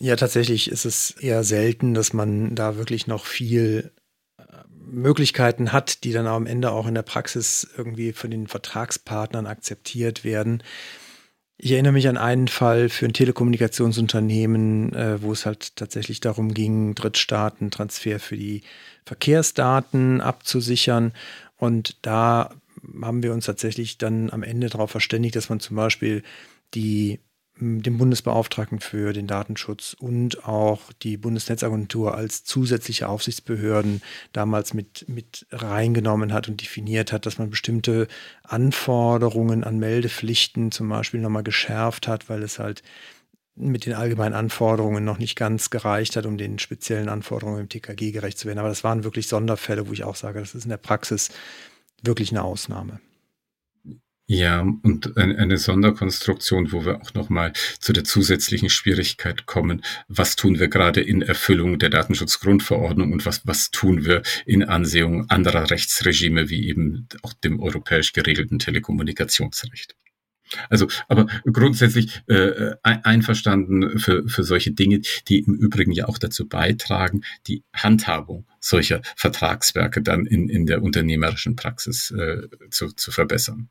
Ja, 0.00 0.16
tatsächlich 0.16 0.70
ist 0.70 0.84
es 0.84 1.10
eher 1.12 1.44
selten, 1.44 1.94
dass 1.94 2.12
man 2.12 2.54
da 2.54 2.76
wirklich 2.76 3.06
noch 3.06 3.26
viel 3.26 3.92
äh, 4.38 4.42
Möglichkeiten 4.68 5.72
hat, 5.72 6.02
die 6.04 6.12
dann 6.12 6.26
am 6.26 6.46
Ende 6.46 6.72
auch 6.72 6.86
in 6.86 6.94
der 6.94 7.02
Praxis 7.02 7.68
irgendwie 7.76 8.12
von 8.12 8.30
den 8.30 8.48
Vertragspartnern 8.48 9.46
akzeptiert 9.46 10.24
werden. 10.24 10.62
Ich 11.56 11.70
erinnere 11.70 11.92
mich 11.92 12.08
an 12.08 12.16
einen 12.16 12.48
Fall 12.48 12.88
für 12.88 13.06
ein 13.06 13.12
Telekommunikationsunternehmen, 13.12 14.92
äh, 14.92 15.22
wo 15.22 15.32
es 15.32 15.46
halt 15.46 15.76
tatsächlich 15.76 16.20
darum 16.20 16.52
ging, 16.52 16.94
Drittstaaten-Transfer 16.94 18.18
für 18.18 18.36
die 18.36 18.62
Verkehrsdaten 19.06 20.20
abzusichern. 20.20 21.12
Und 21.56 21.96
da 22.02 22.50
haben 23.02 23.22
wir 23.22 23.32
uns 23.32 23.46
tatsächlich 23.46 23.98
dann 23.98 24.30
am 24.30 24.42
Ende 24.42 24.68
darauf 24.68 24.90
verständigt, 24.90 25.36
dass 25.36 25.48
man 25.48 25.60
zum 25.60 25.76
Beispiel 25.76 26.22
die 26.74 27.20
dem 27.60 27.98
Bundesbeauftragten 27.98 28.80
für 28.80 29.12
den 29.12 29.28
Datenschutz 29.28 29.94
und 29.98 30.44
auch 30.44 30.92
die 31.02 31.16
Bundesnetzagentur 31.16 32.14
als 32.14 32.44
zusätzliche 32.44 33.08
Aufsichtsbehörden 33.08 34.02
damals 34.32 34.74
mit, 34.74 35.08
mit 35.08 35.46
reingenommen 35.52 36.32
hat 36.32 36.48
und 36.48 36.60
definiert 36.60 37.12
hat, 37.12 37.26
dass 37.26 37.38
man 37.38 37.50
bestimmte 37.50 38.08
Anforderungen 38.42 39.62
an 39.62 39.78
Meldepflichten 39.78 40.72
zum 40.72 40.88
Beispiel 40.88 41.20
nochmal 41.20 41.44
geschärft 41.44 42.08
hat, 42.08 42.28
weil 42.28 42.42
es 42.42 42.58
halt 42.58 42.82
mit 43.56 43.86
den 43.86 43.94
allgemeinen 43.94 44.34
Anforderungen 44.34 45.04
noch 45.04 45.18
nicht 45.18 45.36
ganz 45.36 45.70
gereicht 45.70 46.16
hat, 46.16 46.26
um 46.26 46.36
den 46.36 46.58
speziellen 46.58 47.08
Anforderungen 47.08 47.60
im 47.60 47.68
TKG 47.68 48.10
gerecht 48.10 48.38
zu 48.38 48.48
werden. 48.48 48.58
Aber 48.58 48.68
das 48.68 48.82
waren 48.82 49.04
wirklich 49.04 49.28
Sonderfälle, 49.28 49.86
wo 49.86 49.92
ich 49.92 50.02
auch 50.02 50.16
sage, 50.16 50.40
das 50.40 50.56
ist 50.56 50.64
in 50.64 50.70
der 50.70 50.76
Praxis 50.76 51.30
wirklich 52.02 52.32
eine 52.32 52.42
Ausnahme. 52.42 53.00
Ja, 54.26 54.62
und 54.62 55.18
eine 55.18 55.58
Sonderkonstruktion, 55.58 56.72
wo 56.72 56.86
wir 56.86 57.02
auch 57.02 57.12
nochmal 57.12 57.52
zu 57.78 57.92
der 57.92 58.04
zusätzlichen 58.04 58.70
Schwierigkeit 58.70 59.44
kommen. 59.44 59.82
Was 60.08 60.34
tun 60.34 60.58
wir 60.58 60.68
gerade 60.68 61.02
in 61.02 61.20
Erfüllung 61.20 61.78
der 61.78 61.90
Datenschutzgrundverordnung 61.90 63.12
und 63.12 63.26
was, 63.26 63.46
was 63.46 63.70
tun 63.70 64.06
wir 64.06 64.22
in 64.46 64.62
Ansehung 64.62 65.28
anderer 65.28 65.70
Rechtsregime 65.70 66.48
wie 66.48 66.68
eben 66.68 67.06
auch 67.22 67.34
dem 67.34 67.60
europäisch 67.60 68.14
geregelten 68.14 68.58
Telekommunikationsrecht? 68.58 69.94
Also, 70.70 70.88
aber 71.08 71.26
grundsätzlich 71.44 72.22
äh, 72.26 72.72
einverstanden 72.82 73.98
für, 73.98 74.26
für 74.26 74.44
solche 74.44 74.72
Dinge, 74.72 75.00
die 75.28 75.40
im 75.40 75.54
Übrigen 75.54 75.92
ja 75.92 76.06
auch 76.06 76.18
dazu 76.18 76.48
beitragen, 76.48 77.24
die 77.46 77.62
Handhabung 77.74 78.46
solcher 78.60 79.02
Vertragswerke 79.16 80.00
dann 80.00 80.24
in, 80.24 80.48
in 80.48 80.64
der 80.64 80.82
unternehmerischen 80.82 81.56
Praxis 81.56 82.10
äh, 82.10 82.48
zu, 82.70 82.88
zu 82.92 83.10
verbessern. 83.10 83.68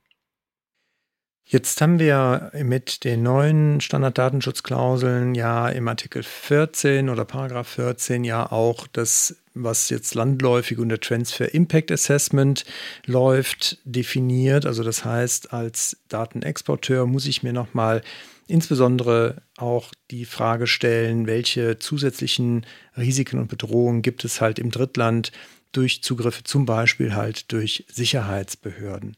Jetzt 1.46 1.82
haben 1.82 2.00
wir 2.00 2.52
mit 2.64 3.04
den 3.04 3.22
neuen 3.22 3.82
Standarddatenschutzklauseln 3.82 5.36
ja 5.36 5.68
im 5.68 5.88
Artikel 5.90 6.24
14 6.24 7.10
oder 7.10 7.26
Paragraph 7.26 7.68
14 7.68 8.24
ja 8.24 8.50
auch 8.50 8.88
das, 8.88 9.36
was 9.54 9.90
jetzt 9.90 10.16
landläufig 10.16 10.80
unter 10.80 11.00
Transfer 11.00 11.54
Impact 11.54 11.92
Assessment 11.92 12.64
läuft, 13.06 13.78
definiert. 13.84 14.66
Also 14.66 14.84
das 14.84 15.04
heißt, 15.04 15.52
als 15.52 15.98
Datenexporteur 16.08 17.06
muss 17.06 17.26
ich 17.26 17.44
mir 17.44 17.54
nochmal 17.54 18.04
insbesondere 18.48 19.42
auch 19.58 19.92
die 20.12 20.26
Frage 20.26 20.66
stellen, 20.66 21.28
welche 21.28 21.78
zusätzlichen 21.78 22.66
Risiken 22.98 23.40
und 23.40 23.50
Bedrohungen 23.50 24.02
gibt 24.02 24.24
es 24.24 24.40
halt 24.40 24.60
im 24.60 24.72
Drittland 24.72 25.32
durch 25.74 26.04
Zugriffe 26.04 26.44
zum 26.44 26.66
Beispiel 26.66 27.16
halt 27.16 27.52
durch 27.52 27.86
Sicherheitsbehörden. 27.92 29.18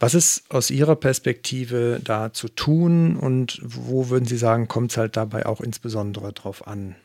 Was 0.00 0.14
ist 0.14 0.44
aus 0.48 0.70
Ihrer 0.70 0.96
Perspektive 0.96 2.00
da 2.02 2.32
zu 2.32 2.48
tun 2.48 3.16
und 3.16 3.60
wo 3.62 4.08
würden 4.08 4.24
Sie 4.24 4.38
sagen, 4.38 4.66
kommt 4.66 4.92
es 4.92 4.96
halt 4.96 5.18
dabei 5.18 5.44
auch 5.44 5.60
insbesondere 5.60 6.32
drauf 6.32 6.66
an? 6.66 6.96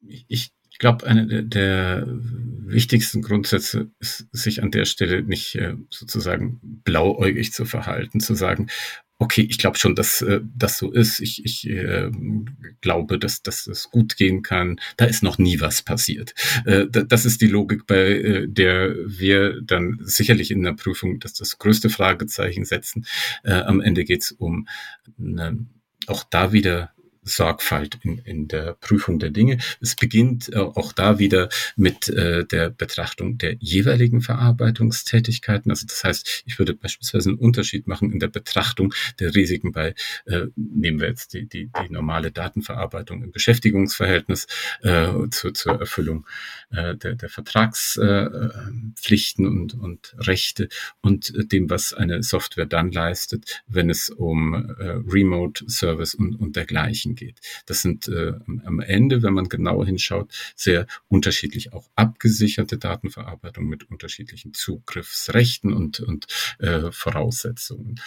Ich 0.00 0.52
glaube, 0.78 1.06
eine 1.06 1.44
der 1.44 2.06
wichtigsten 2.06 3.20
Grundsätze 3.20 3.90
ist, 3.98 4.26
sich 4.30 4.62
an 4.62 4.70
der 4.70 4.84
Stelle 4.84 5.22
nicht 5.22 5.56
äh, 5.56 5.74
sozusagen 5.90 6.60
blauäugig 6.62 7.52
zu 7.52 7.64
verhalten, 7.64 8.20
zu 8.20 8.34
sagen, 8.34 8.68
okay, 9.22 9.46
ich 9.48 9.58
glaube 9.58 9.78
schon, 9.78 9.94
dass 9.94 10.20
äh, 10.20 10.40
das 10.56 10.78
so 10.78 10.90
ist. 10.90 11.20
Ich, 11.20 11.44
ich 11.44 11.70
äh, 11.70 12.10
glaube, 12.80 13.20
dass, 13.20 13.42
dass 13.42 13.64
das 13.64 13.88
gut 13.88 14.16
gehen 14.16 14.42
kann. 14.42 14.80
Da 14.96 15.04
ist 15.04 15.22
noch 15.22 15.38
nie 15.38 15.60
was 15.60 15.80
passiert. 15.82 16.34
Äh, 16.66 16.86
das 16.88 17.24
ist 17.24 17.40
die 17.40 17.46
Logik, 17.46 17.86
bei 17.86 18.10
äh, 18.10 18.48
der 18.48 18.96
wir 19.06 19.62
dann 19.62 20.00
sicherlich 20.02 20.50
in 20.50 20.62
der 20.62 20.72
Prüfung 20.72 21.20
das, 21.20 21.34
das 21.34 21.58
größte 21.58 21.88
Fragezeichen 21.88 22.64
setzen. 22.64 23.06
Äh, 23.44 23.52
am 23.52 23.80
Ende 23.80 24.02
geht 24.04 24.22
es 24.22 24.32
um 24.32 24.66
eine, 25.16 25.66
auch 26.08 26.24
da 26.24 26.52
wieder 26.52 26.90
Sorgfalt 27.22 27.98
in, 28.02 28.18
in 28.18 28.48
der 28.48 28.74
Prüfung 28.74 29.18
der 29.18 29.30
Dinge. 29.30 29.58
Es 29.80 29.94
beginnt 29.94 30.52
äh, 30.52 30.58
auch 30.58 30.92
da 30.92 31.18
wieder 31.18 31.48
mit 31.76 32.08
äh, 32.08 32.44
der 32.44 32.70
Betrachtung 32.70 33.38
der 33.38 33.56
jeweiligen 33.60 34.20
Verarbeitungstätigkeiten. 34.20 35.70
Also 35.70 35.86
das 35.86 36.04
heißt, 36.04 36.42
ich 36.46 36.58
würde 36.58 36.74
beispielsweise 36.74 37.30
einen 37.30 37.38
Unterschied 37.38 37.86
machen 37.86 38.12
in 38.12 38.18
der 38.18 38.28
Betrachtung 38.28 38.92
der 39.20 39.34
Risiken 39.34 39.72
bei, 39.72 39.94
äh, 40.26 40.46
nehmen 40.56 41.00
wir 41.00 41.08
jetzt 41.08 41.32
die, 41.32 41.46
die, 41.46 41.68
die 41.68 41.92
normale 41.92 42.32
Datenverarbeitung 42.32 43.22
im 43.22 43.32
Beschäftigungsverhältnis 43.32 44.46
äh, 44.82 45.08
zu, 45.30 45.52
zur 45.52 45.78
Erfüllung 45.78 46.26
äh, 46.70 46.96
der, 46.96 47.14
der 47.14 47.28
Vertragspflichten 47.28 49.44
äh, 49.44 49.48
und, 49.48 49.74
und 49.74 50.16
Rechte 50.18 50.68
und 51.00 51.32
dem, 51.52 51.70
was 51.70 51.92
eine 51.92 52.22
Software 52.22 52.66
dann 52.66 52.90
leistet, 52.90 53.62
wenn 53.66 53.90
es 53.90 54.10
um 54.10 54.54
äh, 54.54 55.00
Remote 55.06 55.64
Service 55.68 56.14
und, 56.14 56.36
und 56.36 56.56
dergleichen 56.56 57.11
Bereichen 57.12 57.14
geht. 57.14 57.40
Das 57.66 57.82
sind 57.82 58.08
äh, 58.08 58.32
am 58.64 58.80
Ende, 58.80 59.22
wenn 59.22 59.34
man 59.34 59.48
genau 59.48 59.84
hinschaut, 59.84 60.32
sehr 60.56 60.86
unterschiedlich 61.08 61.72
auch 61.72 61.88
abgesicherte 61.94 62.78
Datenverarbeitung 62.78 63.66
mit 63.66 63.90
unterschiedlichen 63.90 64.54
Zugriffsrechten 64.54 65.72
und, 65.72 66.00
und 66.00 66.26
äh, 66.58 66.90
Voraussetzungen. 66.90 68.00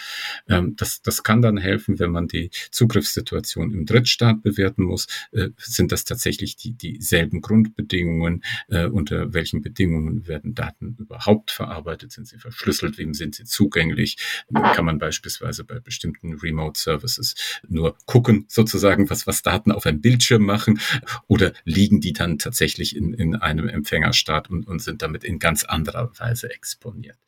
Ähm, 0.48 0.76
das, 0.76 1.02
das 1.02 1.22
kann 1.22 1.42
dann 1.42 1.56
helfen, 1.56 1.98
wenn 1.98 2.10
man 2.10 2.28
die 2.28 2.50
Zugriffssituation 2.70 3.72
im 3.72 3.86
Drittstaat 3.86 4.42
bewerten 4.42 4.82
muss. 4.82 5.06
Äh, 5.32 5.50
sind 5.58 5.92
das 5.92 6.04
tatsächlich 6.04 6.56
die 6.56 6.72
dieselben 6.72 7.40
Grundbedingungen? 7.40 8.42
Äh, 8.68 8.86
unter 8.86 9.32
welchen 9.32 9.62
Bedingungen 9.62 10.26
werden 10.26 10.54
Daten 10.54 10.96
überhaupt 10.98 11.50
verarbeitet? 11.50 12.12
Sind 12.12 12.26
sie 12.28 12.38
verschlüsselt? 12.38 12.98
Wem 12.98 13.14
sind 13.14 13.34
sie 13.34 13.44
zugänglich? 13.44 14.16
Kann 14.52 14.84
man 14.84 14.98
beispielsweise 14.98 15.64
bei 15.64 15.80
bestimmten 15.80 16.34
Remote 16.34 16.78
Services 16.78 17.34
nur 17.68 17.96
gucken, 18.06 18.46
sozusagen 18.48 18.95
sagen, 18.96 19.10
was, 19.10 19.42
Daten 19.42 19.72
auf 19.72 19.86
einem 19.86 20.00
Bildschirm 20.00 20.44
machen 20.44 20.80
oder 21.26 21.52
liegen 21.64 22.00
die 22.00 22.12
dann 22.12 22.38
tatsächlich 22.38 22.96
in, 22.96 23.12
in 23.12 23.36
einem 23.36 23.68
Empfängerstaat 23.68 24.50
und, 24.50 24.66
und 24.66 24.80
sind 24.80 25.02
damit 25.02 25.24
in 25.24 25.38
ganz 25.38 25.64
anderer 25.64 26.10
Weise 26.18 26.50
exponiert. 26.50 27.18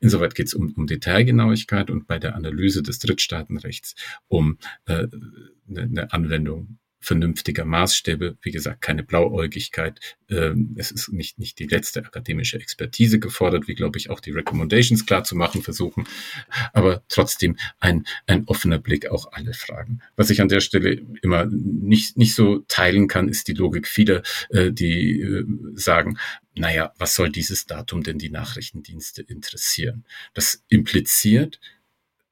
Insoweit 0.00 0.34
geht 0.34 0.46
es 0.46 0.54
um, 0.54 0.72
um 0.72 0.86
Detailgenauigkeit 0.86 1.90
und 1.90 2.06
bei 2.06 2.18
der 2.18 2.36
Analyse 2.36 2.82
des 2.82 2.98
Drittstaatenrechts 3.00 3.94
um 4.28 4.58
äh, 4.86 5.06
eine, 5.68 5.82
eine 5.82 6.12
Anwendung 6.12 6.78
vernünftiger 7.00 7.64
Maßstäbe. 7.64 8.36
Wie 8.42 8.50
gesagt, 8.50 8.80
keine 8.80 9.02
Blauäugigkeit. 9.02 10.00
Ähm, 10.28 10.74
es 10.76 10.90
ist 10.90 11.10
nicht, 11.12 11.38
nicht 11.38 11.58
die 11.58 11.66
letzte 11.66 12.04
akademische 12.04 12.58
Expertise 12.58 13.18
gefordert, 13.18 13.68
wie, 13.68 13.74
glaube 13.74 13.98
ich, 13.98 14.10
auch 14.10 14.20
die 14.20 14.32
Recommendations 14.32 15.06
klar 15.06 15.24
zu 15.24 15.36
machen 15.36 15.62
versuchen. 15.62 16.04
Aber 16.72 17.02
trotzdem 17.08 17.56
ein, 17.78 18.04
ein 18.26 18.44
offener 18.46 18.78
Blick 18.78 19.06
auf 19.08 19.32
alle 19.32 19.54
Fragen. 19.54 20.00
Was 20.16 20.30
ich 20.30 20.40
an 20.40 20.48
der 20.48 20.60
Stelle 20.60 21.00
immer 21.22 21.46
nicht, 21.46 22.16
nicht 22.16 22.34
so 22.34 22.64
teilen 22.68 23.08
kann, 23.08 23.28
ist 23.28 23.48
die 23.48 23.54
Logik 23.54 23.86
vieler, 23.86 24.22
äh, 24.50 24.72
die 24.72 25.20
äh, 25.20 25.44
sagen, 25.74 26.18
naja, 26.54 26.92
was 26.98 27.14
soll 27.14 27.30
dieses 27.30 27.66
Datum 27.66 28.02
denn 28.02 28.18
die 28.18 28.30
Nachrichtendienste 28.30 29.22
interessieren? 29.22 30.04
Das 30.34 30.64
impliziert, 30.68 31.60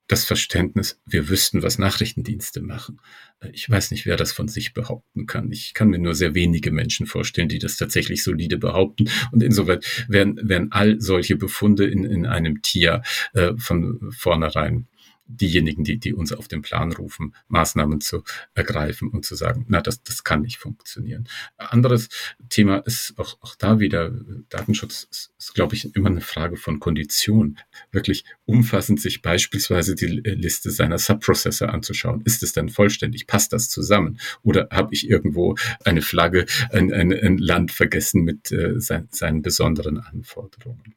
das 0.09 0.25
Verständnis, 0.25 1.01
wir 1.05 1.29
wüssten, 1.29 1.63
was 1.63 1.79
Nachrichtendienste 1.79 2.61
machen. 2.63 3.01
Äh, 3.41 3.51
ich 3.53 3.69
weiß 3.69 3.91
nicht, 3.91 4.07
wer 4.07 4.17
das 4.17 4.33
von 4.33 4.49
sich 4.49 4.73
behaupten 4.75 5.27
kann. 5.27 5.51
Ich 5.51 5.75
kann 5.75 5.89
mir 5.89 5.99
nur 5.99 6.15
sehr 6.15 6.35
wenige 6.35 6.71
Menschen 6.71 7.07
vorstellen, 7.07 7.49
die 7.49 7.59
das 7.59 7.77
tatsächlich 7.77 8.23
solide 8.23 8.59
behaupten. 8.59 9.09
Und 9.33 9.43
insoweit 9.43 10.07
werden, 10.09 10.37
werden 10.49 10.71
all 10.71 11.01
solche 11.01 11.37
Befunde 11.37 11.87
in, 11.87 12.05
in 12.05 12.27
einem 12.27 12.63
Tier 12.63 13.03
äh, 13.35 13.53
von 13.57 14.11
vornherein 14.13 14.87
diejenigen, 15.29 15.85
die, 15.85 15.99
die 15.99 16.15
uns 16.15 16.33
auf 16.33 16.49
den 16.49 16.63
Plan 16.63 16.93
rufen, 16.93 17.35
Maßnahmen 17.49 18.01
zu 18.01 18.23
ergreifen 18.55 19.09
und 19.09 19.25
zu 19.25 19.35
sagen, 19.35 19.67
na, 19.69 19.81
das, 19.81 20.03
das 20.03 20.25
kann 20.25 20.43
nicht 20.43 20.59
funktionieren. 20.59 21.29
Anderes 21.57 22.09
Thema 22.49 22.79
ist 22.79 23.15
auch, 23.17 23.37
auch 23.41 23.55
da 23.57 23.81
wieder, 23.81 24.11
Datenschutz 24.49 25.09
ist, 25.11 25.33
ist, 25.39 25.55
glaube 25.55 25.75
ich, 25.75 25.95
immer 25.95 26.11
eine 26.11 26.21
Frage 26.21 26.57
von 26.57 26.81
Kondition. 26.81 27.59
Wirklich 27.91 28.25
umfassend 28.45 29.01
sich 29.01 29.23
beispielsweise 29.23 29.95
die 29.95 30.07
Liste 30.07 30.71
seiner 30.71 30.99
Subprocessor 30.99 31.73
anzuschauen. 31.73 32.23
Ist 32.25 32.43
es 32.43 32.53
denn 32.53 32.69
vollständig? 32.69 33.27
Passt 33.27 33.53
das 33.53 33.69
zusammen? 33.69 34.19
Oder 34.43 34.69
habe 34.71 34.95
ich 34.95 35.09
irgendwo 35.09 35.57
eine 35.85 36.03
Flagge, 36.03 36.47
ein, 36.71 36.93
ein, 36.93 37.13
ein 37.13 37.39
Land 37.39 37.73
vergessen 37.73 38.23
mit 38.23 38.53
äh, 38.53 38.81
sein, 38.81 39.09
seinen 39.11 39.43
besonderen 39.43 39.99
Anforderungen? 39.99 40.95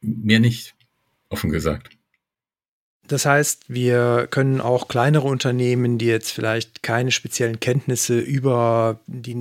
Mehr 0.00 0.40
nicht, 0.40 0.76
offen 1.28 1.50
gesagt. 1.50 1.97
Das 3.08 3.24
heißt, 3.24 3.64
wir 3.68 4.28
können 4.30 4.60
auch 4.60 4.86
kleinere 4.86 5.26
Unternehmen, 5.26 5.96
die 5.96 6.06
jetzt 6.06 6.30
vielleicht 6.30 6.82
keine 6.82 7.10
speziellen 7.10 7.58
Kenntnisse 7.58 8.18
über 8.20 9.00
die 9.06 9.34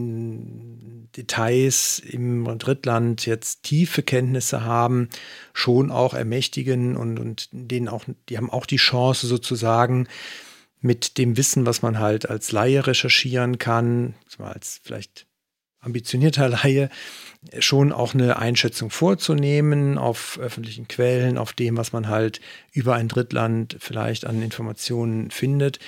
Details 1.18 2.00
im 2.00 2.46
Drittland 2.58 3.26
jetzt 3.26 3.64
tiefe 3.64 4.04
Kenntnisse 4.04 4.64
haben, 4.64 5.10
schon 5.54 5.92
auch 5.92 6.14
ermächtigen 6.14 6.96
und, 6.96 7.20
und 7.20 7.50
denen 7.52 7.90
auch, 7.90 8.06
die 8.30 8.38
haben 8.38 8.50
auch 8.50 8.66
die 8.66 8.78
Chance 8.78 9.28
sozusagen 9.28 10.08
mit 10.80 11.18
dem 11.18 11.36
Wissen, 11.36 11.66
was 11.66 11.82
man 11.82 12.00
halt 12.00 12.30
als 12.30 12.54
Laie 12.54 12.88
recherchieren 12.88 13.58
kann, 13.58 14.14
als 14.40 14.80
vielleicht 14.82 15.27
ambitionierter 15.88 16.50
Laie, 16.50 16.90
schon 17.60 17.92
auch 17.92 18.14
eine 18.14 18.38
Einschätzung 18.38 18.90
vorzunehmen 18.90 19.98
auf 19.98 20.38
öffentlichen 20.40 20.88
Quellen, 20.88 21.38
auf 21.38 21.54
dem, 21.54 21.78
was 21.78 21.94
man 21.94 22.08
halt 22.08 22.42
über 22.72 22.96
ein 22.96 23.08
Drittland 23.08 23.78
vielleicht 23.80 24.26
an 24.26 24.42
Informationen 24.42 25.32
findet. 25.32 25.80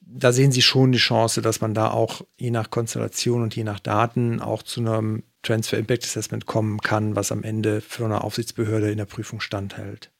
Da 0.00 0.32
sehen 0.32 0.52
Sie 0.52 0.62
schon 0.62 0.92
die 0.92 0.98
Chance, 0.98 1.42
dass 1.42 1.60
man 1.60 1.74
da 1.74 1.90
auch 1.90 2.22
je 2.36 2.50
nach 2.50 2.70
Konstellation 2.70 3.42
und 3.42 3.54
je 3.56 3.64
nach 3.64 3.80
Daten 3.80 4.40
auch 4.40 4.62
zu 4.62 4.80
einem 4.80 5.22
Transfer 5.42 5.78
Impact 5.78 6.04
Assessment 6.04 6.46
kommen 6.46 6.80
kann, 6.80 7.16
was 7.16 7.32
am 7.32 7.42
Ende 7.42 7.80
für 7.80 8.04
eine 8.04 8.22
Aufsichtsbehörde 8.22 8.90
in 8.90 8.98
der 8.98 9.06
Prüfung 9.06 9.40
standhält. 9.40 10.10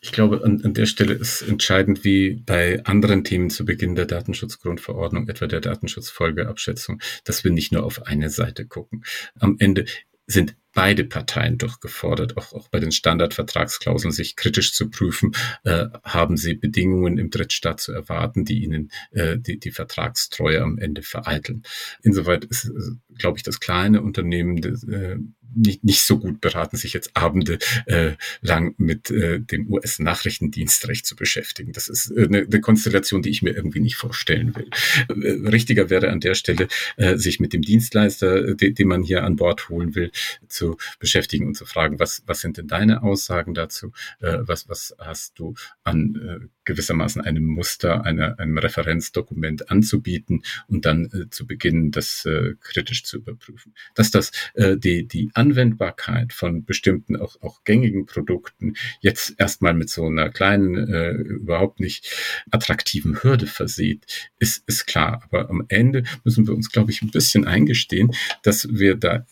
Ich 0.00 0.12
glaube, 0.12 0.42
an, 0.44 0.60
an, 0.64 0.74
der 0.74 0.86
Stelle 0.86 1.14
ist 1.14 1.42
entscheidend, 1.42 2.04
wie 2.04 2.34
bei 2.34 2.84
anderen 2.84 3.24
Themen 3.24 3.50
zu 3.50 3.64
Beginn 3.64 3.94
der 3.94 4.06
Datenschutzgrundverordnung, 4.06 5.28
etwa 5.28 5.46
der 5.46 5.60
Datenschutzfolgeabschätzung, 5.60 7.00
dass 7.24 7.44
wir 7.44 7.50
nicht 7.50 7.72
nur 7.72 7.84
auf 7.84 8.06
eine 8.06 8.30
Seite 8.30 8.66
gucken. 8.66 9.04
Am 9.38 9.56
Ende 9.58 9.86
sind 10.26 10.56
beide 10.76 11.04
Parteien 11.04 11.56
doch 11.56 11.80
gefordert, 11.80 12.36
auch, 12.36 12.52
auch 12.52 12.68
bei 12.68 12.78
den 12.78 12.92
Standardvertragsklauseln 12.92 14.12
sich 14.12 14.36
kritisch 14.36 14.74
zu 14.74 14.90
prüfen, 14.90 15.32
äh, 15.64 15.86
haben 16.04 16.36
sie 16.36 16.54
Bedingungen 16.54 17.16
im 17.16 17.30
Drittstaat 17.30 17.80
zu 17.80 17.92
erwarten, 17.92 18.44
die 18.44 18.62
ihnen 18.62 18.92
äh, 19.10 19.38
die, 19.38 19.58
die 19.58 19.70
Vertragstreue 19.70 20.60
am 20.60 20.76
Ende 20.76 21.00
vereiteln. 21.00 21.62
Insoweit 22.02 22.44
ist, 22.44 22.66
äh, 22.66 23.16
glaube 23.16 23.38
ich, 23.38 23.42
das 23.42 23.58
kleine 23.58 24.02
Unternehmen 24.02 24.62
äh, 24.92 25.16
nicht, 25.56 25.84
nicht 25.84 26.02
so 26.02 26.18
gut 26.18 26.40
beraten, 26.40 26.76
sich 26.76 26.92
jetzt 26.92 27.16
Abende 27.16 27.58
äh, 27.86 28.12
lang 28.42 28.74
mit 28.78 29.10
äh, 29.10 29.40
dem 29.40 29.72
US-Nachrichtendienstrecht 29.72 31.06
zu 31.06 31.16
beschäftigen. 31.16 31.72
Das 31.72 31.88
ist 31.88 32.10
äh, 32.10 32.24
eine, 32.24 32.38
eine 32.40 32.60
Konstellation, 32.60 33.22
die 33.22 33.30
ich 33.30 33.42
mir 33.42 33.54
irgendwie 33.54 33.80
nicht 33.80 33.96
vorstellen 33.96 34.54
will. 34.54 34.68
Äh, 35.08 35.48
richtiger 35.48 35.90
wäre 35.90 36.10
an 36.10 36.20
der 36.20 36.34
Stelle, 36.34 36.68
äh, 36.96 37.16
sich 37.16 37.40
mit 37.40 37.52
dem 37.52 37.62
Dienstleister, 37.62 38.48
äh, 38.48 38.56
den, 38.56 38.74
den 38.74 38.88
man 38.88 39.02
hier 39.02 39.24
an 39.24 39.36
Bord 39.36 39.68
holen 39.68 39.94
will, 39.94 40.10
zu 40.48 40.65
beschäftigen 40.98 41.46
und 41.46 41.54
zu 41.56 41.66
fragen, 41.66 41.98
was, 41.98 42.22
was 42.26 42.40
sind 42.40 42.56
denn 42.58 42.66
deine 42.66 43.02
Aussagen 43.02 43.54
dazu? 43.54 43.92
Äh, 44.20 44.38
was, 44.40 44.68
was 44.68 44.94
hast 44.98 45.38
du 45.38 45.54
an 45.84 46.16
äh, 46.16 46.46
gewissermaßen 46.64 47.22
einem 47.22 47.46
Muster, 47.46 48.04
einer, 48.04 48.38
einem 48.38 48.58
Referenzdokument 48.58 49.70
anzubieten 49.70 50.42
und 50.68 50.84
dann 50.84 51.06
äh, 51.06 51.30
zu 51.30 51.46
beginnen, 51.46 51.90
das 51.90 52.26
äh, 52.26 52.54
kritisch 52.60 53.04
zu 53.04 53.18
überprüfen. 53.18 53.74
Dass 53.94 54.10
das 54.10 54.32
äh, 54.54 54.76
die, 54.76 55.06
die 55.08 55.30
Anwendbarkeit 55.34 56.32
von 56.32 56.64
bestimmten 56.64 57.16
auch, 57.16 57.40
auch 57.40 57.64
gängigen 57.64 58.04
Produkten 58.06 58.74
jetzt 59.00 59.34
erstmal 59.38 59.74
mit 59.74 59.88
so 59.88 60.06
einer 60.06 60.28
kleinen, 60.30 60.88
äh, 60.92 61.12
überhaupt 61.12 61.80
nicht 61.80 62.12
attraktiven 62.50 63.22
Hürde 63.22 63.46
versieht, 63.46 64.06
ist, 64.38 64.62
ist 64.66 64.86
klar. 64.86 65.22
Aber 65.24 65.48
am 65.48 65.64
Ende 65.68 66.04
müssen 66.24 66.46
wir 66.46 66.54
uns, 66.54 66.70
glaube 66.70 66.90
ich, 66.90 67.00
ein 67.02 67.10
bisschen 67.10 67.46
eingestehen, 67.46 68.12
dass 68.42 68.68
wir 68.68 68.96
da 68.96 69.24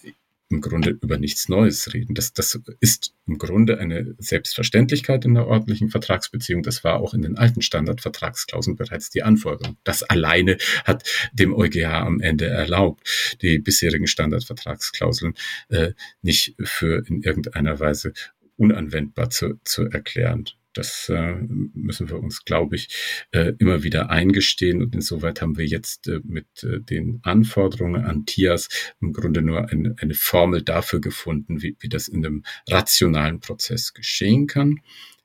im 0.55 0.61
Grunde 0.61 0.91
über 0.91 1.19
nichts 1.19 1.49
Neues 1.49 1.93
reden. 1.93 2.15
Das, 2.15 2.33
das 2.33 2.59
ist 2.81 3.13
im 3.27 3.39
Grunde 3.39 3.79
eine 3.79 4.15
Selbstverständlichkeit 4.19 5.25
in 5.25 5.35
der 5.35 5.47
ordentlichen 5.47 5.91
Vertragsbeziehung. 5.91 6.63
Das 6.63 6.85
war 6.85 7.01
auch 7.01 7.13
in 7.13 7.23
den 7.23 7.37
alten 7.37 7.61
Standardvertragsklauseln 7.61 8.77
bereits 8.77 9.11
die 9.11 9.23
Anforderung. 9.23 9.77
Das 9.85 10.03
alleine 10.03 10.59
hat 10.85 11.05
dem 11.33 11.55
EuGH 11.55 11.85
am 11.85 12.21
Ende 12.21 12.47
erlaubt, 12.47 13.37
die 13.43 13.59
bisherigen 13.59 14.07
Standardvertragsklauseln 14.07 15.35
äh, 15.69 15.93
nicht 16.23 16.55
für 16.63 17.05
in 17.07 17.23
irgendeiner 17.23 17.81
Weise 17.81 18.13
unanwendbar 18.57 19.31
zu, 19.31 19.61
zu 19.65 19.85
erklären. 19.87 20.45
Das 20.75 21.09
äh, 21.09 21.37
müssen 21.73 22.11
wir 22.11 22.19
uns, 22.19 22.45
glaube 22.45 22.77
ich, 22.77 22.89
äh, 23.31 23.53
immer 23.59 23.83
wieder 23.83 24.11
eingestehen. 24.11 24.83
Und 24.83 24.95
insoweit 24.95 25.41
haben 25.41 25.57
wir 25.57 25.67
jetzt 25.67 26.09
äh, 26.09 26.21
mit 26.25 26.47
äh, 26.63 26.81
den 26.81 27.21
Anforderungen 27.23 28.05
an 28.05 28.27
TIAS 28.27 28.69
im 29.01 29.13
Grunde 29.13 29.41
nur 29.41 29.71
eine, 29.71 29.95
eine 29.99 30.15
Formel 30.15 30.63
dafür 30.63 31.01
gefunden, 31.01 31.63
wie, 31.63 31.77
wie 31.79 31.89
das 31.89 32.09
in 32.09 32.27
einem 32.27 32.45
rationalen 32.69 33.41
Prozess 33.41 33.95
geschehen 33.95 34.47
kann. 34.49 34.81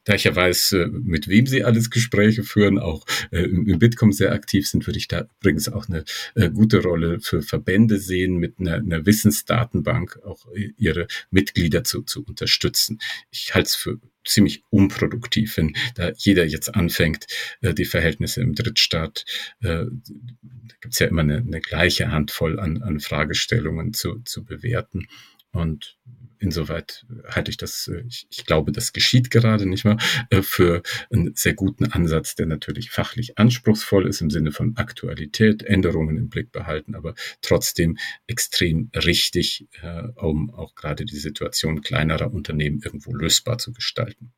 Da 0.06 0.16
ich 0.16 0.24
ja 0.24 0.36
weiß, 0.36 0.72
äh, 0.74 0.88
mit 0.88 1.28
wem 1.28 1.46
Sie 1.48 1.64
alles 1.64 1.90
Gespräche 1.90 2.44
führen, 2.44 2.78
auch 2.78 3.06
äh, 3.32 3.42
im 3.42 3.80
Bitkom 3.80 4.12
sehr 4.12 4.32
aktiv 4.32 4.70
sind, 4.70 4.86
würde 4.88 5.00
ich 5.00 5.08
da 5.08 5.28
übrigens 5.40 5.68
auch 5.70 5.88
eine 5.88 6.04
gute 6.52 6.82
Rolle 6.82 7.20
für 7.20 7.42
Verbände 7.42 7.98
sehen, 7.98 8.38
mit 8.38 8.60
einer, 8.60 8.76
einer 8.76 9.06
Wissensdatenbank 9.06 10.20
auch 10.24 10.48
ihre 10.78 11.08
Mitglieder 11.32 11.84
zu, 11.84 12.04
zu 12.04 12.24
unterstützen. 12.24 13.00
Ich 13.32 13.54
halte 13.54 13.68
es 13.68 13.76
für 13.76 14.00
ziemlich 14.30 14.64
unproduktiv, 14.70 15.58
wenn 15.58 15.76
da 15.96 16.12
jeder 16.18 16.46
jetzt 16.46 16.76
anfängt, 16.76 17.26
die 17.62 17.86
Verhältnisse 17.86 18.42
im 18.42 18.54
Drittstaat, 18.54 19.26
da 19.60 19.86
gibt 20.82 20.94
es 20.94 21.00
ja 21.00 21.08
immer 21.08 21.22
eine, 21.22 21.38
eine 21.38 21.62
gleiche 21.62 22.12
Handvoll 22.12 22.60
an, 22.60 22.82
an 22.82 23.00
Fragestellungen 23.00 23.94
zu, 23.94 24.20
zu 24.26 24.46
bewerten. 24.46 25.08
Und 25.52 25.98
insoweit 26.40 27.06
halte 27.28 27.52
ich 27.52 27.58
das, 27.58 27.88
äh, 27.88 28.04
ich, 28.08 28.28
ich 28.30 28.46
glaube, 28.46 28.72
das 28.72 28.94
geschieht 28.94 29.30
gerade 29.32 29.66
nicht 29.66 29.86
mehr, 29.86 29.98
äh, 30.30 30.42
für 30.42 30.82
einen 31.12 31.36
sehr 31.36 31.54
guten 31.54 31.86
Ansatz, 31.92 32.36
der 32.36 32.46
natürlich 32.46 32.92
fachlich 32.92 33.38
anspruchsvoll 33.38 34.08
ist 34.08 34.22
im 34.22 34.30
Sinne 34.30 34.52
von 34.52 34.76
Aktualität, 34.78 35.64
Änderungen 35.64 36.18
im 36.18 36.30
Blick 36.30 36.52
behalten, 36.52 36.96
aber 36.96 37.16
trotzdem 37.42 37.98
extrem 38.28 38.90
richtig, 38.96 39.68
äh, 39.82 40.08
um 40.16 40.50
auch 40.54 40.76
gerade 40.76 41.06
die 41.06 41.18
Situation 41.18 41.82
kleinerer 41.82 42.34
Unternehmen 42.34 42.82
irgendwo 42.84 43.14
lösbar 43.14 43.58
zu 43.58 43.74
gestalten. 43.74 44.34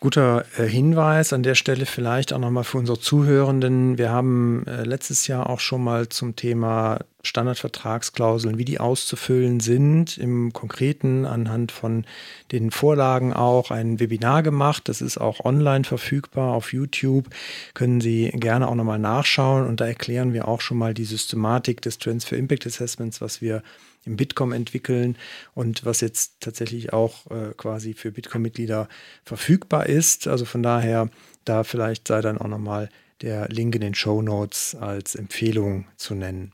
Guter 0.00 0.46
Hinweis 0.56 1.34
an 1.34 1.42
der 1.42 1.54
Stelle 1.54 1.84
vielleicht 1.84 2.32
auch 2.32 2.38
nochmal 2.38 2.64
für 2.64 2.78
unsere 2.78 2.98
Zuhörenden. 2.98 3.98
Wir 3.98 4.08
haben 4.08 4.64
letztes 4.64 5.26
Jahr 5.26 5.50
auch 5.50 5.60
schon 5.60 5.84
mal 5.84 6.08
zum 6.08 6.36
Thema 6.36 7.00
Standardvertragsklauseln, 7.22 8.56
wie 8.56 8.64
die 8.64 8.80
auszufüllen 8.80 9.60
sind, 9.60 10.16
im 10.16 10.54
Konkreten 10.54 11.26
anhand 11.26 11.70
von 11.70 12.06
den 12.50 12.70
Vorlagen 12.70 13.34
auch 13.34 13.70
ein 13.70 14.00
Webinar 14.00 14.42
gemacht. 14.42 14.88
Das 14.88 15.02
ist 15.02 15.18
auch 15.18 15.44
online 15.44 15.84
verfügbar 15.84 16.54
auf 16.54 16.72
YouTube. 16.72 17.26
Können 17.74 18.00
Sie 18.00 18.30
gerne 18.30 18.68
auch 18.68 18.76
nochmal 18.76 18.98
nachschauen. 18.98 19.66
Und 19.66 19.82
da 19.82 19.86
erklären 19.86 20.32
wir 20.32 20.48
auch 20.48 20.62
schon 20.62 20.78
mal 20.78 20.94
die 20.94 21.04
Systematik 21.04 21.82
des 21.82 21.98
Transfer 21.98 22.38
Impact 22.38 22.66
Assessments, 22.66 23.20
was 23.20 23.42
wir 23.42 23.62
im 24.04 24.16
Bitkom 24.16 24.52
entwickeln 24.52 25.16
und 25.54 25.84
was 25.84 26.00
jetzt 26.00 26.40
tatsächlich 26.40 26.92
auch 26.92 27.30
äh, 27.30 27.52
quasi 27.56 27.94
für 27.94 28.12
Bitkom-Mitglieder 28.12 28.88
verfügbar 29.24 29.86
ist. 29.86 30.26
Also 30.26 30.44
von 30.44 30.62
daher, 30.62 31.10
da 31.44 31.64
vielleicht 31.64 32.08
sei 32.08 32.20
dann 32.20 32.38
auch 32.38 32.48
nochmal 32.48 32.88
der 33.20 33.48
Link 33.48 33.74
in 33.74 33.82
den 33.82 33.94
Show 33.94 34.22
Notes 34.22 34.74
als 34.74 35.14
Empfehlung 35.14 35.86
zu 35.96 36.14
nennen. 36.14 36.52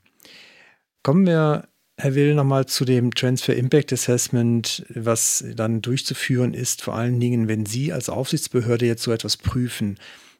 Kommen 1.02 1.26
wir, 1.26 1.68
Herr 1.98 2.14
Will, 2.14 2.34
nochmal 2.34 2.66
zu 2.66 2.84
dem 2.84 3.14
Transfer 3.14 3.54
Impact 3.54 3.92
Assessment, 3.92 4.84
was 4.88 5.44
dann 5.54 5.80
durchzuführen 5.80 6.52
ist, 6.52 6.82
vor 6.82 6.94
allen 6.94 7.20
Dingen, 7.20 7.48
wenn 7.48 7.64
Sie 7.64 7.92
als 7.92 8.08
Aufsichtsbehörde 8.08 8.86
jetzt 8.86 9.02
so 9.02 9.12
etwas 9.12 9.36
prüfen. 9.36 9.98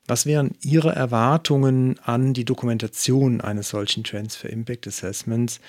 Was 0.09 0.27
wären 0.27 0.57
Ihre 0.61 0.93
Erwartungen 0.93 1.99
an 2.01 2.35
die 2.35 2.45
Dokumentation 2.45 3.41
eines 3.41 3.71
solchen 3.71 4.05
Transfer 4.05 4.51
Impact 4.51 4.87
Assessments? 4.87 5.61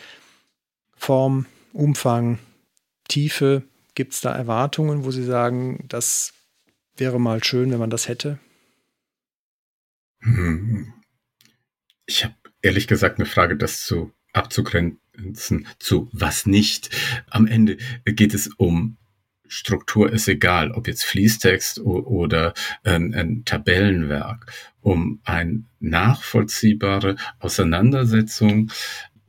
Form, 0.97 1.45
Umfang, 1.73 2.39
Tiefe, 3.07 3.63
gibt 3.95 4.13
es 4.13 4.21
da 4.21 4.33
Erwartungen, 4.33 5.05
wo 5.05 5.11
Sie 5.11 5.23
sagen, 5.23 5.85
das 5.87 6.33
wäre 6.97 7.19
mal 7.19 7.43
schön, 7.43 7.71
wenn 7.71 7.79
man 7.79 7.89
das 7.89 8.07
hätte? 8.07 8.39
Hm. 10.19 10.93
Ich 12.05 12.23
habe 12.23 12.35
ehrlich 12.61 12.87
gesagt 12.87 13.19
eine 13.19 13.25
Frage, 13.25 13.55
das 13.55 13.85
zu 13.85 14.11
abzugrenzen 14.33 15.67
zu 15.79 16.09
was 16.11 16.45
nicht. 16.45 16.89
Am 17.29 17.47
Ende 17.47 17.77
geht 18.05 18.33
es 18.33 18.47
um 18.57 18.97
Struktur 19.47 20.11
ist 20.11 20.27
egal, 20.27 20.71
ob 20.71 20.87
jetzt 20.87 21.05
Fließtext 21.05 21.79
oder 21.79 22.53
ein, 22.83 23.13
ein 23.13 23.45
Tabellenwerk, 23.45 24.51
um 24.81 25.21
eine 25.23 25.63
nachvollziehbare 25.79 27.15
Auseinandersetzung 27.39 28.71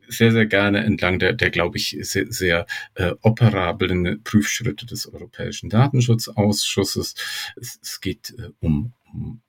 sehr, 0.08 0.32
sehr 0.32 0.46
gerne 0.46 0.84
entlang 0.84 1.18
der, 1.18 1.32
der 1.32 1.50
glaube 1.50 1.76
ich, 1.76 1.96
sehr, 2.02 2.26
sehr 2.30 2.66
äh, 2.94 3.14
operablen 3.22 4.22
Prüfschritte 4.22 4.86
des 4.86 5.12
Europäischen 5.12 5.70
Datenschutzausschusses. 5.70 7.14
Es, 7.56 7.78
es 7.82 8.00
geht 8.00 8.34
äh, 8.38 8.50
um 8.60 8.92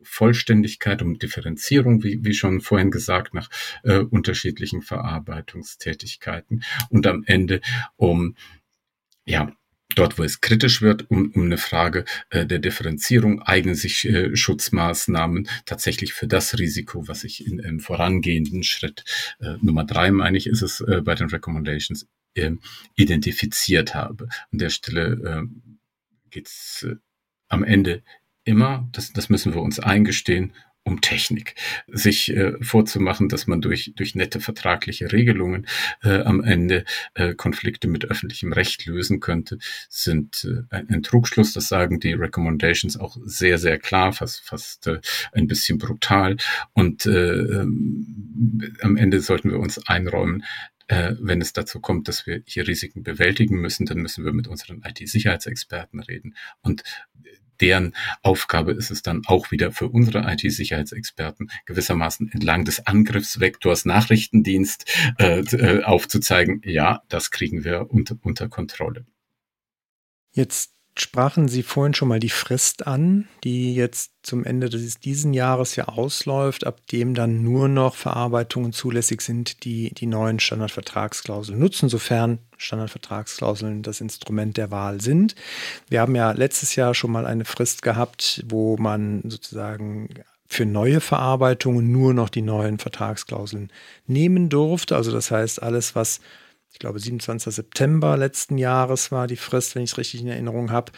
Vollständigkeit, 0.01 1.01
um 1.01 1.19
Differenzierung, 1.19 2.03
wie, 2.03 2.23
wie 2.23 2.33
schon 2.33 2.61
vorhin 2.61 2.91
gesagt, 2.91 3.33
nach 3.33 3.49
äh, 3.83 3.97
unterschiedlichen 3.97 4.81
Verarbeitungstätigkeiten 4.81 6.63
und 6.89 7.05
am 7.07 7.23
Ende 7.25 7.61
um 7.97 8.35
ja 9.25 9.51
dort, 9.95 10.17
wo 10.17 10.23
es 10.23 10.41
kritisch 10.41 10.81
wird, 10.81 11.09
um, 11.09 11.31
um 11.31 11.43
eine 11.43 11.57
Frage 11.57 12.05
äh, 12.29 12.45
der 12.45 12.59
Differenzierung, 12.59 13.41
eignen 13.41 13.75
sich 13.75 14.07
äh, 14.07 14.35
Schutzmaßnahmen 14.35 15.47
tatsächlich 15.65 16.13
für 16.13 16.27
das 16.27 16.57
Risiko, 16.59 17.07
was 17.07 17.23
ich 17.23 17.45
in 17.45 17.59
im 17.59 17.79
vorangehenden 17.79 18.63
Schritt 18.63 19.03
äh, 19.39 19.55
Nummer 19.61 19.85
drei, 19.85 20.11
meine 20.11 20.37
ich, 20.37 20.47
ist 20.47 20.61
es 20.61 20.81
äh, 20.81 21.01
bei 21.01 21.15
den 21.15 21.29
Recommendations 21.29 22.07
äh, 22.35 22.51
identifiziert 22.95 23.95
habe. 23.95 24.29
An 24.51 24.59
der 24.59 24.69
Stelle 24.69 25.47
äh, 25.47 25.69
geht 26.29 26.47
es 26.47 26.85
äh, 26.87 26.95
am 27.47 27.63
Ende 27.63 28.03
immer, 28.43 28.87
das, 28.91 29.11
das 29.11 29.29
müssen 29.29 29.53
wir 29.53 29.61
uns 29.61 29.79
eingestehen, 29.79 30.53
um 30.89 31.01
Technik. 31.01 31.55
Sich 31.87 32.35
äh, 32.35 32.53
vorzumachen, 32.61 33.29
dass 33.29 33.47
man 33.47 33.61
durch, 33.61 33.93
durch 33.95 34.15
nette 34.15 34.39
vertragliche 34.39 35.11
Regelungen 35.11 35.67
äh, 36.03 36.21
am 36.21 36.41
Ende 36.41 36.83
äh, 37.13 37.33
Konflikte 37.35 37.87
mit 37.87 38.05
öffentlichem 38.05 38.51
Recht 38.51 38.85
lösen 38.85 39.19
könnte, 39.19 39.59
sind 39.87 40.45
äh, 40.45 40.75
ein, 40.75 40.89
ein 40.89 41.03
Trugschluss. 41.03 41.53
Das 41.53 41.67
sagen 41.67 41.99
die 41.99 42.13
Recommendations 42.13 42.99
auch 42.99 43.17
sehr, 43.23 43.57
sehr 43.59 43.77
klar, 43.77 44.13
fast, 44.13 44.41
fast 44.43 44.87
äh, 44.87 44.99
ein 45.31 45.47
bisschen 45.47 45.77
brutal. 45.77 46.37
Und 46.73 47.05
äh, 47.05 47.09
ähm, 47.11 48.75
am 48.81 48.97
Ende 48.97 49.21
sollten 49.21 49.51
wir 49.51 49.59
uns 49.59 49.77
einräumen, 49.87 50.43
äh, 50.89 51.15
wenn 51.19 51.39
es 51.39 51.53
dazu 51.53 51.79
kommt, 51.79 52.07
dass 52.07 52.25
wir 52.25 52.41
hier 52.45 52.67
Risiken 52.67 53.03
bewältigen 53.03 53.61
müssen, 53.61 53.85
dann 53.85 53.99
müssen 53.99 54.25
wir 54.25 54.33
mit 54.33 54.47
unseren 54.47 54.81
IT-Sicherheitsexperten 54.83 55.99
reden. 55.99 56.35
Und 56.61 56.83
deren 57.61 57.95
Aufgabe 58.21 58.71
ist 58.71 58.91
es 58.91 59.01
dann 59.01 59.21
auch 59.25 59.51
wieder 59.51 59.71
für 59.71 59.89
unsere 59.89 60.31
IT-Sicherheitsexperten 60.31 61.51
gewissermaßen 61.65 62.31
entlang 62.31 62.65
des 62.65 62.85
Angriffsvektors 62.85 63.85
Nachrichtendienst 63.85 64.85
äh, 65.17 65.39
äh, 65.39 65.83
aufzuzeigen, 65.83 66.61
ja, 66.63 67.01
das 67.09 67.31
kriegen 67.31 67.63
wir 67.63 67.89
unter, 67.89 68.17
unter 68.21 68.49
Kontrolle. 68.49 69.05
Jetzt 70.31 70.73
sprachen 71.01 71.47
Sie 71.47 71.63
vorhin 71.63 71.93
schon 71.93 72.07
mal 72.07 72.19
die 72.19 72.29
Frist 72.29 72.87
an, 72.87 73.27
die 73.43 73.73
jetzt 73.73 74.11
zum 74.21 74.43
Ende 74.43 74.69
des, 74.69 74.99
diesen 74.99 75.33
Jahres 75.33 75.75
ja 75.75 75.85
ausläuft, 75.85 76.65
ab 76.65 76.85
dem 76.91 77.13
dann 77.13 77.41
nur 77.43 77.67
noch 77.67 77.95
Verarbeitungen 77.95 78.73
zulässig 78.73 79.21
sind, 79.21 79.63
die 79.63 79.93
die 79.93 80.05
neuen 80.05 80.39
Standardvertragsklauseln 80.39 81.57
nutzen, 81.57 81.89
sofern 81.89 82.39
Standardvertragsklauseln 82.57 83.81
das 83.83 84.01
Instrument 84.01 84.57
der 84.57 84.71
Wahl 84.71 85.01
sind. 85.01 85.35
Wir 85.87 86.01
haben 86.01 86.15
ja 86.15 86.31
letztes 86.31 86.75
Jahr 86.75 86.93
schon 86.93 87.11
mal 87.11 87.25
eine 87.25 87.45
Frist 87.45 87.81
gehabt, 87.81 88.43
wo 88.47 88.77
man 88.77 89.21
sozusagen 89.25 90.09
für 90.47 90.65
neue 90.65 90.99
Verarbeitungen 90.99 91.91
nur 91.91 92.13
noch 92.13 92.29
die 92.29 92.41
neuen 92.41 92.79
Vertragsklauseln 92.79 93.71
nehmen 94.07 94.49
durfte. 94.49 94.95
Also 94.95 95.11
das 95.11 95.29
heißt, 95.29 95.61
alles, 95.61 95.95
was 95.95 96.21
ich 96.71 96.79
glaube 96.79 96.99
27. 96.99 97.53
September 97.53 98.17
letzten 98.17 98.57
Jahres 98.57 99.11
war 99.11 99.27
die 99.27 99.35
Frist, 99.35 99.75
wenn 99.75 99.83
ich 99.83 99.91
es 99.91 99.97
richtig 99.97 100.21
in 100.21 100.27
Erinnerung 100.27 100.71
habe, 100.71 100.91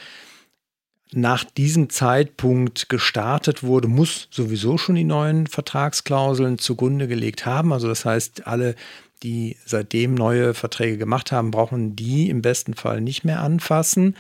nach 1.13 1.43
diesem 1.43 1.89
Zeitpunkt 1.89 2.87
gestartet 2.87 3.63
wurde, 3.63 3.87
muss 3.87 4.27
sowieso 4.31 4.77
schon 4.77 4.95
die 4.95 5.03
neuen 5.03 5.47
Vertragsklauseln 5.47 6.57
zugrunde 6.57 7.07
gelegt 7.07 7.45
haben. 7.45 7.73
Also 7.73 7.87
das 7.87 8.05
heißt, 8.05 8.47
alle, 8.47 8.75
die 9.23 9.57
seitdem 9.65 10.15
neue 10.15 10.53
Verträge 10.53 10.97
gemacht 10.97 11.31
haben, 11.31 11.51
brauchen 11.51 11.95
die 11.95 12.29
im 12.29 12.41
besten 12.41 12.75
Fall 12.75 13.01
nicht 13.01 13.25
mehr 13.25 13.41
anfassen. 13.41 14.15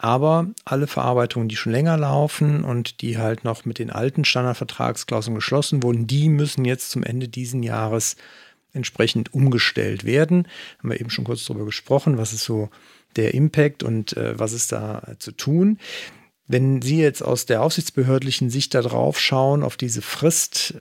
Aber 0.00 0.48
alle 0.64 0.88
Verarbeitungen, 0.88 1.48
die 1.48 1.56
schon 1.56 1.72
länger 1.72 1.96
laufen 1.96 2.64
und 2.64 3.00
die 3.00 3.16
halt 3.16 3.44
noch 3.44 3.64
mit 3.64 3.78
den 3.78 3.90
alten 3.90 4.24
Standardvertragsklauseln 4.24 5.36
geschlossen 5.36 5.84
wurden, 5.84 6.08
die 6.08 6.28
müssen 6.28 6.64
jetzt 6.64 6.90
zum 6.90 7.04
Ende 7.04 7.28
diesen 7.28 7.62
Jahres 7.62 8.16
entsprechend 8.74 9.32
umgestellt 9.32 10.04
werden. 10.04 10.48
Haben 10.78 10.90
wir 10.90 11.00
eben 11.00 11.10
schon 11.10 11.24
kurz 11.24 11.44
darüber 11.44 11.64
gesprochen, 11.64 12.18
was 12.18 12.32
ist 12.32 12.44
so 12.44 12.68
der 13.16 13.34
Impact 13.34 13.82
und 13.82 14.16
äh, 14.16 14.38
was 14.38 14.52
ist 14.52 14.72
da 14.72 15.14
zu 15.18 15.32
tun. 15.32 15.78
Wenn 16.46 16.82
Sie 16.82 16.98
jetzt 16.98 17.22
aus 17.22 17.46
der 17.46 17.62
aufsichtsbehördlichen 17.62 18.50
Sicht 18.50 18.74
darauf 18.74 19.18
schauen, 19.18 19.62
auf 19.62 19.76
diese 19.76 20.02
Frist, 20.02 20.74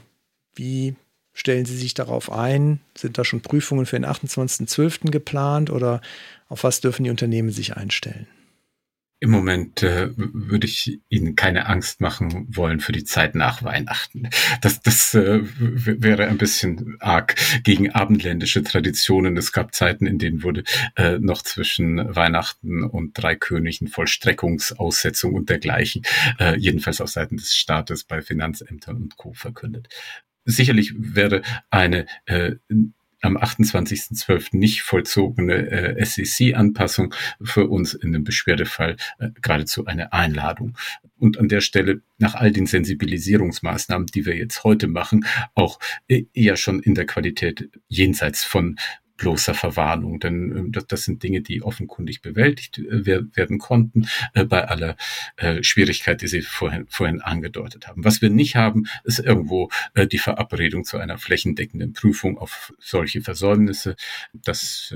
wie 0.56 0.96
stellen 1.32 1.66
Sie 1.66 1.78
sich 1.78 1.94
darauf 1.94 2.32
ein? 2.32 2.82
Sind 2.98 3.18
da 3.18 3.24
schon 3.24 3.42
Prüfungen 3.42 3.86
für 3.86 3.96
den 3.96 4.06
28.12. 4.06 5.10
geplant 5.10 5.70
oder 5.70 6.02
auf 6.50 6.64
was 6.64 6.82
dürfen 6.82 7.06
die 7.06 7.10
Unternehmen 7.10 7.52
sich 7.52 7.78
einstellen? 7.78 8.28
Im 9.24 9.32
Moment 9.32 9.84
äh, 9.84 10.10
würde 10.18 10.68
ich 10.68 11.00
Ihnen 11.08 11.38
keine 11.38 11.68
Angst 11.68 12.02
machen 12.02 12.46
wollen 12.50 12.82
für 12.82 12.92
die 12.92 13.06
Zeit 13.06 13.36
nach 13.36 13.64
Weihnachten. 13.64 14.28
Das, 14.60 14.82
das 14.82 15.14
äh, 15.14 15.40
wäre 15.42 16.28
ein 16.28 16.38
bisschen 16.38 16.98
arg 17.00 17.36
gegen 17.64 17.92
abendländische 17.92 18.64
Traditionen. 18.64 19.38
Es 19.38 19.54
gab 19.54 19.74
Zeiten, 19.74 20.08
in 20.08 20.18
denen 20.18 20.44
wurde 20.44 20.66
äh, 20.98 21.20
noch 21.20 21.42
zwischen 21.42 22.14
Weihnachten 22.14 22.84
und 22.84 23.14
drei 23.14 23.38
Königen 23.38 23.88
Vollstreckungsaussetzung 23.88 25.36
und 25.36 25.50
dergleichen, 25.50 26.02
äh, 26.38 26.58
jedenfalls 26.58 27.00
auf 27.00 27.08
Seiten 27.08 27.38
des 27.38 27.56
Staates 27.56 28.04
bei 28.04 28.22
Finanzämtern 28.22 28.98
und 28.98 29.16
Co. 29.16 29.32
verkündet. 29.32 29.88
Sicherlich 30.44 30.96
wäre 30.98 31.44
eine 31.70 32.08
äh, 32.26 32.56
am 33.24 33.38
28.12. 33.38 34.58
nicht 34.58 34.82
vollzogene 34.82 35.72
äh, 35.72 36.06
SEC-Anpassung 36.06 37.14
für 37.42 37.70
uns 37.70 37.94
in 37.94 38.12
dem 38.12 38.24
Beschwerdefall 38.24 38.98
äh, 39.20 39.30
geradezu 39.42 39.86
eine 39.86 40.14
Einladung. 40.14 40.78
Und 41.18 41.40
an 41.40 41.48
der 41.48 41.62
Stelle 41.62 42.02
nach 42.18 42.36
all 42.36 42.52
den 42.52 42.66
Sensibilisierungsmaßnahmen, 42.66 44.08
die 44.08 44.26
wir 44.26 44.36
jetzt 44.36 44.64
heute 44.64 44.88
machen, 44.88 45.26
auch 45.56 45.80
äh, 46.08 46.26
eher 46.34 46.58
schon 46.58 46.82
in 46.82 46.96
der 46.96 47.06
Qualität 47.06 47.70
jenseits 47.88 48.44
von 48.44 48.78
bloßer 49.18 49.54
Verwarnung. 49.54 50.20
Denn 50.20 50.68
äh, 50.68 50.72
das, 50.72 50.88
das 50.88 51.04
sind 51.04 51.24
Dinge, 51.24 51.42
die 51.42 51.62
offenkundig 51.62 52.22
bewältigt 52.22 52.78
äh, 52.80 53.06
werden 53.06 53.60
konnten 53.60 54.08
äh, 54.34 54.46
bei 54.46 54.68
aller 54.68 54.96
äh, 55.38 55.64
Schwierigkeit, 55.64 56.22
die 56.22 56.28
Sie 56.28 56.42
vorhin, 56.42 56.88
vorhin 56.90 57.22
angedeutet 57.22 57.88
haben. 57.88 58.04
Was 58.04 58.22
wir 58.22 58.30
nicht 58.30 58.56
haben, 58.56 58.86
ist 59.04 59.20
irgendwo 59.20 59.70
die 59.96 60.18
Verabredung 60.18 60.84
zu 60.84 60.98
einer 60.98 61.18
flächendeckenden 61.18 61.94
Prüfung 61.94 62.38
auf 62.38 62.74
solche 62.80 63.22
Versäumnisse. 63.22 63.96
Das 64.34 64.94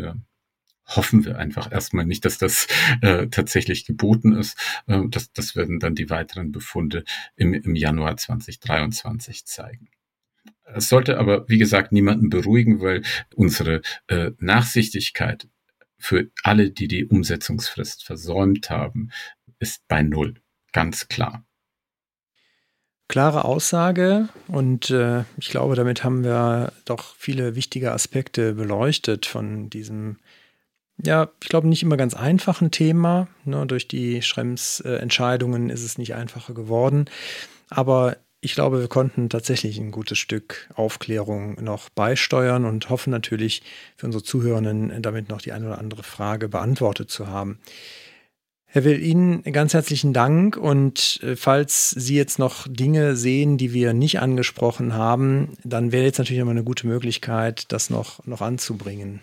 hoffen 0.86 1.26
wir 1.26 1.38
einfach 1.38 1.72
erstmal 1.72 2.05
nicht, 2.05 2.26
dass 2.26 2.38
das 2.38 2.68
tatsächlich 3.32 3.86
geboten 3.86 4.34
ist. 4.34 4.57
Äh, 4.88 5.01
das, 5.07 5.32
das 5.34 5.55
werden 5.55 5.80
dann 5.80 5.95
die 5.95 6.09
weiteren 6.09 6.51
Befunde 6.51 7.03
im, 7.36 7.53
im 7.53 7.76
Januar 7.76 8.18
2023 8.18 9.45
zeigen. 9.45 9.89
Es 10.74 10.89
sollte 10.89 11.18
aber, 11.18 11.47
wie 11.47 11.57
gesagt, 11.57 11.91
niemanden 11.91 12.30
beruhigen, 12.30 12.82
weil 12.82 13.03
unsere 13.36 13.82
äh, 14.07 14.32
Nachsichtigkeit 14.39 15.47
für 15.97 16.30
alle, 16.43 16.72
die 16.72 16.88
die 16.88 17.05
Umsetzungsfrist 17.05 18.03
versäumt 18.03 18.70
haben, 18.70 19.09
ist 19.59 19.88
bei 19.88 20.03
Null. 20.03 20.36
Ganz 20.74 21.07
klar. 21.07 21.43
Klare 23.07 23.45
Aussage 23.45 24.28
und 24.47 24.89
äh, 24.89 25.24
ich 25.38 25.49
glaube, 25.49 25.76
damit 25.76 26.03
haben 26.03 26.26
wir 26.26 26.74
doch 26.84 27.15
viele 27.15 27.55
wichtige 27.55 27.93
Aspekte 27.93 28.53
beleuchtet 28.53 29.26
von 29.26 29.70
diesem, 29.70 30.18
ja, 31.01 31.30
ich 31.41 31.47
glaube, 31.47 31.70
nicht 31.70 31.84
immer 31.84 31.95
ganz 31.95 32.15
einfachen 32.15 32.70
Thema. 32.70 33.30
Ne? 33.45 33.65
Durch 33.65 33.88
die 33.88 34.22
Schrems 34.22 34.82
äh, 34.82 35.01
ist 35.01 35.84
es 35.84 35.97
nicht 35.97 36.15
einfacher 36.15 36.53
geworden. 36.53 37.05
Aber 37.70 38.18
ich 38.47 38.55
glaube, 38.55 38.79
wir 38.79 38.87
konnten 38.87 39.27
tatsächlich 39.27 39.77
ein 39.77 39.91
gutes 39.91 40.17
Stück 40.17 40.69
Aufklärung 40.73 41.61
noch 41.61 41.89
beisteuern 41.89 42.63
und 42.63 42.89
hoffen 42.89 43.09
natürlich 43.09 43.61
für 43.97 44.05
unsere 44.05 44.23
Zuhörenden 44.23 45.01
damit 45.01 45.27
noch 45.27 45.41
die 45.41 45.51
eine 45.51 45.65
oder 45.65 45.79
andere 45.79 46.01
Frage 46.01 46.47
beantwortet 46.47 47.11
zu 47.11 47.27
haben. 47.27 47.59
Herr 48.65 48.85
Will, 48.85 49.03
Ihnen 49.03 49.43
ganz 49.43 49.73
herzlichen 49.73 50.13
Dank 50.13 50.55
und 50.55 51.19
äh, 51.23 51.35
falls 51.35 51.89
Sie 51.89 52.15
jetzt 52.15 52.39
noch 52.39 52.69
Dinge 52.69 53.17
sehen, 53.17 53.57
die 53.57 53.73
wir 53.73 53.91
nicht 53.91 54.21
angesprochen 54.21 54.93
haben, 54.93 55.57
dann 55.65 55.91
wäre 55.91 56.05
jetzt 56.05 56.19
natürlich 56.19 56.39
immer 56.39 56.51
eine 56.51 56.63
gute 56.63 56.87
Möglichkeit, 56.87 57.69
das 57.73 57.89
noch, 57.89 58.25
noch 58.25 58.39
anzubringen. 58.39 59.19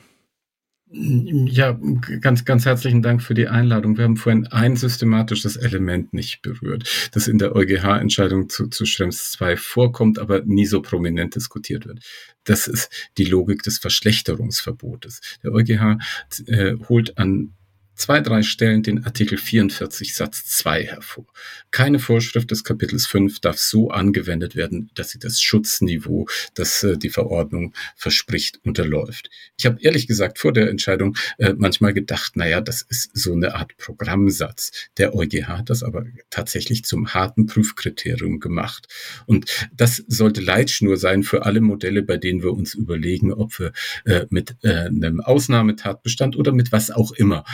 Ja, 0.90 1.78
ganz, 2.20 2.44
ganz 2.44 2.66
herzlichen 2.66 3.02
Dank 3.02 3.22
für 3.22 3.34
die 3.34 3.48
Einladung. 3.48 3.96
Wir 3.96 4.04
haben 4.04 4.16
vorhin 4.16 4.46
ein 4.48 4.76
systematisches 4.76 5.56
Element 5.56 6.12
nicht 6.12 6.42
berührt, 6.42 7.10
das 7.12 7.26
in 7.26 7.38
der 7.38 7.56
EuGH-Entscheidung 7.56 8.48
zu, 8.48 8.68
zu 8.68 8.86
Schrems 8.86 9.32
2 9.32 9.56
vorkommt, 9.56 10.18
aber 10.18 10.42
nie 10.42 10.66
so 10.66 10.82
prominent 10.82 11.34
diskutiert 11.34 11.86
wird. 11.86 12.00
Das 12.44 12.68
ist 12.68 13.10
die 13.18 13.24
Logik 13.24 13.62
des 13.62 13.78
Verschlechterungsverbotes. 13.78 15.20
Der 15.42 15.52
EuGH 15.52 15.98
äh, 16.46 16.74
holt 16.88 17.18
an 17.18 17.54
zwei, 17.94 18.20
drei 18.20 18.42
Stellen 18.42 18.82
den 18.82 19.04
Artikel 19.04 19.38
44 19.38 20.14
Satz 20.14 20.44
2 20.46 20.84
hervor. 20.84 21.26
Keine 21.70 21.98
Vorschrift 21.98 22.50
des 22.50 22.64
Kapitels 22.64 23.06
5 23.06 23.40
darf 23.40 23.58
so 23.58 23.90
angewendet 23.90 24.56
werden, 24.56 24.90
dass 24.94 25.10
sie 25.10 25.18
das 25.18 25.40
Schutzniveau, 25.40 26.26
das 26.54 26.82
äh, 26.82 26.96
die 26.96 27.10
Verordnung 27.10 27.74
verspricht, 27.96 28.60
unterläuft. 28.64 29.30
Ich 29.56 29.66
habe 29.66 29.80
ehrlich 29.80 30.06
gesagt 30.06 30.38
vor 30.38 30.52
der 30.52 30.68
Entscheidung 30.68 31.16
äh, 31.38 31.54
manchmal 31.56 31.94
gedacht, 31.94 32.36
naja, 32.36 32.60
das 32.60 32.82
ist 32.82 33.10
so 33.14 33.32
eine 33.32 33.54
Art 33.54 33.76
Programmsatz. 33.76 34.72
Der 34.98 35.14
EuGH 35.14 35.48
hat 35.48 35.70
das 35.70 35.82
aber 35.82 36.04
tatsächlich 36.30 36.84
zum 36.84 37.14
harten 37.14 37.46
Prüfkriterium 37.46 38.40
gemacht. 38.40 38.88
Und 39.26 39.46
das 39.72 40.02
sollte 40.08 40.40
Leitschnur 40.40 40.96
sein 40.96 41.22
für 41.22 41.44
alle 41.44 41.60
Modelle, 41.60 42.02
bei 42.02 42.16
denen 42.16 42.42
wir 42.42 42.52
uns 42.52 42.74
überlegen, 42.74 43.32
ob 43.32 43.58
wir 43.58 43.72
äh, 44.04 44.26
mit 44.30 44.56
äh, 44.62 44.86
einem 44.86 45.20
Ausnahmetatbestand 45.20 46.36
oder 46.36 46.52
mit 46.52 46.72
was 46.72 46.90
auch 46.90 47.12
immer 47.12 47.44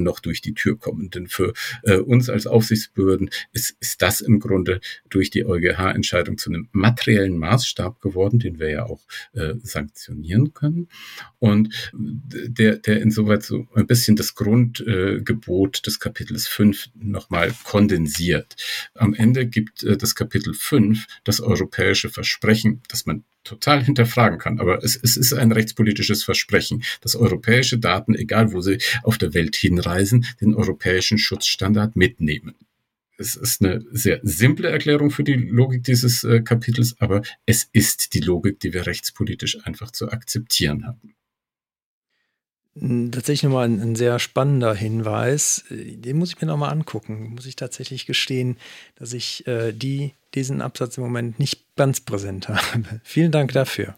noch 0.00 0.20
durch 0.20 0.40
die 0.40 0.54
Tür 0.54 0.78
kommen. 0.78 1.10
Denn 1.10 1.26
für 1.26 1.52
äh, 1.82 1.96
uns 1.96 2.28
als 2.28 2.46
Aufsichtsbehörden 2.46 3.30
ist, 3.52 3.76
ist 3.80 4.02
das 4.02 4.20
im 4.20 4.40
Grunde 4.40 4.80
durch 5.08 5.30
die 5.30 5.46
EuGH-Entscheidung 5.46 6.38
zu 6.38 6.50
einem 6.50 6.68
materiellen 6.72 7.38
Maßstab 7.38 8.00
geworden, 8.00 8.38
den 8.38 8.58
wir 8.58 8.70
ja 8.70 8.84
auch 8.86 9.00
äh, 9.32 9.54
sanktionieren 9.62 10.52
können. 10.54 10.88
Und 11.38 11.92
der, 11.92 12.76
der 12.76 13.00
insoweit 13.00 13.42
so 13.42 13.66
ein 13.74 13.86
bisschen 13.86 14.16
das 14.16 14.34
Grundgebot 14.34 15.78
äh, 15.78 15.82
des 15.82 16.00
Kapitels 16.00 16.46
5 16.48 16.90
nochmal 16.94 17.52
kondensiert. 17.64 18.56
Am 18.94 19.14
Ende 19.14 19.46
gibt 19.46 19.82
äh, 19.82 19.96
das 19.96 20.14
Kapitel 20.14 20.54
5 20.54 21.06
das 21.24 21.40
europäische 21.40 22.10
Versprechen, 22.10 22.82
dass 22.88 23.06
man 23.06 23.24
total 23.44 23.84
hinterfragen 23.84 24.38
kann. 24.38 24.60
Aber 24.60 24.82
es, 24.82 24.96
es 24.96 25.16
ist 25.16 25.32
ein 25.32 25.52
rechtspolitisches 25.52 26.24
Versprechen, 26.24 26.82
dass 27.00 27.16
europäische 27.16 27.78
Daten, 27.78 28.14
egal 28.14 28.52
wo 28.52 28.60
sie 28.60 28.78
auf 29.02 29.18
der 29.18 29.34
Welt 29.34 29.56
hinreisen, 29.56 30.26
den 30.40 30.54
europäischen 30.54 31.18
Schutzstandard 31.18 31.96
mitnehmen. 31.96 32.54
Es 33.16 33.34
ist 33.34 33.60
eine 33.60 33.84
sehr 33.90 34.20
simple 34.22 34.70
Erklärung 34.70 35.10
für 35.10 35.24
die 35.24 35.34
Logik 35.34 35.84
dieses 35.84 36.24
äh, 36.24 36.40
Kapitels, 36.40 36.96
aber 37.00 37.20
es 37.44 37.68
ist 37.70 38.14
die 38.14 38.20
Logik, 38.20 38.60
die 38.60 38.72
wir 38.72 38.86
rechtspolitisch 38.86 39.58
einfach 39.66 39.90
zu 39.90 40.10
akzeptieren 40.10 40.86
haben. 40.86 41.14
Tatsächlich 43.10 43.42
nochmal 43.42 43.68
ein, 43.68 43.80
ein 43.80 43.96
sehr 43.96 44.18
spannender 44.18 44.74
Hinweis. 44.74 45.64
Den 45.68 46.16
muss 46.16 46.30
ich 46.30 46.40
mir 46.40 46.46
nochmal 46.46 46.70
angucken. 46.70 47.34
Muss 47.34 47.44
ich 47.44 47.56
tatsächlich 47.56 48.06
gestehen, 48.06 48.56
dass 48.94 49.12
ich 49.12 49.46
äh, 49.46 49.72
die, 49.72 50.14
diesen 50.34 50.60
Absatz 50.60 50.96
im 50.96 51.04
Moment 51.04 51.38
nicht 51.38 51.74
ganz 51.76 52.00
präsent 52.00 52.48
habe. 52.48 53.00
Vielen 53.04 53.32
Dank 53.32 53.52
dafür. 53.52 53.96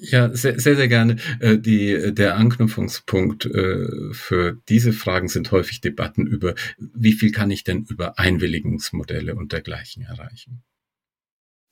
Ja, 0.00 0.34
sehr, 0.34 0.60
sehr, 0.60 0.76
sehr 0.76 0.88
gerne. 0.88 1.16
Äh, 1.40 1.58
die, 1.58 2.14
der 2.14 2.36
Anknüpfungspunkt 2.36 3.46
äh, 3.46 4.12
für 4.12 4.58
diese 4.68 4.92
Fragen 4.92 5.28
sind 5.28 5.50
häufig 5.50 5.80
Debatten 5.80 6.26
über, 6.26 6.54
wie 6.78 7.12
viel 7.12 7.32
kann 7.32 7.50
ich 7.50 7.64
denn 7.64 7.84
über 7.84 8.18
Einwilligungsmodelle 8.18 9.34
und 9.34 9.52
dergleichen 9.52 10.02
erreichen. 10.02 10.62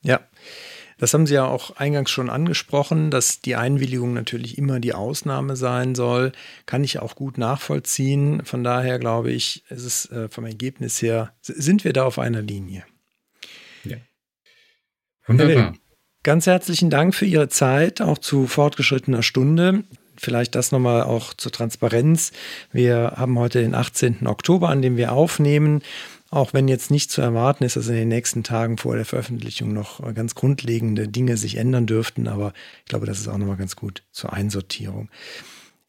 Ja, 0.03 0.21
das 0.99 1.13
haben 1.13 1.27
Sie 1.27 1.35
ja 1.35 1.45
auch 1.45 1.77
eingangs 1.77 2.11
schon 2.11 2.31
angesprochen, 2.31 3.11
dass 3.11 3.41
die 3.43 3.57
Einwilligung 3.57 4.15
natürlich 4.15 4.57
immer 4.57 4.81
die 4.81 4.95
Ausnahme 4.95 5.57
sein 5.57 5.95
soll. 5.95 6.33
Kann 6.65 6.85
ich 6.85 7.01
auch 7.01 7.17
gut 7.17 7.37
nachvollziehen. 7.37 8.43
Von 8.45 8.65
daher 8.65 8.99
glaube 8.99 9.31
ich, 9.31 9.65
ist 9.69 9.85
es 9.85 10.11
äh, 10.11 10.29
vom 10.31 10.47
Ergebnis 10.47 11.03
her, 11.03 11.35
sind 11.43 11.85
wir 11.85 11.93
da 11.93 12.05
auf 12.05 12.19
einer 12.19 12.41
Linie. 12.41 12.85
Wunderbar. 15.27 15.75
Ganz 16.23 16.47
herzlichen 16.47 16.91
Dank 16.91 17.15
für 17.15 17.27
Ihre 17.27 17.49
Zeit, 17.49 18.01
auch 18.01 18.19
zu 18.19 18.47
fortgeschrittener 18.47 19.23
Stunde. 19.23 19.85
Vielleicht 20.17 20.55
das 20.55 20.73
nochmal 20.73 21.03
auch 21.03 21.35
zur 21.35 21.53
Transparenz. 21.53 22.33
Wir 22.73 23.15
haben 23.17 23.39
heute 23.39 23.61
den 23.61 23.75
18. 23.75 24.27
Oktober, 24.27 24.71
an 24.71 24.83
dem 24.83 24.97
wir 24.97 25.13
aufnehmen. 25.13 25.83
Auch 26.31 26.53
wenn 26.53 26.67
jetzt 26.67 26.91
nicht 26.91 27.13
zu 27.13 27.21
erwarten 27.21 27.63
ist, 27.63 27.77
dass 27.77 27.87
in 27.89 27.95
den 27.95 28.09
nächsten 28.09 28.43
Tagen 28.43 28.79
vor 28.79 28.97
der 28.97 29.05
Veröffentlichung 29.05 29.73
noch 29.73 30.13
ganz 30.15 30.35
grundlegende 30.35 31.07
Dinge 31.07 31.37
sich 31.37 31.57
ändern 31.57 31.87
dürften, 31.87 32.27
aber 32.27 32.53
ich 32.81 32.87
glaube, 32.87 33.07
das 33.07 33.21
ist 33.21 33.29
auch 33.29 33.39
nochmal 33.39 33.57
ganz 33.57 33.77
gut 33.77 34.03
zur 34.11 34.33
Einsortierung. 34.33 35.09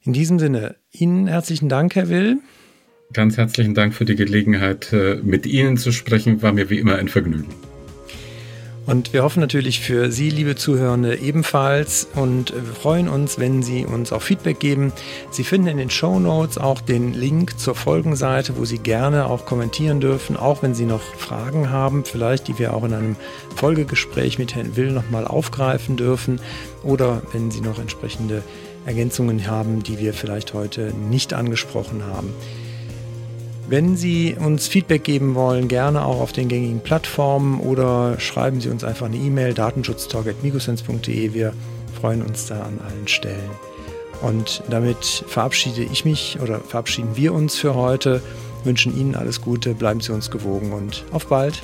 In 0.02 0.14
diesem 0.14 0.38
Sinne, 0.38 0.76
Ihnen 0.92 1.28
herzlichen 1.28 1.70
Dank, 1.70 1.96
Herr 1.96 2.10
Will. 2.10 2.38
Ganz 3.14 3.38
herzlichen 3.38 3.74
Dank 3.74 3.96
für 3.96 4.06
die 4.06 4.16
Gelegenheit, 4.16 4.94
äh, 4.94 5.16
mit 5.24 5.46
Ihnen 5.46 5.78
zu 5.78 5.92
sprechen. 5.92 6.42
War 6.42 6.54
mir 6.54 6.70
wie 6.70 6.78
immer 6.78 6.96
ein 6.96 7.08
Vergnügen. 7.08 7.48
Und 8.88 9.12
wir 9.12 9.24
hoffen 9.24 9.42
natürlich 9.42 9.82
für 9.82 10.14
Sie, 10.14 10.30
liebe 10.30 10.56
Zuhörende, 10.56 11.18
ebenfalls 11.18 12.08
und 12.16 12.54
wir 12.54 12.74
freuen 12.74 13.10
uns, 13.10 13.38
wenn 13.38 13.62
Sie 13.62 13.86
uns 13.86 14.14
auch 14.14 14.22
Feedback 14.22 14.62
geben. 14.62 14.94
Sie 15.30 15.44
finden 15.44 15.68
in 15.68 15.78
den 15.78 15.90
Show 15.90 16.20
Notes 16.20 16.58
auch 16.58 16.80
den 16.80 17.14
Link 17.14 17.60
zur 17.60 17.76
Folgenseite, 17.76 18.56
wo 18.56 18.64
Sie 18.64 18.78
gerne 18.78 19.26
auch 19.26 19.46
kommentieren 19.46 20.00
dürfen, 20.00 20.38
auch 20.38 20.64
wenn 20.64 20.74
Sie 20.74 20.86
noch 20.86 21.02
Fragen 21.02 21.70
haben, 21.70 22.06
vielleicht 22.06 22.48
die 22.48 22.60
wir 22.60 22.74
auch 22.74 22.86
in 22.86 22.94
einem 22.94 23.16
Folgegespräch 23.58 24.40
mit 24.40 24.56
Herrn 24.56 24.78
Will 24.78 24.92
nochmal 24.92 25.28
aufgreifen 25.28 25.98
dürfen 25.98 26.40
oder 26.82 27.22
wenn 27.34 27.52
Sie 27.52 27.60
noch 27.60 27.80
entsprechende 27.80 28.42
Ergänzungen 28.86 29.48
haben, 29.48 29.84
die 29.84 30.00
wir 30.00 30.14
vielleicht 30.14 30.54
heute 30.54 30.94
nicht 31.10 31.34
angesprochen 31.34 32.06
haben. 32.06 32.34
Wenn 33.70 33.98
Sie 33.98 34.34
uns 34.40 34.68
Feedback 34.68 35.04
geben 35.04 35.36
wollen, 35.36 35.68
gerne 35.68 36.06
auch 36.06 36.22
auf 36.22 36.32
den 36.32 36.48
gängigen 36.48 36.80
Plattformen 36.80 37.60
oder 37.60 38.18
schreiben 38.18 38.62
Sie 38.62 38.70
uns 38.70 38.86
einfach 38.86 39.08
eine 39.08 39.18
E-Mail 39.18 39.54
datenschutztalk.migosense.de. 39.54 41.34
Wir 41.34 41.54
freuen 42.00 42.22
uns 42.22 42.46
da 42.46 42.62
an 42.62 42.80
allen 42.80 43.10
Stellen. 43.10 43.50
Und 44.22 44.64
damit 44.70 45.26
verabschiede 45.28 45.84
ich 45.84 46.06
mich 46.06 46.40
oder 46.42 46.60
verabschieden 46.60 47.16
wir 47.16 47.34
uns 47.34 47.58
für 47.58 47.76
heute, 47.76 48.22
wünschen 48.64 48.98
Ihnen 48.98 49.16
alles 49.16 49.42
Gute, 49.42 49.74
bleiben 49.74 50.00
Sie 50.00 50.14
uns 50.14 50.32
gewogen 50.32 50.72
und 50.72 51.04
auf 51.12 51.28
bald. 51.28 51.62